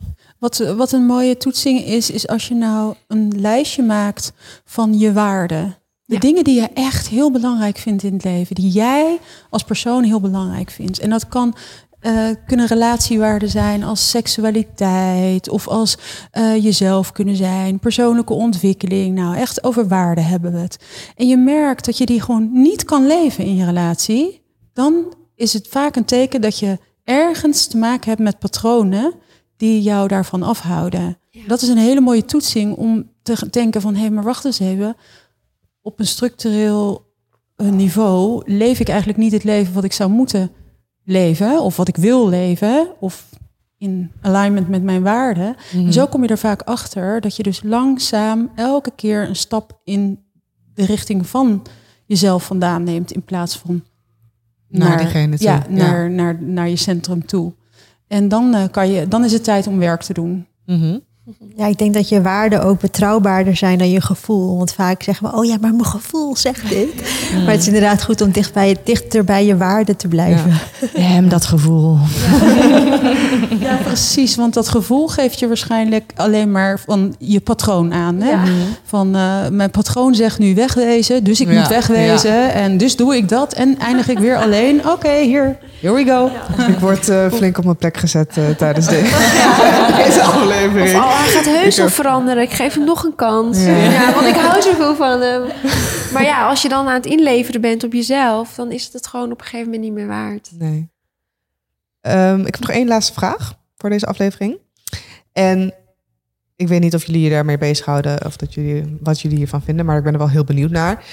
Wat, 0.43 0.59
wat 0.77 0.93
een 0.93 1.07
mooie 1.07 1.37
toetsing 1.37 1.85
is, 1.85 2.11
is 2.11 2.29
als 2.29 2.49
je 2.49 2.55
nou 2.55 2.95
een 3.07 3.33
lijstje 3.41 3.83
maakt 3.83 4.33
van 4.65 4.99
je 4.99 5.13
waarden. 5.13 5.77
De 6.05 6.15
Ja. 6.15 6.21
dingen 6.21 6.45
die 6.45 6.61
je 6.61 6.69
echt 6.75 7.09
heel 7.09 7.31
belangrijk 7.31 7.79
vindt 7.79 8.03
in 8.03 8.13
het 8.13 8.25
leven. 8.25 8.55
Die 8.55 8.71
jij 8.71 9.19
als 9.51 9.63
persoon 9.63 10.03
heel 10.05 10.21
belangrijk 10.21 10.71
vindt. 10.71 10.99
En 10.99 11.11
dat 11.11 11.29
kan, 11.29 11.55
eh, 12.01 12.29
kunnen 12.47 12.67
relatiewaarden 12.67 13.49
zijn 13.49 13.85
als 13.85 14.11
seksualiteit. 14.11 15.49
Of 15.49 15.69
als 15.69 15.97
eh, 16.31 16.63
jezelf 16.65 17.13
kunnen 17.13 17.37
zijn. 17.37 17.79
Persoonlijke 17.79 18.33
ontwikkeling. 18.33 19.15
Nou, 19.15 19.37
echt 19.37 19.65
over 19.65 19.89
waarden 19.89 20.25
hebben 20.25 20.53
we 20.53 20.59
het. 20.59 20.77
En 21.17 21.29
je 21.29 21.37
merkt 21.37 21.85
dat 21.85 21.99
je 21.99 22.07
die 22.07 22.21
gewoon 22.23 22.49
niet 22.53 22.85
kan 22.85 23.07
leven 23.07 23.45
in 23.45 23.57
je 23.57 23.65
relatie. 23.65 24.43
Dan 24.73 25.15
is 25.35 25.53
het 25.53 25.69
vaak 25.69 25.97
een 25.97 26.05
teken 26.05 26.41
dat 26.41 26.59
je 26.59 26.79
ergens 27.05 27.67
te 27.67 27.77
maken 27.77 28.09
hebt 28.09 28.23
met 28.23 28.39
patronen 28.39 29.15
die 29.63 29.83
jou 29.83 30.09
daarvan 30.09 30.43
afhouden. 30.43 31.19
Dat 31.47 31.63
is 31.63 31.69
een 31.69 31.77
hele 31.77 32.01
mooie 32.01 32.25
toetsing 32.25 32.77
om 32.77 33.11
te 33.23 33.47
denken 33.51 33.81
van... 33.81 33.95
hé, 33.95 34.01
hey, 34.01 34.11
maar 34.11 34.25
wacht 34.25 34.45
eens 34.45 34.59
even. 34.59 34.97
Op 35.83 35.99
een 35.99 36.07
structureel 36.07 37.13
eh, 37.57 37.69
niveau 37.69 38.43
leef 38.47 38.81
ik 38.81 38.89
eigenlijk 38.89 39.19
niet 39.19 39.33
het 39.33 39.45
leven 39.45 39.75
wat 39.75 39.85
ik 39.85 39.93
zou 39.93 40.11
moeten 40.11 40.51
leven... 41.05 41.61
of 41.61 41.77
wat 41.77 41.89
ik 41.89 41.97
wil 41.97 42.29
leven, 42.29 42.89
of 43.01 43.29
in 43.79 44.11
alignment 44.21 44.69
met 44.69 44.83
mijn 44.83 45.03
waarden. 45.03 45.57
En 45.73 45.93
zo 45.93 46.07
kom 46.07 46.23
je 46.23 46.29
er 46.29 46.39
vaak 46.39 46.63
achter 46.63 47.21
dat 47.21 47.37
je 47.37 47.43
dus 47.43 47.63
langzaam 47.63 48.51
elke 48.55 48.93
keer 48.97 49.29
een 49.29 49.37
stap 49.37 49.81
in 49.85 50.19
de 50.75 50.85
richting 50.85 51.27
van 51.27 51.63
jezelf 52.07 52.45
vandaan 52.47 52.83
neemt... 52.83 53.13
in 53.13 53.23
plaats 53.25 53.59
van 53.59 53.83
Naar 54.69 54.99
diegene 54.99 55.37
toe. 55.37 55.47
Ja, 55.47 55.67
Ja. 55.69 55.75
naar, 55.75 56.11
Naar, 56.11 56.43
naar 56.43 56.69
je 56.69 56.77
centrum 56.77 57.27
toe. 57.27 57.53
En 58.13 58.29
dan, 58.29 58.55
eh, 58.55 58.65
kan 58.71 58.89
je, 58.89 59.09
dan 59.09 59.25
is 59.25 59.33
het 59.33 59.45
tijd 59.45 59.67
om 59.67 59.79
werk 59.79 60.03
te 60.03 60.13
doen. 60.13 60.47
Mhm. 60.67 60.99
Ja, 61.57 61.67
ik 61.67 61.79
denk 61.79 61.95
dat 61.95 62.09
je 62.09 62.23
waarden 62.23 62.63
ook 62.65 62.81
betrouwbaarder 62.81 63.57
zijn 63.57 63.79
dan 63.79 63.91
je 63.91 64.01
gevoel. 64.01 64.57
Want 64.57 64.73
vaak 64.73 65.03
zeggen 65.03 65.31
we, 65.31 65.37
oh 65.37 65.45
ja, 65.45 65.57
maar 65.61 65.71
mijn 65.73 65.87
gevoel 65.87 66.37
zegt 66.37 66.69
dit. 66.69 66.89
Maar 67.45 67.51
het 67.51 67.61
is 67.61 67.67
inderdaad 67.67 68.03
goed 68.03 68.21
om 68.21 68.31
dicht 68.31 68.53
bij, 68.53 68.77
dichter 68.85 69.25
bij 69.25 69.47
je 69.47 69.57
waarden 69.57 69.97
te 69.97 70.09
blijven. 70.09 70.53
Hem 70.97 71.29
dat 71.29 71.45
gevoel. 71.45 71.99
Ja, 73.61 73.77
precies. 73.85 74.35
Want 74.37 74.55
dat 74.55 74.69
gevoel 74.69 75.09
geeft 75.09 75.39
je 75.39 75.47
waarschijnlijk 75.49 76.13
alleen 76.17 76.51
maar 76.51 76.81
van 76.87 77.15
je 77.19 77.41
patroon 77.41 77.93
aan. 77.93 78.21
Hè? 78.21 78.35
Van 78.85 79.17
eh, 79.17 79.49
mijn 79.51 79.71
patroon 79.71 80.15
zegt 80.15 80.39
nu 80.39 80.55
wegwezen, 80.55 81.25
dus 81.25 81.41
ik 81.41 81.49
Ja, 81.53 81.59
moet 81.59 81.69
wegwezen. 81.69 82.53
En 82.53 82.77
dus 82.77 82.97
doe 82.97 83.17
ik 83.17 83.29
dat 83.29 83.53
en 83.53 83.79
eindig 83.79 84.09
ik 84.09 84.19
weer 84.19 84.37
alleen. 84.37 84.81
Oké, 84.93 85.17
hier, 85.21 85.59
here 85.81 85.95
we 85.95 86.05
go. 86.05 86.31
Ik 86.69 86.79
word 86.79 87.09
eh, 87.09 87.27
flink 87.33 87.59
op 87.59 87.65
mijn 87.65 87.77
plek 87.77 87.97
gezet 87.97 88.37
eh, 88.37 88.45
tijdens 88.57 88.87
de- 88.87 89.01
deze 90.05 90.23
aflevering. 90.23 91.11
Oh, 91.13 91.19
hij 91.19 91.29
gaat 91.29 91.45
heus 91.45 91.81
ook. 91.81 91.91
veranderen. 91.91 92.43
Ik 92.43 92.51
geef 92.51 92.75
hem 92.75 92.85
nog 92.85 93.05
een 93.05 93.15
kans. 93.15 93.65
Ja. 93.65 93.77
Ja. 93.77 94.15
want 94.15 94.27
ik 94.27 94.35
hou 94.35 94.63
zoveel 94.63 94.97
van 94.97 95.21
hem. 95.21 95.43
Maar 96.13 96.23
ja, 96.23 96.49
als 96.49 96.63
je 96.63 96.69
dan 96.69 96.89
aan 96.89 96.95
het 96.95 97.07
inleveren 97.07 97.61
bent 97.61 97.85
op 97.85 97.93
jezelf... 97.93 98.55
dan 98.55 98.73
is 98.73 98.85
het 98.85 98.93
het 98.93 99.07
gewoon 99.07 99.33
op 99.33 99.39
een 99.41 99.47
gegeven 99.47 99.65
moment 99.65 99.83
niet 99.83 99.93
meer 99.93 100.07
waard. 100.07 100.51
Nee. 100.59 100.91
Ehm, 102.01 102.41
ik 102.41 102.55
heb 102.55 102.61
nog 102.61 102.71
één 102.71 102.89
laatste 102.89 103.13
vraag 103.13 103.55
voor 103.77 103.91
deze 103.91 104.07
aflevering. 104.07 104.59
En 105.33 105.75
ik 106.57 106.69
weet 106.69 106.81
niet 106.81 106.95
of 106.95 107.05
jullie 107.05 107.23
je 107.23 107.31
daarmee 107.31 107.59
bezighouden 107.59 108.27
of 108.27 108.37
dat 108.37 108.55
jullie, 108.55 108.99
wat 109.01 109.21
jullie 109.21 109.37
hiervan 109.37 109.63
vinden, 109.63 109.87
maar 109.87 109.97
ik 109.97 110.05
ben 110.05 110.13
er 110.13 110.19
wel 110.19 110.31
heel 110.31 110.45
benieuwd 110.45 110.71
naar. 110.71 111.05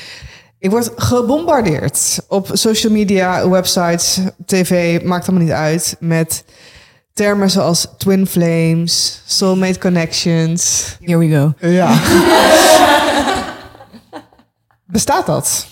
Ik 0.59 0.69
word 0.69 0.91
gebombardeerd 0.95 2.19
op 2.27 2.49
social 2.53 2.93
media, 2.93 3.49
websites, 3.49 4.19
tv, 4.45 5.03
maakt 5.03 5.27
allemaal 5.27 5.45
niet 5.45 5.55
uit, 5.55 5.95
met 5.99 6.43
termen 7.19 7.49
zoals 7.49 7.87
twin 7.97 8.27
flames, 8.27 9.21
soulmate 9.25 9.79
connections. 9.79 10.95
Here 11.03 11.17
we 11.17 11.29
go. 11.29 11.67
Ja. 11.67 11.99
Bestaat 14.85 15.25
dat? 15.25 15.67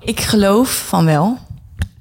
Ik 0.00 0.20
geloof 0.20 0.86
van 0.88 1.04
wel. 1.04 1.38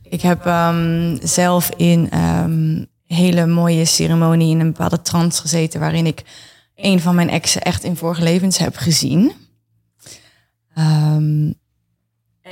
Ik 0.03 0.21
heb 0.21 0.45
ehm, 0.45 1.17
zelf 1.21 1.69
in 1.69 2.07
een 2.11 2.89
hele 3.07 3.45
mooie 3.45 3.85
ceremonie 3.85 4.49
in 4.49 4.59
een 4.59 4.71
bepaalde 4.71 5.01
trance 5.01 5.41
gezeten... 5.41 5.79
waarin 5.79 6.05
ik 6.05 6.23
een 6.75 6.99
van 6.99 7.15
mijn 7.15 7.29
exen 7.29 7.61
echt 7.61 7.83
in 7.83 7.95
vorige 7.95 8.23
levens 8.23 8.57
heb 8.57 8.75
gezien. 8.75 9.33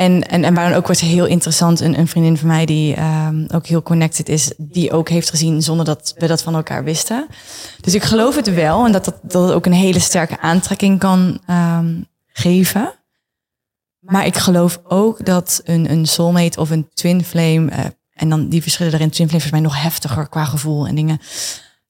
En, 0.01 0.27
en, 0.27 0.43
en 0.43 0.53
waarom 0.53 0.73
ook 0.73 0.87
was 0.87 0.99
heel 0.99 1.25
interessant, 1.25 1.79
een, 1.79 1.99
een 1.99 2.07
vriendin 2.07 2.37
van 2.37 2.47
mij 2.47 2.65
die 2.65 2.99
um, 2.99 3.45
ook 3.53 3.65
heel 3.65 3.83
connected 3.83 4.29
is, 4.29 4.53
die 4.57 4.91
ook 4.91 5.09
heeft 5.09 5.29
gezien 5.29 5.61
zonder 5.61 5.85
dat 5.85 6.13
we 6.17 6.27
dat 6.27 6.41
van 6.41 6.55
elkaar 6.55 6.83
wisten. 6.83 7.27
Dus 7.81 7.95
ik 7.95 8.03
geloof 8.03 8.35
het 8.35 8.53
wel 8.53 8.85
en 8.85 8.91
dat, 8.91 9.05
dat, 9.05 9.15
dat 9.21 9.51
ook 9.51 9.65
een 9.65 9.73
hele 9.73 9.99
sterke 9.99 10.39
aantrekking 10.39 10.99
kan 10.99 11.39
um, 11.49 12.07
geven. 12.27 12.93
Maar 13.99 14.25
ik 14.25 14.37
geloof 14.37 14.79
ook 14.83 15.25
dat 15.25 15.61
een, 15.63 15.91
een 15.91 16.05
soulmate 16.05 16.59
of 16.59 16.69
een 16.69 16.89
twin 16.93 17.23
flame, 17.23 17.71
uh, 17.71 17.79
en 18.13 18.29
dan 18.29 18.49
die 18.49 18.61
verschillen 18.61 18.93
erin, 18.93 19.09
twin 19.09 19.27
flame 19.27 19.43
is 19.43 19.51
mij 19.51 19.59
nog 19.59 19.81
heftiger 19.81 20.27
qua 20.27 20.45
gevoel 20.45 20.87
en 20.87 20.95
dingen 20.95 21.19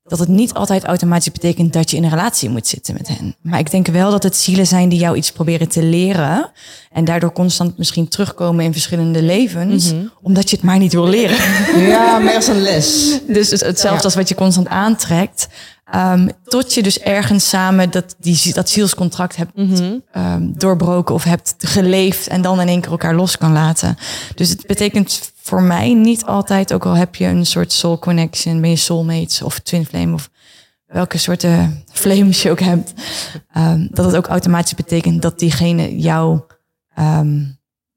dat 0.03 0.19
het 0.19 0.27
niet 0.27 0.53
altijd 0.53 0.83
automatisch 0.83 1.31
betekent 1.31 1.73
dat 1.73 1.91
je 1.91 1.97
in 1.97 2.03
een 2.03 2.09
relatie 2.09 2.49
moet 2.49 2.67
zitten 2.67 2.93
met 2.93 3.07
hen. 3.07 3.35
Maar 3.41 3.59
ik 3.59 3.71
denk 3.71 3.87
wel 3.87 4.11
dat 4.11 4.23
het 4.23 4.35
zielen 4.35 4.67
zijn 4.67 4.89
die 4.89 4.99
jou 4.99 5.15
iets 5.17 5.31
proberen 5.31 5.67
te 5.69 5.83
leren. 5.83 6.51
En 6.91 7.05
daardoor 7.05 7.31
constant 7.31 7.77
misschien 7.77 8.07
terugkomen 8.07 8.65
in 8.65 8.71
verschillende 8.71 9.21
levens. 9.21 9.93
Mhm. 9.93 10.05
Omdat 10.21 10.49
je 10.49 10.55
het 10.55 10.65
maar 10.65 10.77
niet 10.79 10.93
wil 10.93 11.07
leren. 11.07 11.37
Ja, 11.87 12.17
meer 12.19 12.35
als 12.35 12.47
een 12.47 12.61
les. 12.61 13.19
Dus 13.27 13.49
het- 13.49 13.59
hetzelfde 13.61 13.97
Ja. 13.97 14.03
als 14.03 14.15
wat 14.15 14.29
je 14.29 14.35
constant 14.35 14.67
aantrekt. 14.67 15.47
Ehm, 15.91 16.27
tot 16.43 16.73
je 16.73 16.83
dus 16.83 16.99
ergens 16.99 17.49
samen 17.49 17.91
dat, 17.91 18.15
die, 18.19 18.53
dat 18.53 18.69
zielscontract 18.69 19.35
hebt 19.35 19.55
Mhm. 19.55 19.93
ehm, 20.11 20.47
doorbroken 20.57 21.15
of 21.15 21.23
hebt 21.23 21.55
geleefd 21.57 22.27
en 22.27 22.41
dan 22.41 22.61
in 22.61 22.67
één 22.67 22.81
keer 22.81 22.91
elkaar 22.91 23.15
los 23.15 23.37
kan 23.37 23.51
laten. 23.51 23.97
Dus 24.35 24.49
het 24.49 24.67
betekent 24.67 25.30
voor 25.51 25.61
mij 25.61 25.93
niet 25.93 26.25
altijd, 26.25 26.73
ook 26.73 26.85
al 26.85 26.93
heb 26.93 27.15
je 27.15 27.25
een 27.25 27.45
soort 27.45 27.71
soul 27.71 27.99
connection, 27.99 28.61
ben 28.61 28.69
je 28.69 28.75
soulmates 28.75 29.41
of 29.41 29.59
twin 29.59 29.85
flame 29.85 30.13
of 30.13 30.29
welke 30.85 31.17
soorten 31.17 31.83
flames 31.91 32.41
je 32.41 32.49
ook 32.49 32.59
hebt, 32.59 32.93
ehm, 33.53 33.87
dat 33.89 34.05
het 34.05 34.15
ook 34.15 34.27
automatisch 34.27 34.75
betekent 34.75 35.21
dat 35.21 35.39
diegene 35.39 35.97
jou, 35.97 36.39
ehm 36.93 37.39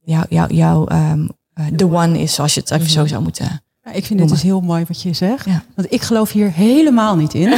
jou, 0.00 0.24
jou, 0.28 0.54
jou 0.54 0.90
ehm, 0.90 1.28
eh, 1.52 1.66
the 1.66 1.84
one 1.84 2.18
is, 2.18 2.34
zoals 2.34 2.54
je 2.54 2.60
het 2.60 2.70
even 2.70 2.90
zo 2.90 3.06
zou 3.06 3.22
moeten. 3.22 3.62
Ja, 3.82 3.92
ik 3.92 4.04
vind 4.04 4.20
het 4.20 4.28
dus 4.28 4.42
heel 4.42 4.60
mooi 4.60 4.84
wat 4.88 5.02
je 5.02 5.12
zegt. 5.12 5.44
Ja. 5.44 5.62
Want 5.74 5.92
ik 5.92 6.02
geloof 6.02 6.32
hier 6.32 6.52
helemaal 6.52 7.16
niet 7.16 7.34
in. 7.34 7.52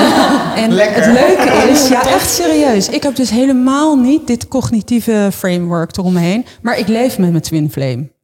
en 0.64 0.72
Lekker. 0.72 1.04
het 1.04 1.12
leuke 1.12 1.50
is, 1.72 1.88
ja 1.88 2.06
echt 2.06 2.30
serieus. 2.30 2.88
Ik 2.88 3.02
heb 3.02 3.16
dus 3.16 3.30
helemaal 3.30 3.96
niet 3.96 4.26
dit 4.26 4.48
cognitieve 4.48 5.30
framework 5.32 5.96
eromheen. 5.96 6.46
Maar 6.62 6.78
ik 6.78 6.88
leef 6.88 7.18
met 7.18 7.30
mijn 7.30 7.42
twin 7.42 7.70
flame. 7.70 8.14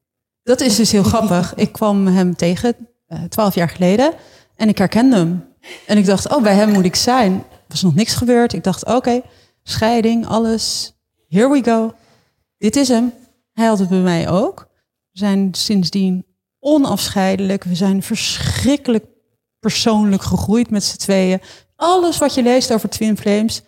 Dat 0.42 0.60
is 0.60 0.76
dus 0.76 0.92
heel 0.92 1.02
grappig. 1.02 1.54
Ik 1.54 1.72
kwam 1.72 2.06
hem 2.06 2.36
tegen 2.36 2.76
eh, 3.06 3.22
twaalf 3.22 3.54
jaar 3.54 3.68
geleden. 3.68 4.12
En 4.56 4.68
ik 4.68 4.78
herkende 4.78 5.16
hem. 5.16 5.44
En 5.86 5.98
ik 5.98 6.06
dacht, 6.06 6.34
oh 6.34 6.42
bij 6.42 6.54
hem 6.54 6.72
moet 6.72 6.84
ik 6.84 6.96
zijn. 6.96 7.32
Er 7.32 7.68
was 7.68 7.82
nog 7.82 7.94
niks 7.94 8.14
gebeurd. 8.14 8.52
Ik 8.52 8.64
dacht, 8.64 8.84
oké, 8.86 9.22
scheiding, 9.62 10.26
alles. 10.26 10.94
Here 11.28 11.50
we 11.50 11.64
go. 11.64 11.94
Dit 12.58 12.76
is 12.76 12.88
hem. 12.88 13.12
Hij 13.52 13.66
had 13.66 13.78
het 13.78 13.88
bij 13.88 13.98
mij 13.98 14.28
ook. 14.28 14.68
We 15.10 15.18
zijn 15.18 15.54
sindsdien 15.54 16.26
onafscheidelijk. 16.58 17.64
We 17.64 17.74
zijn 17.74 18.02
verschrikkelijk 18.02 19.04
persoonlijk 19.60 20.22
gegroeid 20.22 20.70
met 20.70 20.84
z'n 20.84 20.96
tweeën. 20.96 21.40
Alles 21.76 22.18
wat 22.18 22.34
je 22.34 22.42
leest 22.42 22.72
over 22.72 22.88
Twin 22.88 23.18
Flames, 23.18 23.62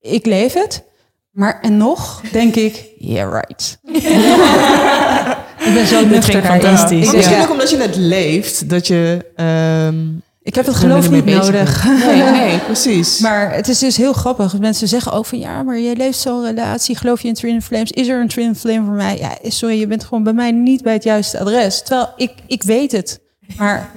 ik 0.00 0.26
leef 0.26 0.52
het. 0.52 0.84
Maar 1.30 1.60
en 1.60 1.76
nog 1.76 2.20
denk 2.32 2.54
ik, 2.54 2.90
yeah 2.98 3.32
right. 3.32 3.78
ik 5.58 5.74
ben 5.74 5.86
zo 5.86 6.06
nuchter 6.06 6.42
fantastisch. 6.42 7.06
Maar 7.06 7.16
misschien 7.16 7.40
ook 7.40 7.50
omdat 7.50 7.70
je 7.70 7.76
het 7.76 7.96
leeft, 7.96 8.68
dat 8.68 8.86
je... 8.86 9.24
ehm, 9.34 9.96
ik 10.42 10.54
heb 10.54 10.66
het 10.66 10.74
geloof 10.74 11.10
niet 11.10 11.24
nodig. 11.24 11.84
Nee, 12.06 12.22
nee, 12.22 12.58
precies. 12.58 13.18
Maar 13.18 13.54
het 13.54 13.68
is 13.68 13.78
dus 13.78 13.96
heel 13.96 14.12
grappig. 14.12 14.58
Mensen 14.58 14.88
zeggen 14.88 15.12
ook 15.12 15.26
van 15.26 15.38
ja, 15.38 15.62
maar 15.62 15.78
je 15.78 15.96
leeft 15.96 16.18
zo'n 16.18 16.44
relatie. 16.44 16.96
Geloof 16.96 17.22
je 17.22 17.28
in 17.28 17.34
twin 17.34 17.62
flames? 17.62 17.90
Is 17.90 18.08
er 18.08 18.20
een 18.20 18.28
twin 18.28 18.56
flame 18.56 18.84
voor 18.84 18.94
mij? 18.94 19.18
Ja, 19.18 19.38
sorry, 19.42 19.78
je 19.78 19.86
bent 19.86 20.04
gewoon 20.04 20.22
bij 20.22 20.32
mij 20.32 20.50
niet 20.52 20.82
bij 20.82 20.92
het 20.92 21.04
juiste 21.04 21.38
adres. 21.40 21.82
Terwijl 21.82 22.12
ik, 22.16 22.32
ik 22.46 22.62
weet 22.62 22.92
het. 22.92 23.20
Maar 23.56 23.90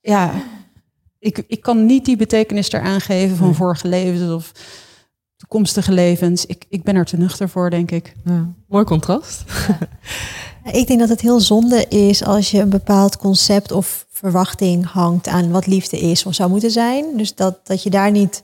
ja, 0.00 0.30
ik, 1.18 1.42
ik 1.46 1.60
kan 1.60 1.86
niet 1.86 2.04
die 2.04 2.16
betekenis 2.16 2.72
eraan 2.72 3.00
geven 3.00 3.36
van 3.36 3.54
vorige 3.54 3.88
levens 3.88 4.30
of 4.32 4.52
toekomstige 5.36 5.92
levens. 5.92 6.46
Ik, 6.46 6.64
ik 6.68 6.82
ben 6.82 6.96
er 6.96 7.04
te 7.04 7.16
nuchter 7.16 7.48
voor, 7.48 7.70
denk 7.70 7.90
ik. 7.90 8.12
Ja, 8.24 8.46
mooi 8.68 8.84
contrast. 8.84 9.42
Ik 10.64 10.86
denk 10.86 11.00
dat 11.00 11.08
het 11.08 11.20
heel 11.20 11.40
zonde 11.40 11.86
is 11.88 12.24
als 12.24 12.50
je 12.50 12.60
een 12.60 12.70
bepaald 12.70 13.16
concept 13.16 13.72
of 13.72 14.06
verwachting 14.10 14.86
hangt 14.86 15.28
aan 15.28 15.50
wat 15.50 15.66
liefde 15.66 15.98
is 15.98 16.26
of 16.26 16.34
zou 16.34 16.50
moeten 16.50 16.70
zijn. 16.70 17.16
Dus 17.16 17.34
dat, 17.34 17.66
dat 17.66 17.82
je 17.82 17.90
daar 17.90 18.10
niet 18.10 18.42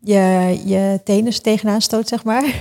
je, 0.00 0.58
je 0.64 1.00
tenen 1.04 1.42
tegenaan 1.42 1.80
stoot, 1.80 2.08
zeg 2.08 2.24
maar. 2.24 2.44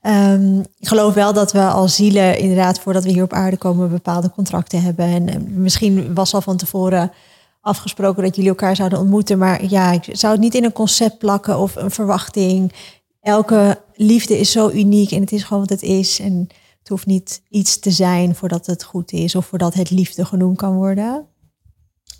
Ehm, 0.00 0.58
ik 0.58 0.88
geloof 0.88 1.14
wel 1.14 1.32
dat 1.32 1.52
we 1.52 1.60
als 1.60 1.94
zielen 1.94 2.38
inderdaad 2.38 2.80
voordat 2.80 3.04
we 3.04 3.10
hier 3.10 3.22
op 3.22 3.32
aarde 3.32 3.56
komen 3.56 3.90
bepaalde 3.90 4.30
contracten 4.30 4.82
hebben. 4.82 5.04
En 5.04 5.28
eh, 5.28 5.36
misschien 5.40 6.14
was 6.14 6.34
al 6.34 6.40
van 6.40 6.56
tevoren 6.56 7.12
afgesproken 7.60 8.22
dat 8.22 8.34
jullie 8.34 8.50
elkaar 8.50 8.76
zouden 8.76 8.98
ontmoeten. 8.98 9.38
Maar 9.38 9.64
ja, 9.64 9.92
ik 9.92 10.08
zou 10.12 10.32
het 10.32 10.42
niet 10.42 10.54
in 10.54 10.64
een 10.64 10.72
concept 10.72 11.18
plakken 11.18 11.58
of 11.58 11.76
een 11.76 11.90
verwachting. 11.90 12.72
Elke 13.20 13.80
liefde 13.94 14.38
is 14.38 14.50
zo 14.50 14.70
uniek 14.70 15.10
en 15.10 15.20
het 15.20 15.32
is 15.32 15.42
gewoon 15.42 15.62
wat 15.62 15.80
het 15.80 15.82
is. 15.82 16.20
En 16.20 16.48
het 16.88 16.96
hoeft 16.96 17.06
niet 17.06 17.42
iets 17.48 17.78
te 17.78 17.90
zijn 17.90 18.34
voordat 18.34 18.66
het 18.66 18.84
goed 18.84 19.12
is 19.12 19.34
of 19.34 19.46
voordat 19.46 19.74
het 19.74 19.90
liefde 19.90 20.24
genoemd 20.24 20.56
kan 20.56 20.74
worden. 20.74 21.26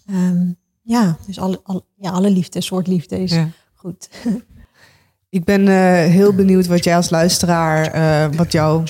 Ehm, 0.06 0.52
ja, 0.82 1.16
dus 1.26 1.38
alle, 1.38 1.60
alle, 1.62 1.84
ja, 1.96 2.10
alle 2.10 2.30
liefde, 2.30 2.60
soort 2.60 2.86
liefde 2.86 3.22
is 3.22 3.32
Ja. 3.32 3.48
goed. 3.74 4.08
Ik 5.30 5.44
ben 5.44 5.68
eh, 5.68 6.10
heel 6.12 6.34
benieuwd 6.34 6.66
wat 6.66 6.84
jij 6.84 6.96
als 6.96 7.10
luisteraar, 7.10 7.86
eh, 7.86 8.36
wat 8.36 8.52
jouw 8.52 8.82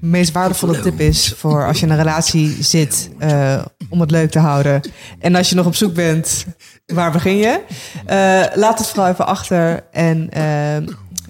meest 0.00 0.32
waardevolle 0.32 0.80
tip 0.80 1.00
is 1.00 1.32
voor 1.36 1.66
als 1.66 1.78
je 1.80 1.86
in 1.86 1.92
een 1.92 1.98
relatie 1.98 2.62
zit 2.62 3.10
eh, 3.18 3.64
om 3.88 4.00
het 4.00 4.10
leuk 4.10 4.30
te 4.30 4.38
houden. 4.38 4.80
En 5.18 5.34
als 5.34 5.48
je 5.48 5.54
nog 5.54 5.66
op 5.66 5.74
zoek 5.74 5.94
bent, 5.94 6.46
waar 6.86 7.12
begin 7.12 7.36
je? 7.36 7.60
Eh, 8.06 8.56
laat 8.56 8.78
het 8.78 8.86
vooral 8.88 9.08
even 9.08 9.26
achter. 9.26 9.84
En 9.90 10.30
eh, 10.30 10.42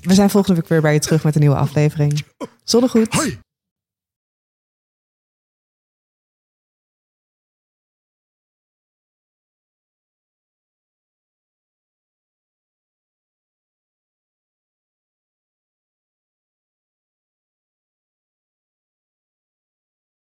we 0.00 0.14
zijn 0.14 0.30
volgende 0.30 0.60
week 0.60 0.68
weer 0.68 0.80
bij 0.80 0.92
je 0.92 0.98
terug 1.00 1.24
met 1.24 1.34
een 1.34 1.40
nieuwe 1.40 1.56
aflevering. 1.56 2.24
Zonnegoed. 2.64 3.40